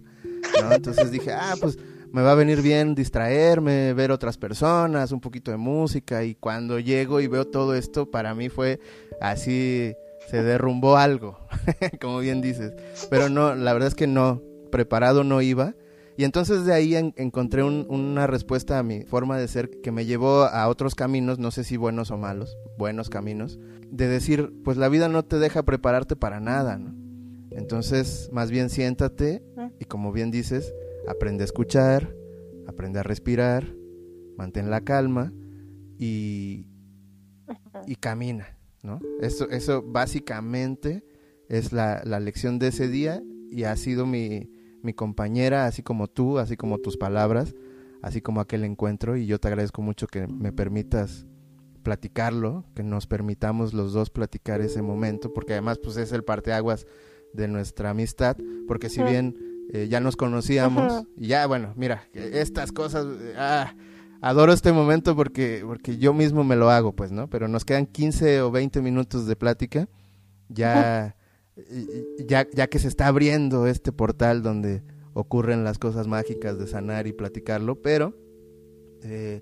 ¿no? 0.61 0.71
Entonces 0.71 1.11
dije, 1.11 1.31
ah, 1.31 1.55
pues 1.59 1.77
me 2.11 2.21
va 2.21 2.31
a 2.31 2.35
venir 2.35 2.61
bien 2.61 2.95
distraerme, 2.95 3.93
ver 3.93 4.11
otras 4.11 4.37
personas, 4.37 5.11
un 5.11 5.21
poquito 5.21 5.51
de 5.51 5.57
música 5.57 6.23
y 6.23 6.35
cuando 6.35 6.79
llego 6.79 7.19
y 7.21 7.27
veo 7.27 7.45
todo 7.45 7.75
esto, 7.75 8.09
para 8.09 8.33
mí 8.33 8.49
fue 8.49 8.79
así, 9.21 9.93
se 10.29 10.43
derrumbó 10.43 10.97
algo, 10.97 11.39
como 12.01 12.19
bien 12.19 12.41
dices. 12.41 12.73
Pero 13.09 13.29
no, 13.29 13.55
la 13.55 13.73
verdad 13.73 13.87
es 13.87 13.95
que 13.95 14.07
no, 14.07 14.41
preparado 14.71 15.23
no 15.23 15.41
iba. 15.41 15.75
Y 16.17 16.23
entonces 16.23 16.65
de 16.65 16.73
ahí 16.73 16.95
encontré 16.95 17.61
una 17.63 18.25
respuesta 18.25 18.79
a 18.79 18.83
mi 18.83 19.03
forma 19.03 19.37
de 19.37 19.47
ser 19.47 19.69
que 19.69 19.91
me 19.91 20.05
llevó 20.05 20.45
a 20.45 20.67
otros 20.67 20.95
caminos, 20.95 21.37
no 21.37 21.51
sé 21.51 21.63
si 21.63 21.77
buenos 21.77 22.09
o 22.09 22.17
malos, 22.17 22.57
buenos 22.75 23.11
caminos, 23.11 23.59
de 23.91 24.07
decir, 24.07 24.51
pues 24.63 24.77
la 24.77 24.89
vida 24.89 25.09
no 25.09 25.23
te 25.23 25.37
deja 25.37 25.61
prepararte 25.61 26.15
para 26.15 26.39
nada, 26.39 26.79
¿no? 26.79 26.95
Entonces, 27.51 28.29
más 28.31 28.49
bien 28.49 28.71
siéntate 28.71 29.43
y 29.79 29.85
como 29.85 30.11
bien 30.11 30.31
dices, 30.31 30.73
aprende 31.07 31.43
a 31.43 31.45
escuchar, 31.45 32.13
aprende 32.67 32.99
a 32.99 33.03
respirar, 33.03 33.73
mantén 34.37 34.69
la 34.69 34.81
calma 34.81 35.33
y, 35.97 36.67
y 37.85 37.95
camina, 37.95 38.57
¿no? 38.83 38.99
Eso, 39.21 39.49
eso 39.49 39.81
básicamente 39.81 41.03
es 41.49 41.71
la, 41.71 42.01
la 42.05 42.19
lección 42.19 42.59
de 42.59 42.67
ese 42.67 42.87
día 42.87 43.23
y 43.49 43.63
ha 43.63 43.75
sido 43.75 44.05
mi, 44.05 44.51
mi 44.83 44.93
compañera, 44.93 45.65
así 45.65 45.81
como 45.81 46.07
tú, 46.07 46.39
así 46.39 46.57
como 46.57 46.77
tus 46.79 46.97
palabras, 46.97 47.55
así 48.01 48.21
como 48.21 48.41
aquel 48.41 48.63
encuentro 48.63 49.17
y 49.17 49.25
yo 49.25 49.39
te 49.39 49.47
agradezco 49.47 49.81
mucho 49.81 50.07
que 50.07 50.27
me 50.27 50.51
permitas 50.51 51.25
platicarlo, 51.83 52.65
que 52.75 52.83
nos 52.83 53.07
permitamos 53.07 53.73
los 53.73 53.93
dos 53.93 54.09
platicar 54.09 54.59
ese 54.59 54.81
momento, 54.81 55.31
porque 55.33 55.53
además 55.53 55.79
pues 55.79 55.95
es 55.95 56.11
el 56.11 56.23
parteaguas 56.23 56.85
de 57.33 57.47
nuestra 57.47 57.91
amistad, 57.91 58.35
porque 58.67 58.89
si 58.89 59.01
bien 59.03 59.46
eh, 59.74 59.88
ya 59.89 59.99
nos 59.99 60.15
conocíamos, 60.15 61.03
y 61.18 61.28
ya 61.28 61.45
bueno, 61.47 61.74
mira, 61.76 62.07
estas 62.13 62.72
cosas, 62.72 63.05
ah, 63.38 63.74
adoro 64.22 64.53
este 64.53 64.72
momento 64.72 65.15
porque, 65.15 65.63
porque 65.65 65.97
yo 65.97 66.13
mismo 66.13 66.43
me 66.43 66.55
lo 66.55 66.70
hago, 66.70 66.93
pues, 66.93 67.11
¿no? 67.11 67.30
Pero 67.30 67.47
nos 67.47 67.65
quedan 67.65 67.86
15 67.86 68.41
o 68.41 68.51
20 68.51 68.82
minutos 68.82 69.28
de 69.28 69.36
plática, 69.36 69.89
ya, 70.49 71.15
ya, 72.26 72.47
ya 72.53 72.68
que 72.68 72.80
se 72.80 72.88
está 72.88 73.07
abriendo 73.07 73.68
este 73.68 73.91
portal 73.91 74.41
donde 74.41 74.84
ocurren 75.13 75.63
las 75.63 75.80
cosas 75.80 76.07
mágicas 76.07 76.59
de 76.59 76.68
sanar 76.68 77.07
y 77.07 77.13
platicarlo, 77.13 77.82
pero 77.82 78.15
eh, 79.03 79.41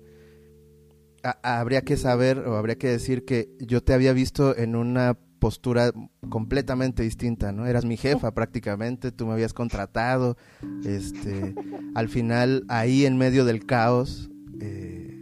habría 1.42 1.82
que 1.82 1.96
saber 1.96 2.38
o 2.38 2.56
habría 2.56 2.76
que 2.76 2.88
decir 2.88 3.24
que 3.24 3.50
yo 3.58 3.82
te 3.82 3.92
había 3.94 4.12
visto 4.12 4.56
en 4.56 4.76
una 4.76 5.18
postura 5.38 5.92
completamente 6.28 7.02
distinta, 7.02 7.52
¿no? 7.52 7.66
Eras 7.66 7.84
mi 7.84 7.96
jefa 7.96 8.32
prácticamente, 8.32 9.12
tú 9.12 9.26
me 9.26 9.32
habías 9.32 9.52
contratado, 9.52 10.36
este, 10.84 11.54
al 11.94 12.08
final 12.08 12.64
ahí 12.68 13.06
en 13.06 13.16
medio 13.16 13.44
del 13.44 13.64
caos, 13.66 14.30
eh, 14.60 15.14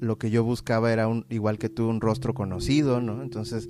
lo 0.00 0.18
que 0.18 0.30
yo 0.30 0.44
buscaba 0.44 0.92
era 0.92 1.08
un, 1.08 1.26
igual 1.30 1.58
que 1.58 1.68
tú, 1.68 1.88
un 1.88 2.00
rostro 2.00 2.34
conocido, 2.34 3.00
¿no? 3.00 3.22
Entonces, 3.22 3.68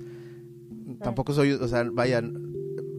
tampoco 1.01 1.33
soy, 1.33 1.53
o 1.53 1.67
sea, 1.67 1.83
vaya, 1.91 2.21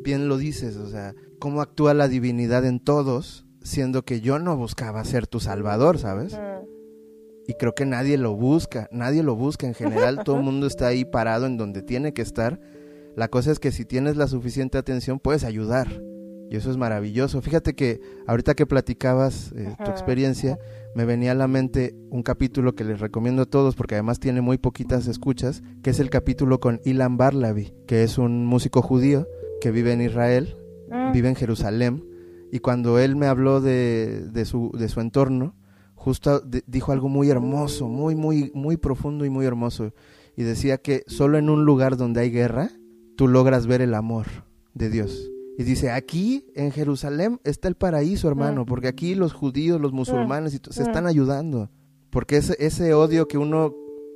bien 0.02 0.28
lo 0.28 0.38
dices, 0.38 0.76
o 0.76 0.88
sea, 0.88 1.14
cómo 1.38 1.60
actúa 1.60 1.94
la 1.94 2.08
divinidad 2.08 2.64
en 2.64 2.80
todos, 2.80 3.46
siendo 3.62 4.04
que 4.04 4.20
yo 4.20 4.38
no 4.38 4.56
buscaba 4.56 5.04
ser 5.04 5.26
tu 5.26 5.40
salvador, 5.40 5.98
¿sabes? 5.98 6.38
Y 7.48 7.54
creo 7.54 7.74
que 7.74 7.86
nadie 7.86 8.16
lo 8.16 8.34
busca, 8.34 8.88
nadie 8.90 9.22
lo 9.22 9.36
busca 9.36 9.66
en 9.66 9.74
general, 9.74 10.24
todo 10.24 10.36
el 10.36 10.42
mundo 10.42 10.66
está 10.66 10.88
ahí 10.88 11.04
parado 11.04 11.46
en 11.46 11.56
donde 11.56 11.82
tiene 11.82 12.12
que 12.12 12.22
estar 12.22 12.60
la 13.16 13.28
cosa 13.28 13.50
es 13.50 13.58
que 13.58 13.72
si 13.72 13.84
tienes 13.84 14.16
la 14.16 14.28
suficiente 14.28 14.78
atención 14.78 15.18
puedes 15.18 15.44
ayudar. 15.44 15.88
Y 16.48 16.54
eso 16.54 16.70
es 16.70 16.76
maravilloso. 16.76 17.42
Fíjate 17.42 17.74
que 17.74 18.00
ahorita 18.28 18.54
que 18.54 18.66
platicabas 18.66 19.52
eh, 19.56 19.74
tu 19.84 19.90
experiencia, 19.90 20.58
me 20.94 21.04
venía 21.04 21.32
a 21.32 21.34
la 21.34 21.48
mente 21.48 21.96
un 22.10 22.22
capítulo 22.22 22.74
que 22.74 22.84
les 22.84 23.00
recomiendo 23.00 23.42
a 23.42 23.46
todos 23.46 23.74
porque 23.74 23.96
además 23.96 24.20
tiene 24.20 24.42
muy 24.42 24.58
poquitas 24.58 25.08
escuchas, 25.08 25.62
que 25.82 25.90
es 25.90 25.98
el 25.98 26.08
capítulo 26.08 26.60
con 26.60 26.80
Ilan 26.84 27.16
Barlavi, 27.16 27.74
que 27.88 28.04
es 28.04 28.16
un 28.16 28.46
músico 28.46 28.80
judío 28.80 29.26
que 29.60 29.72
vive 29.72 29.92
en 29.92 30.02
Israel, 30.02 30.56
mm. 30.90 31.12
vive 31.12 31.28
en 31.28 31.34
Jerusalén, 31.34 32.04
y 32.52 32.60
cuando 32.60 32.98
él 32.98 33.16
me 33.16 33.26
habló 33.26 33.60
de, 33.60 34.28
de, 34.30 34.44
su, 34.44 34.70
de 34.78 34.88
su 34.88 35.00
entorno, 35.00 35.56
justo 35.94 36.42
dijo 36.66 36.92
algo 36.92 37.08
muy 37.08 37.28
hermoso, 37.28 37.88
muy, 37.88 38.14
muy, 38.14 38.52
muy 38.54 38.76
profundo 38.76 39.24
y 39.24 39.30
muy 39.30 39.46
hermoso. 39.46 39.92
Y 40.36 40.44
decía 40.44 40.78
que 40.78 41.02
solo 41.06 41.38
en 41.38 41.50
un 41.50 41.64
lugar 41.64 41.96
donde 41.96 42.20
hay 42.20 42.30
guerra, 42.30 42.70
tú 43.16 43.28
logras 43.28 43.66
ver 43.66 43.80
el 43.80 43.94
amor 43.94 44.26
de 44.74 44.90
Dios. 44.90 45.30
Y 45.58 45.64
dice, 45.64 45.90
aquí 45.90 46.46
en 46.54 46.70
Jerusalén 46.70 47.40
está 47.42 47.68
el 47.68 47.76
paraíso, 47.76 48.28
hermano, 48.28 48.62
mm. 48.62 48.66
porque 48.66 48.88
aquí 48.88 49.14
los 49.14 49.32
judíos, 49.32 49.80
los 49.80 49.92
musulmanes 49.92 50.54
y 50.54 50.60
se 50.70 50.82
mm. 50.82 50.86
están 50.86 51.06
ayudando. 51.06 51.70
Porque 52.10 52.36
ese, 52.36 52.56
ese 52.58 52.92
odio 52.92 53.26
que 53.26 53.38
uno 53.38 53.74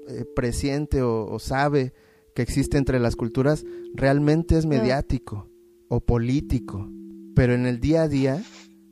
eh, 0.09 0.27
presiente 0.37 1.03
o, 1.03 1.39
sabe 1.39 1.95
que 2.35 2.43
existe 2.43 2.77
entre 2.77 3.01
las 3.01 3.17
culturas 3.17 3.65
realmente 3.95 4.59
es 4.59 4.67
mm. 4.67 4.69
mediático 4.69 5.49
o 5.89 6.01
político. 6.01 6.91
Pero 7.35 7.55
en 7.55 7.65
el 7.65 7.81
día 7.81 8.03
a 8.03 8.09
día, 8.09 8.43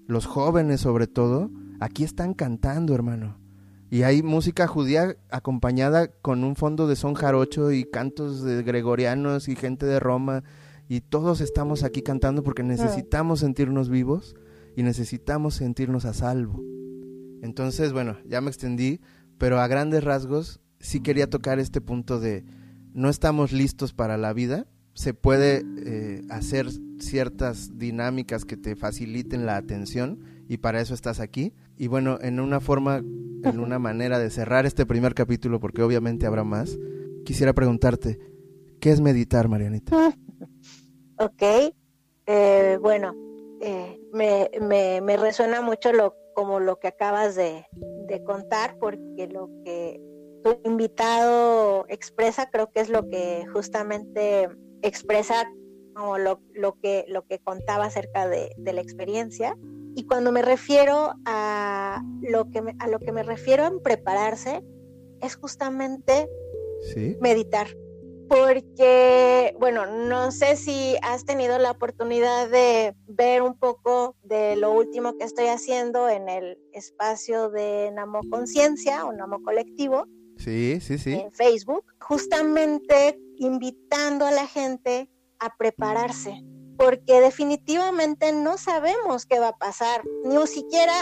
los 0.07 0.25
jóvenes 0.25 0.81
sobre 0.81 1.07
todo, 1.07 1.51
aquí 1.81 2.03
están 2.03 2.33
cantando, 2.33 2.95
hermano. 2.95 3.39
Y 3.91 4.03
hay 4.03 4.23
música 4.23 4.67
judía 4.67 5.17
acompañada 5.31 6.09
con 6.09 6.45
un 6.45 6.57
fondo 6.57 6.87
de 6.87 6.97
son 6.97 7.15
jarocho 7.15 7.73
y 7.73 7.85
cantos 7.85 8.43
de 8.43 8.63
gregorianos 8.63 9.49
y 9.49 9.57
gente 9.57 9.87
de 9.87 9.99
Roma. 9.99 10.45
Y 10.89 11.01
todos 11.01 11.41
estamos 11.41 11.85
aquí 11.85 12.03
cantando 12.03 12.43
porque 12.43 12.63
necesitamos 12.63 13.41
sentirnos 13.41 13.89
vivos 13.89 14.37
y 14.77 14.83
necesitamos 14.83 15.55
sentirnos 15.55 16.05
a 16.05 16.13
salvo. 16.13 16.63
Entonces, 17.43 17.93
bueno, 17.93 18.19
ya 18.27 18.41
me 18.41 18.49
extendí, 18.51 19.01
pero 19.39 19.61
a 19.61 19.67
grandes 19.69 20.05
rasgos 20.05 20.61
sí 20.81 21.01
quería 21.01 21.31
tocar 21.31 21.59
este 21.59 21.81
punto 21.81 22.21
de 22.21 22.45
no 22.93 23.09
estamos 23.09 23.53
listos 23.53 23.93
para 23.93 24.17
la 24.17 24.33
vida. 24.33 24.67
Se 24.95 25.15
puede 25.15 25.65
eh, 25.79 26.23
hacer 26.31 26.67
ciertas 26.99 27.79
dinámicas 27.79 28.45
que 28.45 28.57
te 28.57 28.77
faciliten 28.77 29.47
la 29.47 29.57
atención 29.57 30.21
y 30.49 30.59
para 30.59 30.81
eso 30.81 30.95
estás 30.95 31.21
aquí. 31.21 31.55
Y 31.79 31.87
bueno, 31.87 32.19
en 32.21 32.41
una 32.41 32.61
forma 32.61 33.03
en 33.45 33.61
una 33.61 33.79
manera 33.79 34.19
de 34.19 34.31
cerrar 34.31 34.67
este 34.67 34.87
primer 34.87 35.15
capítulo, 35.15 35.61
porque 35.61 35.83
obviamente 35.83 36.27
habrá 36.27 36.45
más, 36.45 36.77
quisiera 37.25 37.53
preguntarte, 37.53 38.19
¿qué 38.81 38.91
es 38.91 39.01
meditar, 39.01 39.49
Marianita? 39.49 40.15
Ok, 41.21 41.43
eh, 42.27 42.79
bueno, 42.81 43.13
eh, 43.61 43.99
me, 44.13 44.49
me, 44.61 45.01
me, 45.01 45.17
resuena 45.17 45.61
mucho 45.61 45.93
lo, 45.93 46.15
como 46.33 46.61
lo 46.61 46.79
que 46.79 46.87
acabas 46.87 47.35
de, 47.35 47.67
de 48.07 48.23
contar, 48.23 48.77
porque 48.79 49.27
lo 49.27 49.51
que 49.65 50.01
tu 50.45 50.61
invitado 50.65 51.87
expresa 51.89 52.51
creo 52.51 52.71
que 52.71 52.79
es 52.79 52.89
lo 52.89 53.09
que 53.09 53.47
justamente 53.53 54.49
expresa 54.83 55.51
como 55.93 56.19
lo, 56.19 56.41
lo, 56.55 56.79
que, 56.79 57.05
lo 57.09 57.27
que 57.27 57.41
contaba 57.41 57.87
acerca 57.87 58.29
de, 58.29 58.53
de 58.57 58.73
la 58.73 58.81
experiencia 58.81 59.57
y 59.95 60.07
cuando 60.07 60.33
me 60.33 60.43
refiero 60.43 61.15
a 61.25 62.03
lo 62.23 62.51
que 62.51 62.63
me, 62.63 62.77
a 62.79 62.89
lo 62.89 62.99
que 62.99 63.13
me 63.13 63.23
refiero 63.23 63.67
en 63.67 63.81
prepararse, 63.81 64.63
es 65.21 65.37
justamente 65.37 66.29
meditar. 67.21 67.69
Porque, 68.29 69.55
bueno, 69.59 69.87
no 69.87 70.31
sé 70.31 70.57
si 70.57 70.97
has 71.03 71.25
tenido 71.25 71.59
la 71.59 71.71
oportunidad 71.71 72.51
de 72.51 72.95
ver 73.07 73.41
un 73.41 73.59
poco 73.59 74.17
de 74.23 74.55
lo 74.57 74.73
último 74.73 75.17
que 75.17 75.25
estoy 75.25 75.47
haciendo 75.47 76.11
en 76.11 76.29
el 76.29 76.59
espacio 76.73 77.49
de 77.49 77.91
Namo 77.93 78.21
Conciencia 78.31 79.07
o 79.07 79.13
Namo 79.13 79.43
Colectivo. 79.43 80.07
Sí, 80.37 80.79
sí, 80.81 80.99
sí. 80.99 81.15
En 81.15 81.33
Facebook, 81.33 81.85
justamente 82.01 83.19
invitando 83.39 84.27
a 84.27 84.31
la 84.31 84.47
gente 84.47 85.11
a 85.39 85.57
prepararse 85.57 86.45
porque 86.79 87.21
definitivamente 87.21 88.33
no 88.33 88.57
sabemos 88.57 89.27
qué 89.27 89.41
va 89.41 89.49
a 89.49 89.59
pasar, 89.59 90.03
ni 90.25 90.47
siquiera 90.47 90.95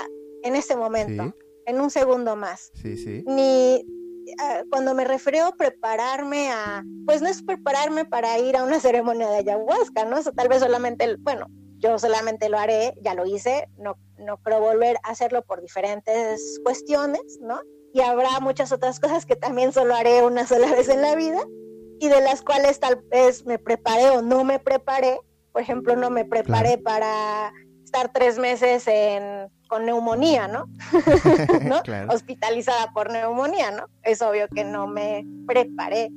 en 0.42 0.56
este 0.56 0.74
momento, 0.74 1.36
en 1.66 1.80
un 1.80 1.90
segundo 1.90 2.34
más. 2.34 2.70
Sí, 2.74 2.96
sí. 2.96 3.22
Ni 3.26 3.84
ah, 4.40 4.62
cuando 4.70 4.94
me 4.94 5.04
refiero 5.04 5.44
a 5.44 5.52
prepararme 5.52 6.50
a, 6.50 6.82
pues 7.04 7.20
no 7.20 7.28
es 7.28 7.42
prepararme 7.42 8.06
para 8.06 8.38
ir 8.38 8.56
a 8.56 8.64
una 8.64 8.80
ceremonia 8.80 9.28
de 9.28 9.36
ayahuasca, 9.36 10.06
¿no? 10.06 10.22
tal 10.22 10.48
vez 10.48 10.60
solamente, 10.60 11.16
bueno, 11.20 11.46
yo 11.78 11.98
solamente 11.98 12.48
lo 12.48 12.58
haré, 12.58 12.94
ya 13.02 13.12
lo 13.12 13.26
hice, 13.26 13.68
no, 13.76 13.98
no 14.16 14.38
creo 14.38 14.60
volver 14.60 14.96
a 15.02 15.10
hacerlo 15.10 15.44
por 15.44 15.60
diferentes 15.60 16.58
cuestiones, 16.64 17.38
¿no? 17.42 17.60
Y 17.92 18.00
habrá 18.00 18.40
muchas 18.40 18.72
otras 18.72 18.98
cosas 18.98 19.26
que 19.26 19.36
también 19.36 19.74
solo 19.74 19.94
haré 19.94 20.24
una 20.24 20.46
sola 20.46 20.72
vez 20.72 20.88
en 20.88 21.02
la 21.02 21.14
vida 21.14 21.44
y 21.98 22.08
de 22.08 22.22
las 22.22 22.40
cuales 22.40 22.80
tal 22.80 22.96
vez 23.10 23.44
me 23.44 23.58
preparé 23.58 24.08
o 24.08 24.22
no 24.22 24.42
me 24.42 24.58
preparé 24.58 25.20
por 25.56 25.62
ejemplo, 25.62 25.96
no 25.96 26.10
me 26.10 26.26
preparé 26.26 26.76
para 26.76 27.50
estar 27.82 28.12
tres 28.12 28.38
meses 28.38 28.86
en, 28.88 29.50
con 29.68 29.86
neumonía, 29.86 30.48
¿no? 30.48 30.66
Hospitalizada 32.10 32.92
por 32.92 33.10
neumonía, 33.10 33.70
¿no? 33.70 33.88
Es 34.02 34.20
obvio 34.20 34.48
que 34.54 34.64
no 34.64 34.86
me 34.86 35.24
preparé. 35.46 36.10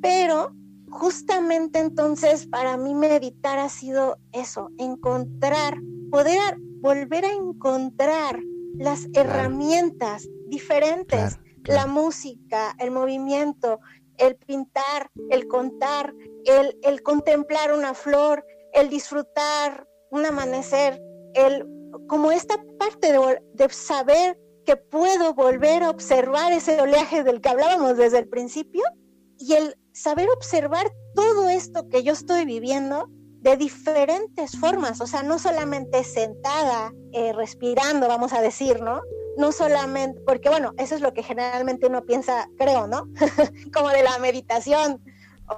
Pero 0.00 0.54
justamente 0.88 1.78
entonces 1.78 2.46
para 2.46 2.78
mí 2.78 2.94
meditar 2.94 3.58
ha 3.58 3.68
sido 3.68 4.16
eso, 4.32 4.70
encontrar, 4.78 5.76
poder 6.10 6.56
volver 6.80 7.26
a 7.26 7.34
encontrar 7.34 8.40
las 8.78 9.08
herramientas 9.12 10.26
diferentes, 10.48 11.38
la 11.64 11.86
música, 11.86 12.74
el 12.78 12.92
movimiento, 12.92 13.78
el 14.16 14.36
pintar, 14.36 15.10
el 15.28 15.48
contar, 15.48 16.14
el, 16.46 16.78
el 16.82 17.02
contemplar 17.02 17.74
una 17.74 17.92
flor, 17.92 18.42
el 18.72 18.88
disfrutar 18.88 19.88
un 20.10 20.26
amanecer, 20.26 21.00
el 21.34 21.66
como 22.08 22.30
esta 22.30 22.56
parte 22.78 23.12
de, 23.12 23.40
de, 23.54 23.68
saber 23.70 24.38
que 24.64 24.76
puedo 24.76 25.34
volver 25.34 25.82
a 25.82 25.90
observar 25.90 26.52
ese 26.52 26.80
oleaje 26.80 27.24
del 27.24 27.40
que 27.40 27.48
hablábamos 27.48 27.96
desde 27.96 28.18
el 28.18 28.28
principio 28.28 28.82
y 29.38 29.54
el 29.54 29.76
saber 29.92 30.28
observar 30.30 30.92
todo 31.14 31.48
esto 31.48 31.88
que 31.88 32.02
yo 32.02 32.12
estoy 32.12 32.44
viviendo 32.44 33.08
de 33.40 33.56
diferentes 33.56 34.58
formas, 34.58 35.00
o 35.00 35.06
sea, 35.06 35.22
no 35.22 35.38
solamente 35.38 36.02
sentada, 36.02 36.92
eh, 37.12 37.32
respirando, 37.32 38.08
vamos 38.08 38.32
a 38.32 38.42
decir, 38.42 38.82
¿no? 38.82 39.02
No 39.38 39.52
solamente, 39.52 40.20
porque 40.26 40.48
bueno, 40.48 40.72
eso 40.78 40.96
es 40.96 41.00
lo 41.00 41.12
que 41.12 41.22
generalmente 41.22 41.86
uno 41.86 42.04
piensa, 42.04 42.48
creo, 42.58 42.88
¿no? 42.88 43.04
como 43.72 43.90
de 43.90 44.02
la 44.02 44.18
meditación, 44.18 45.00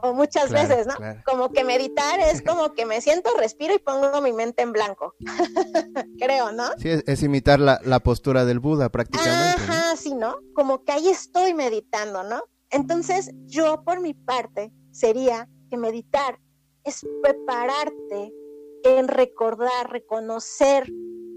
o 0.02 0.12
muchas 0.12 0.50
veces, 0.50 0.86
¿no? 0.86 0.94
Como 1.24 1.50
que 1.50 1.64
meditar 1.64 2.20
es 2.20 2.42
como 2.42 2.72
que 2.72 2.86
me 2.86 3.00
siento, 3.00 3.30
respiro 3.38 3.74
y 3.74 3.78
pongo 3.78 4.20
mi 4.20 4.32
mente 4.32 4.62
en 4.62 4.72
blanco, 4.72 5.14
creo, 6.18 6.52
¿no? 6.52 6.64
Sí, 6.78 6.90
es, 7.06 7.22
imitar 7.22 7.60
la, 7.60 7.80
la, 7.84 8.00
postura 8.00 8.44
del 8.44 8.58
Buda 8.58 8.88
prácticamente. 8.88 9.62
Ajá, 9.62 9.96
sí, 9.96 10.14
¿no? 10.14 10.38
Como 10.54 10.84
que 10.84 10.92
ahí 10.92 11.08
estoy 11.08 11.54
meditando, 11.54 12.22
¿no? 12.22 12.42
Entonces, 12.70 13.30
yo 13.46 13.82
por 13.84 14.00
mi 14.00 14.14
parte 14.14 14.72
sería 14.90 15.48
que 15.70 15.76
meditar 15.76 16.38
es 16.84 17.06
prepararte 17.22 18.32
en 18.84 19.08
recordar, 19.08 19.90
reconocer, 19.90 20.90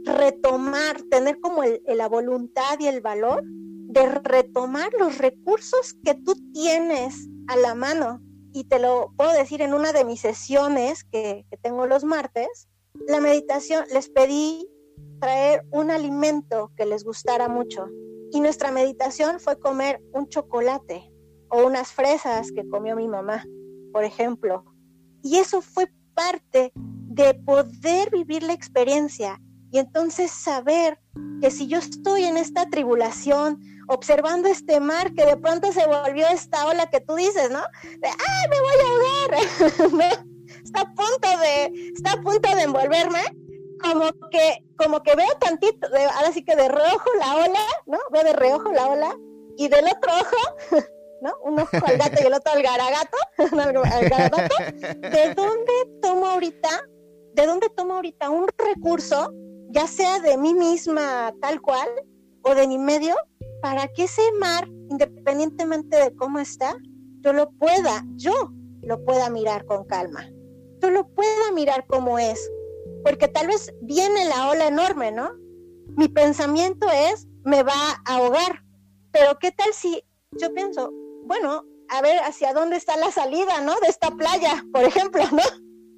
retomar, 0.06 1.02
tener 1.10 1.40
como 1.40 1.64
la 1.64 2.08
voluntad 2.08 2.80
y 2.80 2.88
el 2.88 3.02
valor 3.02 3.44
de 3.44 4.08
retomar 4.10 4.94
los 4.98 5.18
recursos 5.18 5.96
que 6.06 6.16
tú 6.16 6.34
tienes 6.54 7.28
a 7.48 7.58
la 7.58 7.76
mano. 7.76 8.22
Y 8.54 8.66
te 8.66 8.80
lo 8.80 9.12
puedo 9.16 9.32
decir 9.32 9.62
en 9.62 9.74
una 9.74 9.94
de 9.94 10.06
mis 10.06 10.22
sesiones 10.22 11.04
que, 11.04 11.46
que 11.50 11.58
tengo 11.58 11.86
los 11.88 12.04
martes, 12.04 12.68
la 13.08 13.20
meditación, 13.20 13.86
les 13.94 14.10
pedí 14.10 14.68
traer 15.20 15.66
un 15.72 15.92
alimento 15.92 16.72
que 16.76 16.86
les 16.86 17.04
gustara 17.04 17.48
mucho. 17.48 17.88
Y 18.32 18.40
nuestra 18.40 18.72
meditación 18.72 19.40
fue 19.40 19.60
comer 19.60 20.02
un 20.14 20.28
chocolate 20.28 21.12
o 21.50 21.66
unas 21.66 21.92
fresas 21.92 22.52
que 22.52 22.68
comió 22.68 22.96
mi 22.96 23.08
mamá, 23.08 23.46
por 23.92 24.04
ejemplo. 24.04 24.66
Y 25.22 25.38
eso 25.38 25.62
fue 25.62 25.92
parte 26.16 26.72
de 26.76 27.34
poder 27.34 28.10
vivir 28.10 28.44
la 28.44 28.54
experiencia 28.54 29.40
y 29.72 29.80
entonces 29.80 30.32
saber 30.32 31.00
que 31.42 31.52
si 31.52 31.68
yo 31.68 31.80
estoy 31.80 32.24
en 32.24 32.38
esta 32.38 32.70
tribulación, 32.70 33.62
observando 33.92 34.48
este 34.48 34.80
mar 34.80 35.14
que 35.14 35.26
de 35.26 35.38
pronto 35.38 35.72
se 35.72 35.86
volvió 35.86 36.28
esta 36.28 36.66
ola 36.68 36.90
que 36.90 37.02
tú 37.02 37.16
dices, 37.16 37.52
¿no? 37.52 37.62
De, 37.84 38.08
¡ay, 38.08 38.50
me 38.50 38.60
voy 38.62 38.76
a 38.80 38.90
ahogar! 38.90 40.26
está 40.64 40.82
a 40.82 40.94
punto 40.94 41.40
de, 41.40 41.92
está 41.96 42.14
a 42.14 42.22
punto 42.22 42.56
de 42.56 42.62
envolverme, 42.64 43.22
como 43.82 44.12
que, 44.30 44.64
como 44.78 45.02
que 45.04 45.16
veo 45.16 45.36
tantito, 45.40 45.88
ahora 46.16 46.32
sí 46.32 46.44
que 46.44 46.56
de 46.56 46.70
reojo 46.70 47.10
la 47.20 47.36
ola, 47.36 47.60
¿no? 47.88 48.00
Veo 48.12 48.24
de 48.24 48.34
reojo 48.34 48.72
la 48.72 48.88
ola, 48.88 49.16
y 49.58 49.68
del 49.68 49.86
otro 49.86 50.12
ojo 50.14 50.86
¿no? 51.22 51.34
Un 51.44 51.60
ojo 51.60 51.78
al 51.86 51.98
gato 51.98 52.22
y 52.22 52.26
el 52.26 52.34
otro 52.34 52.52
al 52.56 52.64
garagato, 52.64 53.18
¿de 53.38 55.34
dónde 55.36 55.74
tomo 56.02 56.28
ahorita, 56.28 56.70
de 57.34 57.46
dónde 57.46 57.70
tomo 57.70 57.94
ahorita 57.96 58.30
un 58.30 58.48
recurso, 58.58 59.32
ya 59.70 59.88
sea 59.88 60.20
de 60.20 60.38
mí 60.38 60.54
misma 60.54 61.34
tal 61.40 61.62
cual, 61.62 61.88
o 62.42 62.56
de 62.56 62.68
mi 62.68 62.78
medio, 62.78 63.16
para 63.62 63.88
que 63.88 64.04
ese 64.04 64.22
mar, 64.40 64.68
independientemente 64.90 65.98
de 65.98 66.16
cómo 66.16 66.40
está, 66.40 66.76
yo 67.22 67.34
lo 67.34 67.52
pueda, 67.52 68.04
yo 68.16 68.52
lo 68.82 69.04
pueda 69.06 69.30
mirar 69.30 69.66
con 69.66 69.86
calma, 69.86 70.28
yo 70.82 70.90
lo 70.90 71.08
pueda 71.10 71.52
mirar 71.54 71.86
como 71.88 72.18
es, 72.20 72.52
porque 73.04 73.28
tal 73.28 73.48
vez 73.48 73.74
viene 73.82 74.26
la 74.26 74.50
ola 74.50 74.68
enorme, 74.68 75.12
¿no? 75.12 75.32
Mi 75.96 76.08
pensamiento 76.08 76.88
es, 76.90 77.28
me 77.44 77.64
va 77.64 77.74
a 78.06 78.16
ahogar, 78.16 78.64
pero 79.12 79.38
¿qué 79.40 79.52
tal 79.52 79.74
si 79.74 80.04
yo 80.40 80.54
pienso, 80.54 80.92
bueno, 81.26 81.64
a 81.90 82.02
ver 82.02 82.20
hacia 82.20 82.54
dónde 82.54 82.78
está 82.78 82.96
la 82.98 83.12
salida, 83.12 83.62
¿no? 83.62 83.74
De 83.82 83.88
esta 83.88 84.12
playa, 84.12 84.64
por 84.72 84.84
ejemplo, 84.84 85.24
¿no? 85.32 85.44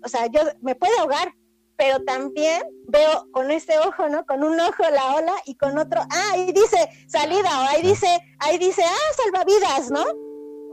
O 0.04 0.10
sea, 0.10 0.28
yo 0.28 0.42
me 0.62 0.76
puedo 0.76 0.94
ahogar, 1.00 1.34
pero 1.78 2.04
también 2.04 2.62
veo 2.88 3.28
con 3.32 3.52
este 3.52 3.78
ojo, 3.80 4.08
¿no? 4.10 4.26
Con 4.26 4.44
un 4.44 4.60
ojo 4.60 4.84
la 4.92 5.16
ola 5.16 5.34
y 5.46 5.56
con 5.56 5.78
otro, 5.78 6.02
ah, 6.02 6.30
ahí 6.34 6.52
dice 6.52 6.78
salida, 7.08 7.50
o 7.62 7.70
ahí 7.70 7.82
dice, 7.82 8.08
ahí 8.40 8.58
dice, 8.58 8.84
ah, 8.84 9.14
salvavidas, 9.24 9.92
¿no? 9.92 10.04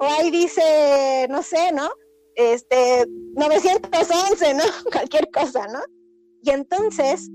O 0.01 0.05
ahí 0.05 0.31
dice, 0.31 1.27
no 1.31 1.43
sé, 1.43 1.73
¿no? 1.73 1.91
Este, 2.35 3.07
911, 3.35 4.55
¿no? 4.55 4.65
Cualquier 4.93 5.31
cosa, 5.31 5.67
¿no? 5.69 5.81
Y 6.43 6.51
entonces, 6.51 7.29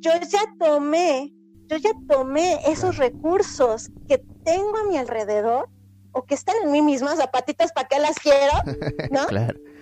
yo 0.00 0.12
ya 0.28 0.40
tomé, 0.58 1.32
yo 1.66 1.76
ya 1.76 1.90
tomé 2.08 2.60
esos 2.66 2.96
recursos 2.96 3.90
que 4.08 4.22
tengo 4.44 4.76
a 4.78 4.84
mi 4.84 4.98
alrededor 4.98 5.68
o 6.12 6.24
que 6.24 6.34
están 6.34 6.56
en 6.62 6.72
mí 6.72 6.82
misma, 6.82 7.16
zapatitas, 7.16 7.72
¿para 7.72 7.88
qué 7.88 7.98
las 7.98 8.18
quiero? 8.18 8.52
¿No? 9.10 9.26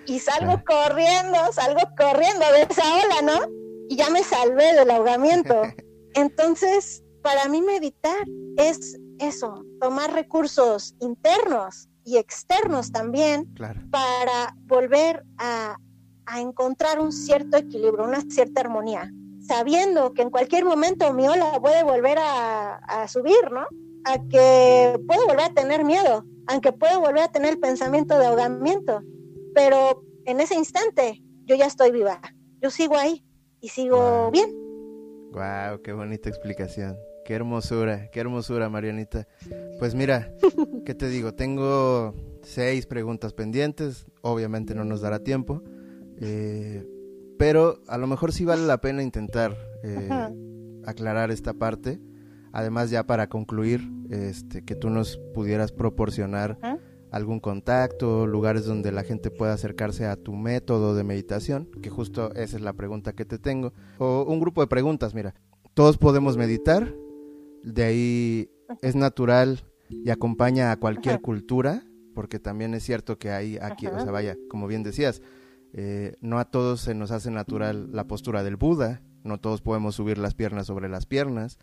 Y 0.09 0.17
salgo 0.17 0.63
corriendo, 0.65 1.37
salgo 1.51 1.81
corriendo 1.95 2.43
de 2.51 2.63
esa 2.63 2.81
ola, 2.95 3.21
¿no? 3.21 3.53
Y 3.89 3.95
ya 3.95 4.09
me 4.09 4.23
salvé 4.23 4.73
del 4.73 4.89
ahogamiento. 4.89 5.61
Entonces, 6.15 7.03
para 7.21 7.47
mí 7.47 7.61
meditar 7.61 8.25
es 8.57 8.99
eso, 9.19 9.63
tomar 9.79 10.11
recursos 10.13 10.95
internos 10.99 11.89
y 12.03 12.17
externos 12.17 12.91
también 12.91 13.53
para 13.91 14.55
volver 14.63 15.23
a, 15.37 15.77
a, 16.25 16.41
encontrar 16.41 16.99
un 16.99 17.11
cierto 17.11 17.57
equilibrio, 17.57 18.05
una 18.05 18.21
cierta 18.21 18.61
armonía, 18.61 19.11
sabiendo 19.41 20.13
que 20.13 20.23
en 20.23 20.31
cualquier 20.31 20.65
momento 20.65 21.13
mi 21.13 21.27
ola 21.27 21.59
puede 21.61 21.83
volver 21.83 22.17
a, 22.17 22.77
a 22.77 23.07
subir, 23.07 23.51
¿no? 23.51 23.67
a 24.05 24.17
que 24.27 24.99
puedo 25.05 25.27
volver 25.27 25.45
a 25.45 25.53
tener 25.53 25.83
miedo, 25.83 26.25
aunque 26.47 26.71
puedo 26.71 26.99
volver 26.99 27.23
a 27.23 27.31
tener 27.31 27.51
el 27.51 27.59
pensamiento 27.59 28.17
de 28.17 28.25
ahogamiento, 28.25 29.03
pero 29.53 30.03
en 30.25 30.39
ese 30.39 30.55
instante 30.55 31.21
yo 31.45 31.55
ya 31.55 31.65
estoy 31.65 31.91
viva, 31.91 32.21
yo 32.61 32.69
sigo 32.69 32.97
ahí 32.97 33.25
y 33.59 33.69
sigo 33.69 34.29
bien. 34.31 34.49
Wow, 35.31 35.81
qué 35.83 35.93
bonita 35.93 36.29
explicación. 36.29 36.97
Qué 37.25 37.35
hermosura, 37.35 38.09
qué 38.11 38.19
hermosura, 38.19 38.69
Marianita. 38.69 39.27
Pues 39.77 39.93
mira, 39.93 40.31
¿qué 40.85 40.95
te 40.95 41.09
digo? 41.09 41.33
Tengo 41.35 42.15
seis 42.41 42.87
preguntas 42.87 43.33
pendientes, 43.33 44.07
obviamente 44.21 44.73
no 44.73 44.83
nos 44.83 45.01
dará 45.01 45.19
tiempo, 45.19 45.61
eh, 46.19 46.83
pero 47.37 47.81
a 47.87 47.97
lo 47.97 48.07
mejor 48.07 48.33
sí 48.33 48.45
vale 48.45 48.65
la 48.65 48.81
pena 48.81 49.03
intentar 49.03 49.55
eh, 49.83 50.09
aclarar 50.85 51.29
esta 51.29 51.53
parte 51.53 51.99
Además, 52.51 52.89
ya 52.89 53.05
para 53.05 53.27
concluir, 53.27 53.81
este, 54.09 54.63
que 54.63 54.75
tú 54.75 54.89
nos 54.89 55.17
pudieras 55.33 55.71
proporcionar 55.71 56.57
algún 57.11 57.39
contacto, 57.39 58.27
lugares 58.27 58.65
donde 58.65 58.91
la 58.91 59.03
gente 59.03 59.31
pueda 59.31 59.53
acercarse 59.53 60.05
a 60.05 60.15
tu 60.15 60.33
método 60.33 60.95
de 60.95 61.03
meditación, 61.03 61.69
que 61.81 61.89
justo 61.89 62.33
esa 62.35 62.57
es 62.57 62.61
la 62.61 62.73
pregunta 62.73 63.13
que 63.13 63.25
te 63.25 63.39
tengo. 63.39 63.73
O 63.97 64.23
un 64.27 64.39
grupo 64.39 64.61
de 64.61 64.67
preguntas, 64.67 65.13
mira, 65.13 65.33
todos 65.73 65.97
podemos 65.97 66.37
meditar, 66.37 66.93
de 67.63 67.83
ahí 67.83 68.49
es 68.81 68.95
natural 68.95 69.63
y 69.89 70.09
acompaña 70.09 70.71
a 70.71 70.77
cualquier 70.77 71.21
cultura, 71.21 71.83
porque 72.13 72.39
también 72.39 72.73
es 72.73 72.83
cierto 72.83 73.17
que 73.17 73.31
hay 73.31 73.57
aquí, 73.57 73.87
o 73.87 73.99
sea, 73.99 74.11
vaya, 74.11 74.37
como 74.49 74.67
bien 74.67 74.83
decías, 74.83 75.21
eh, 75.73 76.15
no 76.21 76.39
a 76.39 76.45
todos 76.45 76.81
se 76.81 76.95
nos 76.95 77.11
hace 77.11 77.31
natural 77.31 77.89
la 77.91 78.07
postura 78.07 78.43
del 78.43 78.55
Buda, 78.55 79.01
no 79.23 79.39
todos 79.39 79.61
podemos 79.61 79.95
subir 79.95 80.17
las 80.17 80.33
piernas 80.33 80.67
sobre 80.67 80.89
las 80.89 81.05
piernas, 81.05 81.59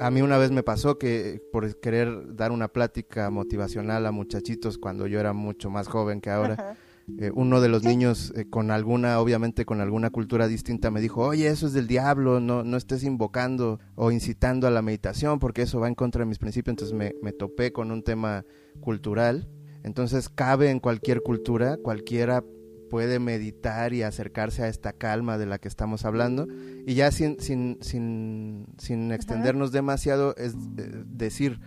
a 0.00 0.10
mí 0.10 0.22
una 0.22 0.38
vez 0.38 0.50
me 0.50 0.62
pasó 0.62 0.98
que 0.98 1.42
por 1.52 1.78
querer 1.78 2.34
dar 2.34 2.52
una 2.52 2.68
plática 2.68 3.30
motivacional 3.30 4.06
a 4.06 4.12
muchachitos 4.12 4.78
cuando 4.78 5.06
yo 5.06 5.20
era 5.20 5.32
mucho 5.32 5.70
más 5.70 5.88
joven 5.88 6.20
que 6.20 6.30
ahora, 6.30 6.76
eh, 7.18 7.30
uno 7.34 7.60
de 7.60 7.68
los 7.68 7.84
niños 7.84 8.32
eh, 8.34 8.48
con 8.48 8.70
alguna, 8.70 9.20
obviamente 9.20 9.66
con 9.66 9.80
alguna 9.80 10.10
cultura 10.10 10.48
distinta 10.48 10.90
me 10.90 11.00
dijo, 11.00 11.22
oye, 11.22 11.48
eso 11.48 11.66
es 11.66 11.74
del 11.74 11.86
diablo, 11.86 12.40
no, 12.40 12.64
no 12.64 12.76
estés 12.76 13.04
invocando 13.04 13.78
o 13.94 14.10
incitando 14.10 14.66
a 14.66 14.70
la 14.70 14.82
meditación 14.82 15.38
porque 15.38 15.62
eso 15.62 15.80
va 15.80 15.88
en 15.88 15.94
contra 15.94 16.20
de 16.20 16.26
mis 16.26 16.38
principios. 16.38 16.72
Entonces 16.72 16.96
me, 16.96 17.14
me 17.22 17.32
topé 17.32 17.72
con 17.72 17.90
un 17.90 18.02
tema 18.02 18.44
cultural. 18.80 19.48
Entonces 19.82 20.28
cabe 20.28 20.70
en 20.70 20.80
cualquier 20.80 21.22
cultura, 21.22 21.76
cualquiera 21.76 22.42
puede 22.90 23.18
meditar 23.20 23.94
y 23.94 24.02
acercarse 24.02 24.64
a 24.64 24.68
esta 24.68 24.92
calma 24.92 25.38
de 25.38 25.46
la 25.46 25.58
que 25.58 25.68
estamos 25.68 26.04
hablando. 26.04 26.46
Y 26.86 26.94
ya 26.94 27.10
sin, 27.10 27.40
sin, 27.40 27.78
sin, 27.80 28.66
sin 28.76 29.12
extendernos 29.12 29.72
demasiado, 29.72 30.34
es 30.36 30.54
eh, 30.54 31.04
decir, 31.06 31.60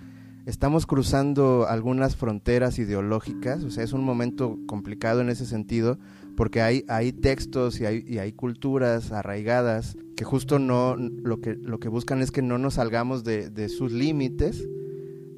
estamos 0.45 0.85
cruzando 0.85 1.65
algunas 1.67 2.15
fronteras 2.15 2.77
ideológicas, 2.77 3.63
o 3.63 3.71
sea, 3.71 3.83
es 3.83 3.93
un 3.93 4.03
momento 4.03 4.59
complicado 4.67 5.21
en 5.21 5.29
ese 5.29 5.45
sentido, 5.45 5.97
porque 6.35 6.61
hay, 6.61 6.83
hay 6.89 7.13
textos 7.13 7.79
y 7.79 7.85
hay, 7.85 8.03
y 8.05 8.17
hay 8.17 8.33
culturas 8.33 9.11
arraigadas 9.11 9.97
que 10.17 10.25
justo 10.25 10.59
no, 10.59 10.95
lo 10.95 11.39
que, 11.39 11.55
lo 11.55 11.79
que 11.79 11.87
buscan 11.87 12.21
es 12.21 12.31
que 12.31 12.41
no 12.41 12.57
nos 12.57 12.75
salgamos 12.75 13.23
de, 13.23 13.49
de 13.49 13.69
sus 13.69 13.91
límites 13.91 14.67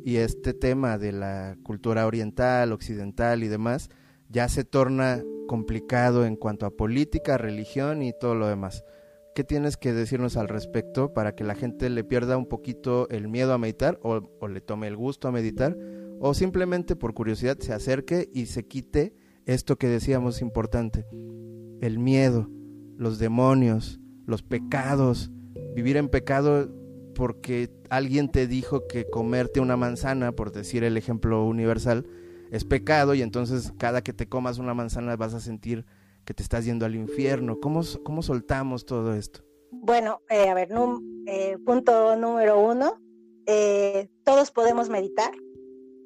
y 0.03 0.17
este 0.17 0.53
tema 0.53 0.97
de 0.97 1.11
la 1.11 1.57
cultura 1.63 2.05
oriental, 2.07 2.71
occidental 2.73 3.43
y 3.43 3.47
demás 3.47 3.89
ya 4.29 4.49
se 4.49 4.63
torna 4.63 5.23
complicado 5.47 6.25
en 6.25 6.35
cuanto 6.35 6.65
a 6.65 6.71
política, 6.71 7.37
religión 7.37 8.01
y 8.01 8.13
todo 8.19 8.35
lo 8.35 8.47
demás. 8.47 8.83
¿Qué 9.35 9.43
tienes 9.43 9.77
que 9.77 9.93
decirnos 9.93 10.37
al 10.37 10.47
respecto 10.47 11.13
para 11.13 11.35
que 11.35 11.43
la 11.43 11.55
gente 11.55 11.89
le 11.89 12.03
pierda 12.03 12.37
un 12.37 12.45
poquito 12.45 13.09
el 13.09 13.27
miedo 13.27 13.53
a 13.53 13.57
meditar 13.57 13.99
o, 14.01 14.47
le 14.47 14.61
tome 14.61 14.87
el 14.87 14.95
gusto 14.95 15.27
a 15.27 15.31
meditar 15.31 15.77
o 16.19 16.33
simplemente 16.33 16.95
por 16.95 17.13
curiosidad 17.13 17.57
se 17.59 17.73
acerque 17.73 18.29
y 18.33 18.45
se 18.45 18.65
quite 18.65 19.13
esto 19.45 19.75
que 19.75 19.87
decíamos 19.87 20.41
importante, 20.41 21.05
el 21.81 21.99
miedo, 21.99 22.49
los 22.97 23.19
demonios, 23.19 23.99
los 24.25 24.41
pecados, 24.41 25.31
vivir 25.75 25.97
en 25.97 26.09
pecado 26.09 26.73
porque 27.13 27.69
alguien 27.89 28.31
te 28.31 28.47
dijo 28.47 28.87
que 28.87 29.05
comerte 29.09 29.59
una 29.59 29.77
manzana, 29.77 30.31
por 30.31 30.51
decir 30.51 30.83
el 30.83 30.97
ejemplo 30.97 31.45
universal, 31.45 32.07
es 32.51 32.63
pecado 32.63 33.13
y 33.13 33.21
entonces 33.21 33.73
cada 33.77 34.01
que 34.01 34.13
te 34.13 34.27
comas 34.27 34.57
una 34.57 34.73
manzana 34.73 35.15
vas 35.15 35.33
a 35.33 35.39
sentir 35.39 35.85
que 36.25 36.33
te 36.33 36.43
estás 36.43 36.65
yendo 36.65 36.85
al 36.85 36.95
infierno. 36.95 37.59
¿Cómo, 37.59 37.81
cómo 38.03 38.21
soltamos 38.21 38.85
todo 38.85 39.13
esto? 39.13 39.41
Bueno, 39.71 40.21
eh, 40.29 40.49
a 40.49 40.53
ver, 40.53 40.69
eh, 41.27 41.57
punto 41.65 42.15
número 42.15 42.59
uno, 42.59 42.99
eh, 43.45 44.09
todos 44.23 44.51
podemos 44.51 44.89
meditar, 44.89 45.31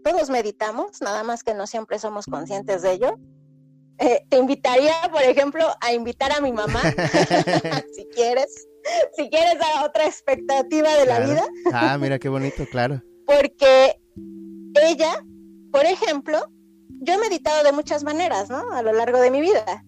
todos 0.03 0.29
meditamos, 0.29 1.01
nada 1.01 1.23
más 1.23 1.43
que 1.43 1.53
no 1.53 1.67
siempre 1.67 1.99
somos 1.99 2.25
conscientes 2.25 2.81
de 2.81 2.93
ello. 2.93 3.19
Te 4.29 4.37
invitaría, 4.37 4.93
por 5.11 5.21
ejemplo, 5.21 5.65
a 5.81 5.93
invitar 5.93 6.31
a 6.31 6.39
mi 6.39 6.53
mamá, 6.53 6.81
si 7.93 8.05
quieres, 8.07 8.67
si 9.15 9.29
quieres 9.29 9.57
a 9.61 9.85
otra 9.85 10.05
expectativa 10.05 10.93
de 10.95 11.05
la 11.05 11.19
vida. 11.19 11.47
ah, 11.73 11.97
mira 11.97 12.17
qué 12.17 12.29
bonito, 12.29 12.65
claro. 12.71 13.01
Porque 13.25 13.99
ella, 14.81 15.23
por 15.71 15.85
ejemplo, 15.85 16.39
yo 17.01 17.13
he 17.13 17.17
meditado 17.17 17.63
de 17.63 17.71
muchas 17.71 18.03
maneras, 18.03 18.49
¿no? 18.49 18.71
A 18.71 18.81
lo 18.81 18.93
largo 18.93 19.19
de 19.19 19.31
mi 19.31 19.41
vida. 19.41 19.85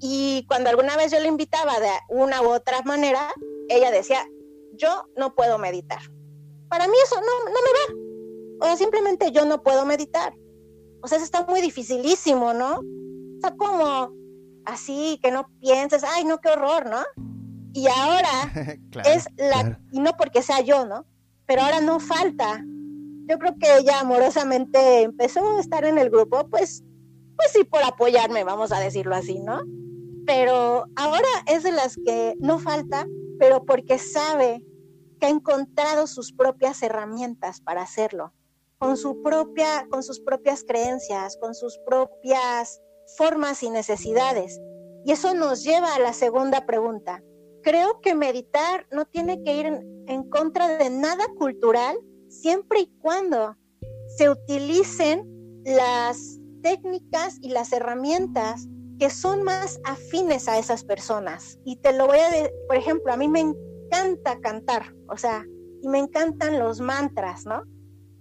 Y 0.00 0.44
cuando 0.48 0.70
alguna 0.70 0.96
vez 0.96 1.12
yo 1.12 1.20
le 1.20 1.28
invitaba 1.28 1.80
de 1.80 1.90
una 2.08 2.42
u 2.42 2.48
otra 2.50 2.82
manera, 2.82 3.32
ella 3.68 3.90
decía, 3.90 4.26
yo 4.72 5.08
no 5.16 5.34
puedo 5.34 5.58
meditar. 5.58 6.00
Para 6.68 6.86
mí 6.86 6.94
eso 7.04 7.16
no, 7.16 7.50
no 7.50 7.54
me 7.54 7.94
va 7.94 8.04
o 8.60 8.66
sea, 8.66 8.76
simplemente 8.76 9.32
yo 9.32 9.44
no 9.44 9.62
puedo 9.62 9.84
meditar. 9.84 10.34
O 11.02 11.08
sea, 11.08 11.16
eso 11.16 11.24
está 11.24 11.44
muy 11.46 11.60
dificilísimo, 11.60 12.54
¿no? 12.54 12.76
O 12.78 13.40
sea, 13.40 13.54
como 13.56 14.12
así, 14.64 15.18
que 15.22 15.30
no 15.30 15.50
pienses, 15.60 16.04
ay, 16.04 16.24
no, 16.24 16.40
qué 16.40 16.48
horror, 16.48 16.88
¿no? 16.88 17.02
Y 17.72 17.86
ahora 17.88 18.30
es 19.04 19.26
la, 19.36 19.78
y 19.90 20.00
no 20.00 20.12
porque 20.16 20.42
sea 20.42 20.60
yo, 20.60 20.86
¿no? 20.86 21.04
Pero 21.46 21.62
ahora 21.62 21.80
no 21.80 22.00
falta. 22.00 22.64
Yo 23.26 23.38
creo 23.38 23.56
que 23.58 23.78
ella 23.78 24.00
amorosamente 24.00 25.02
empezó 25.02 25.56
a 25.56 25.60
estar 25.60 25.84
en 25.84 25.98
el 25.98 26.10
grupo, 26.10 26.48
pues, 26.48 26.84
pues 27.36 27.52
sí, 27.52 27.64
por 27.64 27.82
apoyarme, 27.82 28.44
vamos 28.44 28.72
a 28.72 28.80
decirlo 28.80 29.14
así, 29.14 29.40
¿no? 29.40 29.62
Pero 30.26 30.84
ahora 30.96 31.28
es 31.46 31.62
de 31.62 31.72
las 31.72 31.96
que 31.96 32.34
no 32.38 32.58
falta, 32.58 33.06
pero 33.38 33.64
porque 33.64 33.98
sabe 33.98 34.64
que 35.20 35.26
ha 35.26 35.30
encontrado 35.30 36.06
sus 36.06 36.32
propias 36.32 36.82
herramientas 36.82 37.60
para 37.60 37.82
hacerlo 37.82 38.32
con 38.78 38.96
su 38.98 39.22
propia, 39.22 39.86
con 39.90 40.02
sus 40.02 40.20
propias 40.20 40.62
creencias, 40.62 41.38
con 41.38 41.54
sus 41.54 41.78
propias 41.86 42.82
formas 43.16 43.62
y 43.62 43.70
necesidades. 43.70 44.60
Y 45.04 45.12
eso 45.12 45.34
nos 45.34 45.64
lleva 45.64 45.94
a 45.94 45.98
la 45.98 46.12
segunda 46.12 46.66
pregunta. 46.66 47.22
Creo 47.62 48.00
que 48.00 48.14
meditar 48.14 48.86
no 48.90 49.06
tiene 49.06 49.42
que 49.42 49.56
ir 49.56 49.66
en, 50.06 50.28
contra 50.28 50.76
de 50.76 50.90
nada 50.90 51.24
cultural 51.38 51.96
siempre 52.40 52.80
y 52.80 52.86
cuando 53.00 53.56
se 54.16 54.28
utilicen 54.30 55.62
las 55.64 56.38
técnicas 56.62 57.38
y 57.40 57.50
las 57.50 57.72
herramientas 57.72 58.66
que 58.98 59.10
son 59.10 59.42
más 59.42 59.80
afines 59.84 60.48
a 60.48 60.58
esas 60.58 60.84
personas. 60.84 61.58
Y 61.64 61.76
te 61.76 61.92
lo 61.92 62.06
voy 62.06 62.18
a 62.18 62.30
decir, 62.30 62.50
por 62.68 62.76
ejemplo, 62.76 63.12
a 63.12 63.16
mí 63.16 63.28
me 63.28 63.40
encanta 63.40 64.38
cantar, 64.40 64.94
o 65.08 65.16
sea, 65.16 65.44
y 65.82 65.88
me 65.88 65.98
encantan 65.98 66.58
los 66.58 66.80
mantras, 66.80 67.44
¿no? 67.44 67.62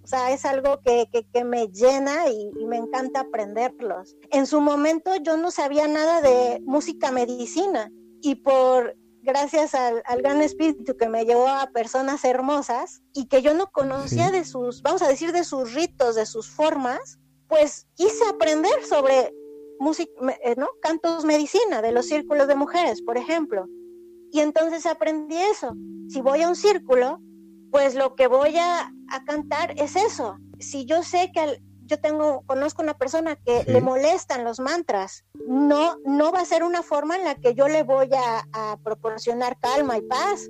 O 0.03 0.07
sea, 0.07 0.33
es 0.33 0.43
algo 0.43 0.81
que, 0.83 1.07
me 1.45 1.67
llena 1.67 2.27
y, 2.29 2.51
me 2.65 2.75
encanta 2.77 3.21
aprenderlos. 3.21 4.17
En 4.31 4.45
su 4.45 4.59
momento 4.59 5.11
yo 5.15 5.37
no 5.37 5.49
sabía 5.49 5.87
nada 5.87 6.21
de 6.21 6.61
música 6.65 7.11
medicina 7.11 7.89
y 8.21 8.35
por 8.35 8.97
gracias 9.23 9.73
al, 9.73 10.03
gran 10.21 10.41
espíritu 10.41 10.95
que 10.97 11.09
me 11.09 11.25
llevó 11.25 11.47
a 11.47 11.67
personas 11.67 12.23
hermosas 12.25 13.01
y 13.13 13.27
que 13.27 13.41
yo 13.41 13.53
no 13.53 13.71
conocía 13.71 14.31
de 14.31 14.45
sus, 14.45 14.81
vamos 14.81 15.01
a 15.01 15.07
decir, 15.07 15.31
de 15.31 15.43
sus 15.43 15.73
ritos, 15.73 16.15
de 16.15 16.25
sus 16.25 16.49
formas, 16.49 17.19
pues 17.47 17.87
quise 17.95 18.25
aprender 18.25 18.83
sobre 18.87 19.33
música, 19.79 20.11
eh, 20.43 20.55
¿no? 20.57 20.67
Cantos 20.81 21.25
medicina 21.25 21.81
de 21.81 21.91
los 21.91 22.07
círculos 22.07 22.47
de 22.47 22.55
mujeres, 22.55 23.01
por 23.01 23.17
ejemplo. 23.17 23.67
Y 24.31 24.39
entonces 24.39 24.85
aprendí 24.85 25.37
eso. 25.37 25.73
Si 26.09 26.21
voy 26.21 26.41
a 26.41 26.49
un 26.49 26.55
círculo, 26.55 27.19
pues 27.71 27.95
lo 27.95 28.15
que 28.15 28.27
voy 28.27 28.57
a, 28.57 28.91
cantar 29.27 29.75
es 29.77 29.95
eso. 29.95 30.37
Si 30.59 30.85
yo 30.85 31.03
sé 31.03 31.31
que 31.33 31.61
yo 31.85 31.99
tengo, 31.99 32.43
conozco 32.45 32.81
una 32.81 32.97
persona 32.97 33.35
que 33.35 33.63
le 33.65 33.81
molestan 33.81 34.43
los 34.43 34.59
mantras, 34.59 35.25
no, 35.47 35.97
no 36.05 36.31
va 36.31 36.41
a 36.41 36.45
ser 36.45 36.63
una 36.63 36.81
forma 36.81 37.15
en 37.15 37.25
la 37.25 37.35
que 37.35 37.53
yo 37.53 37.67
le 37.67 37.83
voy 37.83 38.09
a, 38.13 38.77
proporcionar 38.83 39.57
calma 39.59 39.97
y 39.97 40.01
paz. 40.01 40.49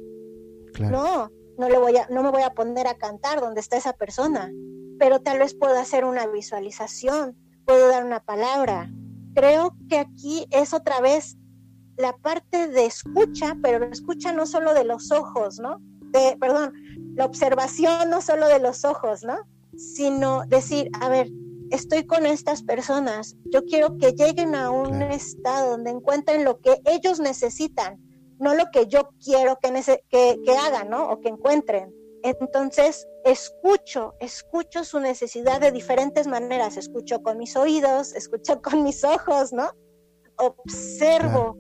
No, 0.80 1.32
no 1.58 1.70
le 1.70 1.78
voy 1.78 1.98
a, 1.98 2.08
no 2.10 2.24
me 2.24 2.32
voy 2.32 2.42
a 2.42 2.54
poner 2.54 2.88
a 2.88 2.98
cantar 2.98 3.42
donde 3.42 3.60
está 3.60 3.78
esa 3.78 3.94
persona, 3.94 4.52
pero 5.00 5.22
tal 5.22 5.40
vez 5.40 5.54
puedo 5.54 5.78
hacer 5.78 6.06
una 6.06 6.26
visualización, 6.28 7.38
puedo 7.66 7.88
dar 7.90 8.06
una 8.06 8.20
palabra. 8.20 8.90
Creo 9.36 9.76
que 9.90 10.00
aquí 10.00 10.48
es 10.52 10.74
otra 10.74 11.00
vez 11.02 11.38
la 11.98 12.16
parte 12.18 12.68
de 12.68 12.86
escucha, 12.86 13.56
pero 13.62 13.86
escucha 13.86 14.32
no 14.32 14.46
solo 14.46 14.74
de 14.74 14.84
los 14.84 15.12
ojos, 15.12 15.60
¿no? 15.60 15.80
De, 16.12 16.38
perdón, 16.40 16.74
la 17.16 17.26
observación 17.26 18.10
no 18.10 18.22
solo 18.22 18.48
de 18.48 18.60
los 18.60 18.86
ojos, 18.86 19.24
¿no? 19.24 19.48
Sino 19.76 20.44
decir, 20.48 20.90
a 21.00 21.10
ver, 21.10 21.30
estoy 21.72 22.06
con 22.06 22.26
estas 22.26 22.64
personas, 22.64 23.36
yo 23.46 23.64
quiero 23.66 23.98
que 23.98 24.14
lleguen 24.14 24.56
a 24.56 24.70
un 24.70 25.02
estado 25.02 25.72
donde 25.72 25.92
encuentren 25.92 26.44
lo 26.44 26.60
que 26.60 26.80
ellos 26.86 27.20
necesitan, 27.20 28.00
no 28.40 28.54
lo 28.54 28.66
que 28.72 28.88
yo 28.88 29.10
quiero 29.24 29.58
que, 29.62 29.72
que, 30.10 30.40
que 30.44 30.52
hagan, 30.58 30.90
¿no? 30.90 31.10
O 31.10 31.20
que 31.20 31.30
encuentren. 31.30 31.94
Entonces, 32.24 33.08
escucho, 33.26 34.14
escucho 34.20 34.84
su 34.84 35.00
necesidad 35.00 35.60
de 35.60 35.72
diferentes 35.72 36.28
maneras, 36.28 36.78
escucho 36.78 37.22
con 37.22 37.38
mis 37.38 37.56
oídos, 37.56 38.14
escucho 38.16 38.62
con 38.62 38.84
mis 38.84 39.04
ojos, 39.04 39.52
¿no? 39.54 39.72
Observo 40.38 41.58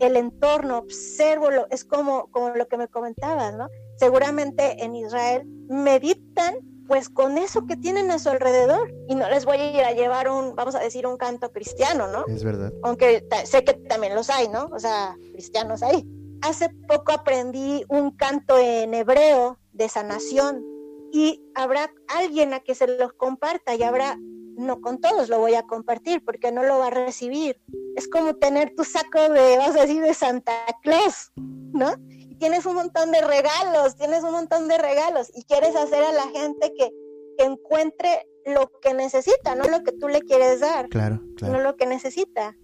el 0.00 0.16
entorno, 0.16 0.78
observo, 0.78 1.50
lo, 1.50 1.66
es 1.70 1.84
como, 1.84 2.30
como 2.30 2.50
lo 2.50 2.66
que 2.68 2.78
me 2.78 2.88
comentabas, 2.88 3.54
¿no? 3.54 3.68
seguramente 4.00 4.82
en 4.82 4.96
Israel 4.96 5.46
meditan 5.68 6.54
pues 6.90 7.08
con 7.08 7.38
eso 7.38 7.68
que 7.68 7.76
tienen 7.76 8.10
a 8.10 8.18
su 8.18 8.30
alrededor 8.30 8.92
y 9.06 9.14
no 9.14 9.30
les 9.30 9.44
voy 9.44 9.58
a 9.58 9.70
ir 9.70 9.84
a 9.84 9.92
llevar 9.92 10.28
un, 10.28 10.56
vamos 10.56 10.74
a 10.74 10.80
decir, 10.80 11.06
un 11.06 11.16
canto 11.16 11.52
cristiano, 11.52 12.08
¿no? 12.08 12.24
Es 12.26 12.42
verdad. 12.42 12.72
Aunque 12.82 13.24
sé 13.44 13.62
que 13.62 13.74
también 13.74 14.16
los 14.16 14.28
hay, 14.28 14.48
¿no? 14.48 14.68
O 14.72 14.78
sea, 14.80 15.16
cristianos 15.30 15.84
hay. 15.84 16.04
Hace 16.42 16.68
poco 16.88 17.12
aprendí 17.12 17.84
un 17.88 18.10
canto 18.10 18.58
en 18.58 18.92
hebreo 18.92 19.56
de 19.70 19.88
sanación 19.88 20.64
y 21.12 21.40
habrá 21.54 21.92
alguien 22.08 22.54
a 22.54 22.58
que 22.58 22.74
se 22.74 22.88
los 22.88 23.12
comparta 23.12 23.76
y 23.76 23.84
habrá, 23.84 24.18
no 24.56 24.80
con 24.80 25.00
todos 25.00 25.28
lo 25.28 25.38
voy 25.38 25.54
a 25.54 25.68
compartir 25.68 26.24
porque 26.24 26.50
no 26.50 26.64
lo 26.64 26.80
va 26.80 26.88
a 26.88 26.90
recibir. 26.90 27.62
Es 27.94 28.08
como 28.08 28.34
tener 28.34 28.74
tu 28.74 28.82
saco 28.82 29.32
de, 29.32 29.58
vamos 29.58 29.76
a 29.76 29.82
decir, 29.82 30.02
de 30.02 30.12
Santa 30.12 30.54
Claus, 30.82 31.30
¿no? 31.36 31.94
Tienes 32.40 32.66
un 32.66 32.74
montón 32.74 33.12
de 33.12 33.20
regalos, 33.20 33.96
tienes 33.96 34.24
un 34.24 34.32
montón 34.32 34.66
de 34.66 34.78
regalos 34.78 35.30
y 35.34 35.44
quieres 35.44 35.76
hacer 35.76 36.02
a 36.02 36.12
la 36.12 36.26
gente 36.28 36.72
que, 36.76 36.90
encuentre 37.38 38.28
lo 38.44 38.70
que 38.82 38.92
necesita, 38.92 39.54
no 39.54 39.64
lo 39.64 39.82
que 39.82 39.92
tú 39.92 40.08
le 40.08 40.20
quieres 40.20 40.60
dar, 40.60 40.90
claro, 40.90 41.22
claro. 41.38 41.54
no 41.54 41.60
lo 41.62 41.74
que 41.76 41.86
necesita. 41.86 42.54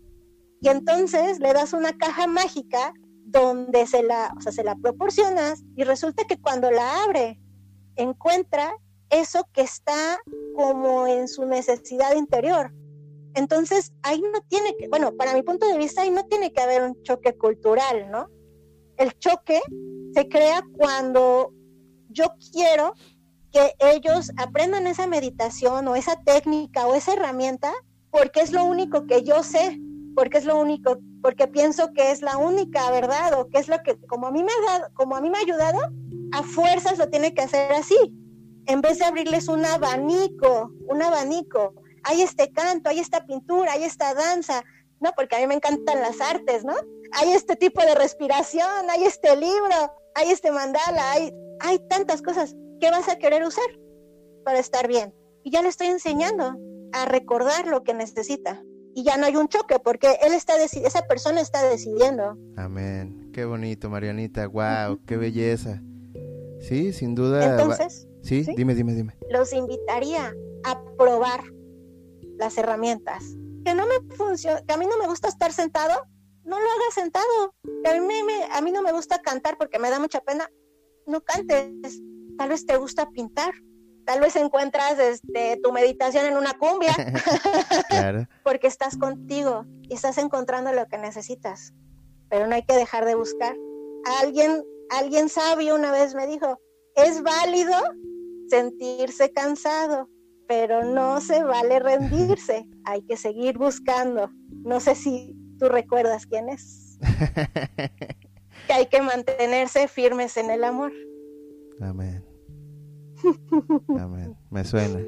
Y 0.60 0.68
entonces 0.68 1.38
le 1.38 1.54
das 1.54 1.72
una 1.72 1.96
caja 1.96 2.26
mágica 2.26 2.92
donde 3.24 3.86
se 3.86 4.02
la, 4.02 4.34
o 4.36 4.42
sea, 4.42 4.52
se 4.52 4.64
la 4.64 4.76
proporcionas 4.76 5.64
y 5.76 5.84
resulta 5.84 6.24
que 6.24 6.38
cuando 6.38 6.70
la 6.70 7.04
abre 7.04 7.40
encuentra 7.94 8.76
eso 9.08 9.48
que 9.54 9.62
está 9.62 10.18
como 10.54 11.06
en 11.06 11.26
su 11.26 11.46
necesidad 11.46 12.14
interior. 12.14 12.74
Entonces, 13.32 13.94
ahí 14.02 14.20
no 14.20 14.42
tiene 14.46 14.76
que, 14.76 14.88
bueno, 14.88 15.16
para 15.16 15.32
mi 15.32 15.42
punto 15.42 15.66
de 15.66 15.78
vista, 15.78 16.02
ahí 16.02 16.10
no 16.10 16.26
tiene 16.26 16.52
que 16.52 16.60
haber 16.60 16.82
un 16.82 17.02
choque 17.02 17.34
cultural, 17.38 18.10
¿no? 18.10 18.28
El 18.98 19.18
choque 19.18 19.60
se 20.14 20.28
crea 20.28 20.62
cuando 20.76 21.52
yo 22.08 22.26
quiero 22.52 22.94
que 23.52 23.74
ellos 23.78 24.30
aprendan 24.36 24.86
esa 24.86 25.06
meditación 25.06 25.88
o 25.88 25.96
esa 25.96 26.22
técnica 26.22 26.86
o 26.86 26.94
esa 26.94 27.14
herramienta 27.14 27.72
porque 28.10 28.40
es 28.40 28.52
lo 28.52 28.64
único 28.64 29.06
que 29.06 29.22
yo 29.22 29.42
sé 29.42 29.78
porque 30.16 30.38
es 30.38 30.46
lo 30.46 30.58
único, 30.58 30.98
porque 31.22 31.46
pienso 31.46 31.92
que 31.92 32.10
es 32.10 32.22
la 32.22 32.38
única 32.38 32.90
verdad 32.90 33.38
o 33.38 33.48
que 33.48 33.58
es 33.58 33.68
lo 33.68 33.82
que 33.82 33.98
como 34.08 34.26
a 34.26 34.30
mí 34.32 34.42
me 34.42 34.50
ha 34.50 34.72
dado, 34.72 34.94
como 34.94 35.14
a 35.14 35.20
mí 35.20 35.28
me 35.28 35.36
ha 35.36 35.42
ayudado, 35.42 35.78
a 36.32 36.42
fuerzas 36.42 36.98
lo 36.98 37.10
tiene 37.10 37.34
que 37.34 37.42
hacer 37.42 37.70
así. 37.72 37.96
En 38.64 38.80
vez 38.80 38.98
de 38.98 39.04
abrirles 39.04 39.46
un 39.46 39.64
abanico, 39.64 40.72
un 40.88 41.02
abanico, 41.02 41.74
hay 42.02 42.22
este 42.22 42.50
canto, 42.50 42.88
hay 42.88 42.98
esta 42.98 43.26
pintura, 43.26 43.72
hay 43.72 43.84
esta 43.84 44.14
danza, 44.14 44.64
no, 45.00 45.12
porque 45.14 45.36
a 45.36 45.40
mí 45.40 45.46
me 45.46 45.54
encantan 45.54 46.00
las 46.00 46.20
artes, 46.20 46.64
¿no? 46.64 46.74
Hay 47.12 47.32
este 47.32 47.56
tipo 47.56 47.80
de 47.82 47.94
respiración, 47.94 48.90
hay 48.90 49.04
este 49.04 49.36
libro, 49.36 49.92
hay 50.14 50.30
este 50.30 50.50
mandala, 50.50 51.12
hay, 51.12 51.32
hay 51.60 51.78
tantas 51.88 52.22
cosas. 52.22 52.54
¿Qué 52.80 52.90
vas 52.90 53.08
a 53.08 53.18
querer 53.18 53.42
usar 53.44 53.64
para 54.44 54.58
estar 54.58 54.88
bien? 54.88 55.14
Y 55.42 55.50
ya 55.50 55.62
le 55.62 55.68
estoy 55.68 55.88
enseñando 55.88 56.56
a 56.92 57.04
recordar 57.04 57.66
lo 57.66 57.82
que 57.82 57.94
necesita. 57.94 58.62
Y 58.94 59.04
ya 59.04 59.18
no 59.18 59.26
hay 59.26 59.36
un 59.36 59.48
choque 59.48 59.78
porque 59.78 60.18
él 60.22 60.32
está 60.32 60.56
esa 60.56 61.02
persona 61.06 61.40
está 61.40 61.62
decidiendo. 61.68 62.36
Amén. 62.56 63.30
Qué 63.32 63.44
bonito, 63.44 63.90
Marianita. 63.90 64.46
Wow, 64.48 65.04
qué 65.06 65.18
belleza. 65.18 65.82
Sí, 66.60 66.92
sin 66.92 67.14
duda. 67.14 67.44
Entonces, 67.44 68.08
¿Sí? 68.22 68.46
dime, 68.56 68.74
dime, 68.74 68.94
dime. 68.94 69.14
Los 69.30 69.52
invitaría 69.52 70.34
a 70.64 70.82
probar 70.96 71.44
las 72.38 72.56
herramientas. 72.56 73.22
Que 73.64 73.74
no 73.74 73.84
me 73.86 74.16
funciona, 74.16 74.62
que 74.62 74.72
a 74.72 74.76
mí 74.76 74.86
no 74.86 74.96
me 74.98 75.06
gusta 75.06 75.28
estar 75.28 75.52
sentado, 75.52 75.94
no 76.46 76.60
lo 76.60 76.70
hagas 76.70 76.94
sentado. 76.94 77.54
A 77.84 78.00
mí, 78.00 78.14
a 78.52 78.60
mí 78.60 78.72
no 78.72 78.82
me 78.82 78.92
gusta 78.92 79.18
cantar 79.18 79.58
porque 79.58 79.78
me 79.78 79.90
da 79.90 79.98
mucha 79.98 80.20
pena, 80.20 80.48
no 81.06 81.20
cantes. 81.20 82.00
Tal 82.38 82.48
vez 82.48 82.64
te 82.66 82.76
gusta 82.76 83.10
pintar, 83.10 83.52
tal 84.04 84.20
vez 84.20 84.36
encuentras 84.36 84.98
este, 84.98 85.58
tu 85.62 85.72
meditación 85.72 86.26
en 86.26 86.36
una 86.36 86.54
cumbia, 86.54 86.94
claro. 87.88 88.26
porque 88.44 88.66
estás 88.66 88.96
contigo 88.96 89.64
y 89.82 89.94
estás 89.94 90.18
encontrando 90.18 90.72
lo 90.72 90.86
que 90.86 90.98
necesitas. 90.98 91.74
Pero 92.28 92.46
no 92.46 92.54
hay 92.54 92.62
que 92.62 92.76
dejar 92.76 93.04
de 93.04 93.14
buscar. 93.14 93.56
Alguien, 94.20 94.64
alguien 94.90 95.28
sabio 95.28 95.74
una 95.74 95.90
vez 95.90 96.14
me 96.14 96.26
dijo, 96.26 96.60
es 96.94 97.22
válido 97.22 97.74
sentirse 98.48 99.32
cansado, 99.32 100.08
pero 100.46 100.84
no 100.84 101.20
se 101.20 101.42
vale 101.42 101.78
rendirse, 101.80 102.68
hay 102.84 103.02
que 103.02 103.16
seguir 103.16 103.58
buscando. 103.58 104.30
No 104.64 104.78
sé 104.78 104.94
si 104.94 105.34
tú 105.58 105.68
recuerdas 105.68 106.26
quién 106.26 106.48
es. 106.48 106.98
que 108.66 108.72
hay 108.72 108.86
que 108.86 109.02
mantenerse 109.02 109.88
firmes 109.88 110.36
en 110.36 110.50
el 110.50 110.64
amor. 110.64 110.92
Amén. 111.80 112.24
Amén. 113.98 114.36
Me 114.50 114.64
suena. 114.64 115.00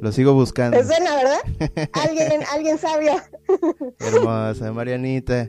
Lo 0.00 0.12
sigo 0.12 0.34
buscando. 0.34 0.78
¿Te 0.78 0.84
suena, 0.84 1.16
verdad? 1.16 1.88
Alguien, 1.92 2.42
alguien 2.52 2.78
sabio. 2.78 3.12
Hermosa, 3.98 4.72
Marianita. 4.72 5.48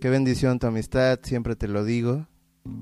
Qué 0.00 0.10
bendición 0.10 0.58
tu 0.58 0.66
amistad, 0.66 1.20
siempre 1.22 1.56
te 1.56 1.68
lo 1.68 1.84
digo. 1.84 2.26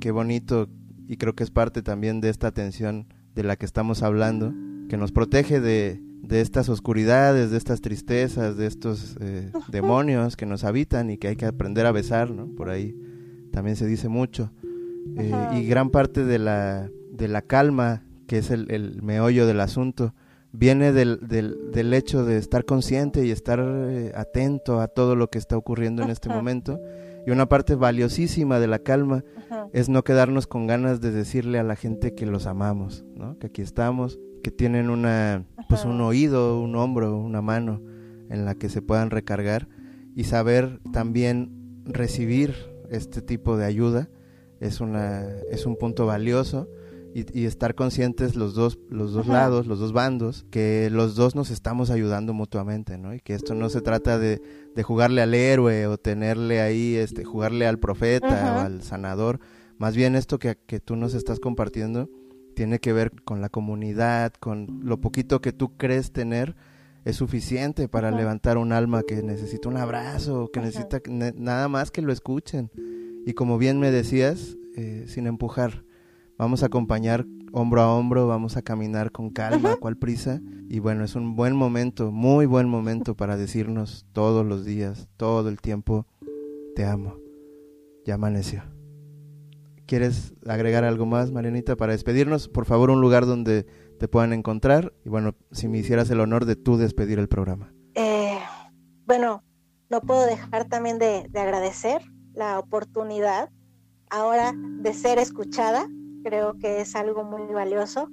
Qué 0.00 0.10
bonito 0.10 0.68
y 1.06 1.16
creo 1.18 1.34
que 1.34 1.44
es 1.44 1.50
parte 1.50 1.82
también 1.82 2.20
de 2.20 2.30
esta 2.30 2.46
atención 2.46 3.12
de 3.34 3.44
la 3.44 3.56
que 3.56 3.66
estamos 3.66 4.02
hablando, 4.02 4.52
que 4.88 4.96
nos 4.96 5.12
protege 5.12 5.60
de, 5.60 6.00
de 6.22 6.40
estas 6.40 6.68
oscuridades, 6.68 7.50
de 7.50 7.58
estas 7.58 7.80
tristezas, 7.80 8.56
de 8.56 8.66
estos 8.66 9.16
eh, 9.20 9.50
demonios 9.68 10.36
que 10.36 10.46
nos 10.46 10.64
habitan 10.64 11.10
y 11.10 11.18
que 11.18 11.28
hay 11.28 11.36
que 11.36 11.46
aprender 11.46 11.84
a 11.84 11.92
besar, 11.92 12.30
¿no? 12.30 12.46
Por 12.46 12.70
ahí 12.70 12.96
también 13.50 13.76
se 13.76 13.86
dice 13.86 14.08
mucho. 14.08 14.50
Eh, 15.18 15.32
y 15.54 15.66
gran 15.66 15.90
parte 15.90 16.24
de 16.24 16.38
la, 16.38 16.88
de 17.10 17.28
la 17.28 17.42
calma, 17.42 18.04
que 18.28 18.38
es 18.38 18.50
el, 18.50 18.70
el 18.70 19.02
meollo 19.02 19.46
del 19.46 19.60
asunto, 19.60 20.14
viene 20.52 20.92
del, 20.92 21.18
del, 21.26 21.72
del, 21.72 21.92
hecho 21.92 22.24
de 22.24 22.38
estar 22.38 22.64
consciente 22.64 23.26
y 23.26 23.30
estar 23.30 23.60
eh, 23.60 24.12
atento 24.14 24.80
a 24.80 24.86
todo 24.86 25.16
lo 25.16 25.28
que 25.28 25.38
está 25.38 25.56
ocurriendo 25.56 26.02
en 26.02 26.10
este 26.10 26.28
momento. 26.28 26.80
Y 27.26 27.30
una 27.30 27.46
parte 27.46 27.74
valiosísima 27.74 28.60
de 28.60 28.68
la 28.68 28.78
calma 28.78 29.24
es 29.72 29.88
no 29.88 30.02
quedarnos 30.02 30.46
con 30.46 30.66
ganas 30.66 31.00
de 31.00 31.10
decirle 31.10 31.58
a 31.58 31.62
la 31.64 31.76
gente 31.76 32.14
que 32.14 32.26
los 32.26 32.46
amamos, 32.46 33.04
¿no? 33.14 33.38
que 33.38 33.48
aquí 33.48 33.62
estamos, 33.62 34.18
que 34.42 34.50
tienen 34.50 34.90
una, 34.90 35.44
pues 35.68 35.84
un 35.84 36.00
oído, 36.00 36.60
un 36.60 36.76
hombro, 36.76 37.16
una 37.16 37.42
mano 37.42 37.80
en 38.28 38.44
la 38.44 38.54
que 38.54 38.68
se 38.68 38.82
puedan 38.82 39.10
recargar 39.10 39.68
y 40.14 40.24
saber 40.24 40.80
también 40.92 41.82
recibir 41.84 42.54
este 42.90 43.22
tipo 43.22 43.56
de 43.56 43.64
ayuda 43.64 44.08
es, 44.60 44.80
una, 44.80 45.26
es 45.50 45.66
un 45.66 45.76
punto 45.76 46.06
valioso 46.06 46.68
y, 47.14 47.44
estar 47.44 47.74
conscientes 47.74 48.36
los 48.36 48.54
dos, 48.54 48.78
los 48.88 49.12
dos 49.12 49.26
lados, 49.26 49.66
los 49.66 49.78
dos 49.78 49.92
bandos, 49.92 50.46
que 50.50 50.88
los 50.90 51.14
dos 51.14 51.34
nos 51.34 51.50
estamos 51.50 51.90
ayudando 51.90 52.32
mutuamente, 52.32 52.96
¿no? 52.96 53.14
Y 53.14 53.20
que 53.20 53.34
esto 53.34 53.54
no 53.54 53.68
se 53.68 53.82
trata 53.82 54.18
de, 54.18 54.40
de 54.74 54.82
jugarle 54.82 55.20
al 55.20 55.34
héroe 55.34 55.86
o 55.86 55.98
tenerle 55.98 56.62
ahí, 56.62 56.94
este, 56.94 57.24
jugarle 57.24 57.66
al 57.66 57.78
profeta 57.78 58.56
o 58.56 58.60
al 58.60 58.82
sanador. 58.82 59.40
Más 59.76 59.94
bien 59.94 60.14
esto 60.16 60.38
que, 60.38 60.56
que 60.64 60.80
tú 60.80 60.96
nos 60.96 61.12
estás 61.12 61.38
compartiendo 61.38 62.08
tiene 62.54 62.78
que 62.78 62.92
ver 62.92 63.12
con 63.22 63.40
la 63.40 63.48
comunidad, 63.48 64.32
con 64.34 64.80
lo 64.82 65.00
poquito 65.00 65.40
que 65.40 65.52
tú 65.52 65.76
crees 65.76 66.12
tener, 66.12 66.56
es 67.04 67.16
suficiente 67.16 67.88
para 67.88 68.10
levantar 68.10 68.58
un 68.58 68.72
alma 68.72 69.02
que 69.02 69.22
necesita 69.22 69.68
un 69.68 69.76
abrazo, 69.76 70.50
que 70.52 70.60
necesita 70.60 71.00
nada 71.08 71.68
más 71.68 71.90
que 71.90 72.02
lo 72.02 72.12
escuchen. 72.12 72.70
Y 73.26 73.34
como 73.34 73.58
bien 73.58 73.80
me 73.80 73.90
decías, 73.90 74.56
eh, 74.76 75.04
sin 75.08 75.26
empujar, 75.26 75.84
vamos 76.38 76.62
a 76.62 76.66
acompañar 76.66 77.26
hombro 77.52 77.82
a 77.82 77.94
hombro, 77.94 78.26
vamos 78.26 78.56
a 78.56 78.62
caminar 78.62 79.12
con 79.12 79.30
calma, 79.30 79.76
cual 79.76 79.96
prisa. 79.96 80.40
Y 80.68 80.78
bueno, 80.78 81.04
es 81.04 81.14
un 81.14 81.36
buen 81.36 81.54
momento, 81.54 82.10
muy 82.10 82.46
buen 82.46 82.68
momento 82.68 83.14
para 83.16 83.36
decirnos 83.36 84.06
todos 84.12 84.44
los 84.46 84.64
días, 84.64 85.08
todo 85.16 85.48
el 85.48 85.60
tiempo, 85.60 86.06
te 86.74 86.84
amo. 86.84 87.16
Ya 88.04 88.14
amaneció. 88.14 88.71
¿Quieres 89.92 90.32
agregar 90.46 90.84
algo 90.84 91.04
más, 91.04 91.32
Marianita, 91.32 91.76
para 91.76 91.92
despedirnos? 91.92 92.48
Por 92.48 92.64
favor, 92.64 92.88
un 92.88 93.02
lugar 93.02 93.26
donde 93.26 93.66
te 93.98 94.08
puedan 94.08 94.32
encontrar. 94.32 94.94
Y 95.04 95.10
bueno, 95.10 95.34
si 95.50 95.68
me 95.68 95.76
hicieras 95.76 96.08
el 96.08 96.20
honor 96.20 96.46
de 96.46 96.56
tú 96.56 96.78
despedir 96.78 97.18
el 97.18 97.28
programa. 97.28 97.74
Eh, 97.94 98.38
bueno, 99.04 99.44
no 99.90 100.00
puedo 100.00 100.24
dejar 100.24 100.66
también 100.66 100.98
de 100.98 101.28
agradecer 101.34 102.00
la 102.32 102.58
oportunidad 102.58 103.50
ahora 104.08 104.54
de 104.56 104.94
ser 104.94 105.18
escuchada 105.18 105.86
creo 106.22 106.58
que 106.58 106.80
es 106.80 106.94
algo 106.96 107.24
muy 107.24 107.52
valioso. 107.52 108.08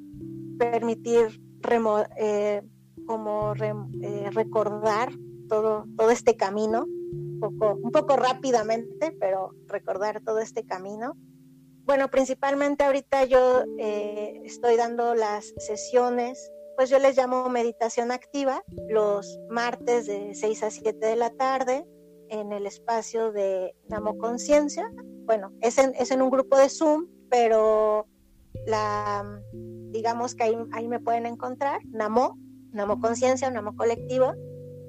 Permitir 0.57 1.41
eh, 2.17 2.61
como 3.05 3.53
eh, 3.55 4.29
recordar 4.31 5.13
todo, 5.47 5.85
todo 5.97 6.11
este 6.11 6.35
camino, 6.35 6.83
un 6.83 7.39
poco, 7.39 7.79
un 7.81 7.91
poco 7.91 8.17
rápidamente, 8.17 9.15
pero 9.19 9.51
recordar 9.67 10.21
todo 10.21 10.39
este 10.39 10.65
camino. 10.65 11.15
Bueno, 11.89 12.11
principalmente 12.11 12.83
ahorita 12.83 13.25
yo 13.25 13.63
eh, 13.79 14.41
estoy 14.45 14.75
dando 14.75 15.15
las 15.15 15.55
sesiones, 15.57 16.51
pues 16.77 16.91
yo 16.91 16.99
les 16.99 17.17
llamo 17.17 17.49
meditación 17.49 18.11
activa, 18.11 18.63
los 18.89 19.39
martes 19.49 20.05
de 20.05 20.35
6 20.35 20.61
a 20.61 20.69
7 20.69 21.03
de 21.03 21.15
la 21.15 21.31
tarde 21.31 21.87
en 22.29 22.51
el 22.51 22.67
espacio 22.67 23.31
de 23.31 23.75
Namo 23.87 24.19
Conciencia. 24.19 24.87
Bueno, 25.25 25.51
es 25.61 25.79
en, 25.79 25.95
es 25.95 26.11
en 26.11 26.21
un 26.21 26.29
grupo 26.29 26.59
de 26.59 26.69
Zoom, 26.69 27.07
pero 27.27 28.05
la, 28.67 29.41
digamos 29.51 30.35
que 30.35 30.43
ahí, 30.43 30.87
me 30.87 30.99
pueden 30.99 31.25
encontrar, 31.25 31.81
Namo, 31.87 32.37
Namo 32.71 32.99
Conciencia, 33.01 33.49
Namo 33.49 33.75
Colectivo. 33.75 34.35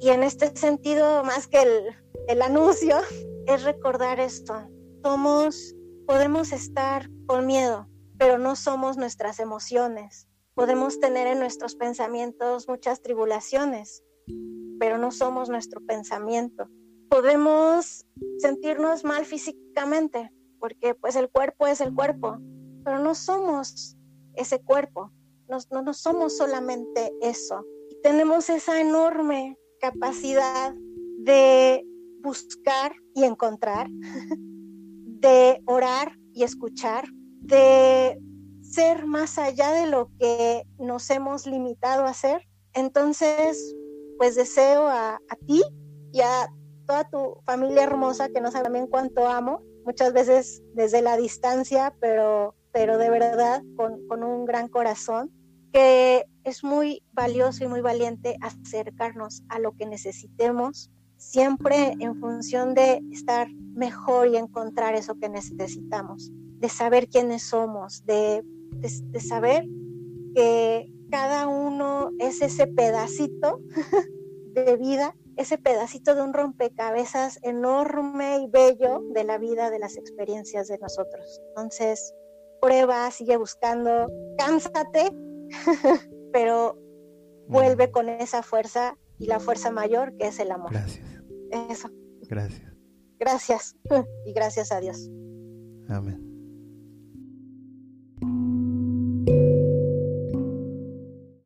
Y 0.01 0.11
en 0.11 0.22
este 0.22 0.55
sentido, 0.55 1.24
más 1.24 1.46
que 1.46 1.62
el, 1.62 1.96
el 2.28 2.42
anuncio, 2.42 2.98
es 3.46 3.62
recordar 3.62 4.20
esto. 4.20 4.53
Somos, 5.03 5.74
podemos 6.11 6.51
estar 6.51 7.09
con 7.27 7.47
miedo, 7.47 7.89
pero 8.19 8.37
no 8.37 8.57
somos 8.57 8.97
nuestras 8.97 9.39
emociones. 9.39 10.27
Podemos 10.55 10.99
tener 10.99 11.29
en 11.29 11.39
nuestros 11.39 11.77
pensamientos 11.77 12.67
muchas 12.67 13.01
tribulaciones, 13.01 14.03
pero 14.81 14.99
no 14.99 15.13
somos 15.13 15.49
nuestro 15.49 15.81
pensamiento. 15.87 16.69
Podemos 17.09 18.05
sentirnos 18.39 19.05
mal 19.05 19.25
físicamente, 19.25 20.33
porque 20.59 20.97
pues 20.97 21.15
el 21.15 21.31
cuerpo 21.31 21.69
es 21.69 21.81
el 21.81 21.95
cuerpo, 21.95 22.39
pero 22.85 22.99
no 22.99 23.15
somos 23.15 23.97
ese 24.35 24.61
cuerpo, 24.65 25.13
no, 25.49 25.59
no, 25.71 25.95
somos 25.95 26.37
solamente 26.37 27.13
eso. 27.23 27.65
Tenemos 28.03 28.51
esa 28.51 28.81
enorme 28.81 29.57
capacidad 29.81 30.75
de 31.19 31.87
buscar 32.21 32.97
y 33.15 33.23
encontrar, 33.23 33.89
de 35.21 35.62
orar 35.66 36.12
y 36.33 36.43
escuchar, 36.43 37.05
de 37.41 38.18
ser 38.62 39.07
más 39.07 39.39
allá 39.39 39.73
de 39.73 39.87
lo 39.87 40.11
que 40.18 40.64
nos 40.79 41.09
hemos 41.11 41.47
limitado 41.47 42.05
a 42.05 42.14
ser. 42.14 42.47
Entonces, 42.75 43.75
pues 44.18 44.35
deseo 44.35 44.87
a, 44.89 45.14
a 45.14 45.37
ti 45.47 45.62
y 46.12 46.21
a 46.21 46.49
toda 46.87 47.09
tu 47.09 47.41
familia 47.45 47.85
hermosa 47.85 48.29
que 48.29 48.41
no 48.41 48.51
sabe 48.51 48.64
también 48.64 48.87
cuánto 48.87 49.27
amo, 49.27 49.62
muchas 49.85 50.12
veces 50.12 50.62
desde 50.75 51.03
la 51.03 51.16
distancia, 51.16 51.95
pero 52.01 52.55
pero 52.73 52.99
de 52.99 53.11
verdad 53.11 53.62
con, 53.77 54.07
con 54.07 54.23
un 54.23 54.45
gran 54.45 54.68
corazón, 54.68 55.31
que 55.73 56.25
es 56.45 56.64
muy 56.64 57.03
valioso 57.12 57.64
y 57.64 57.68
muy 57.68 57.81
valiente 57.81 58.37
acercarnos 58.41 59.43
a 59.49 59.59
lo 59.59 59.73
que 59.73 59.87
necesitemos 59.87 60.91
siempre 61.21 61.95
en 62.01 62.18
función 62.18 62.75
de 62.75 63.03
estar 63.12 63.49
mejor 63.75 64.29
y 64.29 64.37
encontrar 64.37 64.95
eso 64.95 65.16
que 65.16 65.29
necesitamos, 65.29 66.33
de 66.33 66.68
saber 66.68 67.09
quiénes 67.09 67.43
somos, 67.43 68.05
de, 68.07 68.43
de 68.73 69.21
saber 69.21 69.66
que 70.35 70.91
cada 71.11 71.47
uno 71.47 72.11
es 72.18 72.41
ese 72.41 72.66
pedacito 72.66 73.61
de 74.55 74.77
vida, 74.77 75.14
ese 75.37 75.59
pedacito 75.59 76.14
de 76.14 76.23
un 76.23 76.33
rompecabezas 76.33 77.39
enorme 77.43 78.39
y 78.39 78.47
bello 78.49 79.03
de 79.12 79.25
la 79.25 79.37
vida, 79.39 79.71
de 79.71 79.79
las 79.79 79.97
experiencias 79.97 80.68
de 80.68 80.79
nosotros. 80.79 81.43
Entonces, 81.49 82.14
prueba, 82.61 83.11
sigue 83.11 83.37
buscando, 83.37 84.09
cánsate, 84.39 85.11
pero 86.33 86.79
vuelve 87.47 87.91
con 87.91 88.09
esa 88.09 88.43
fuerza 88.43 88.97
y 89.18 89.27
la 89.27 89.39
fuerza 89.39 89.71
mayor 89.71 90.16
que 90.16 90.29
es 90.29 90.39
el 90.39 90.51
amor. 90.51 90.73
Gracias. 90.73 91.10
Eso. 91.51 91.90
Gracias. 92.28 92.72
Gracias. 93.18 93.76
Y 94.26 94.32
gracias 94.32 94.72
a 94.72 94.80
Dios. 94.80 95.11
Amén. 95.88 96.30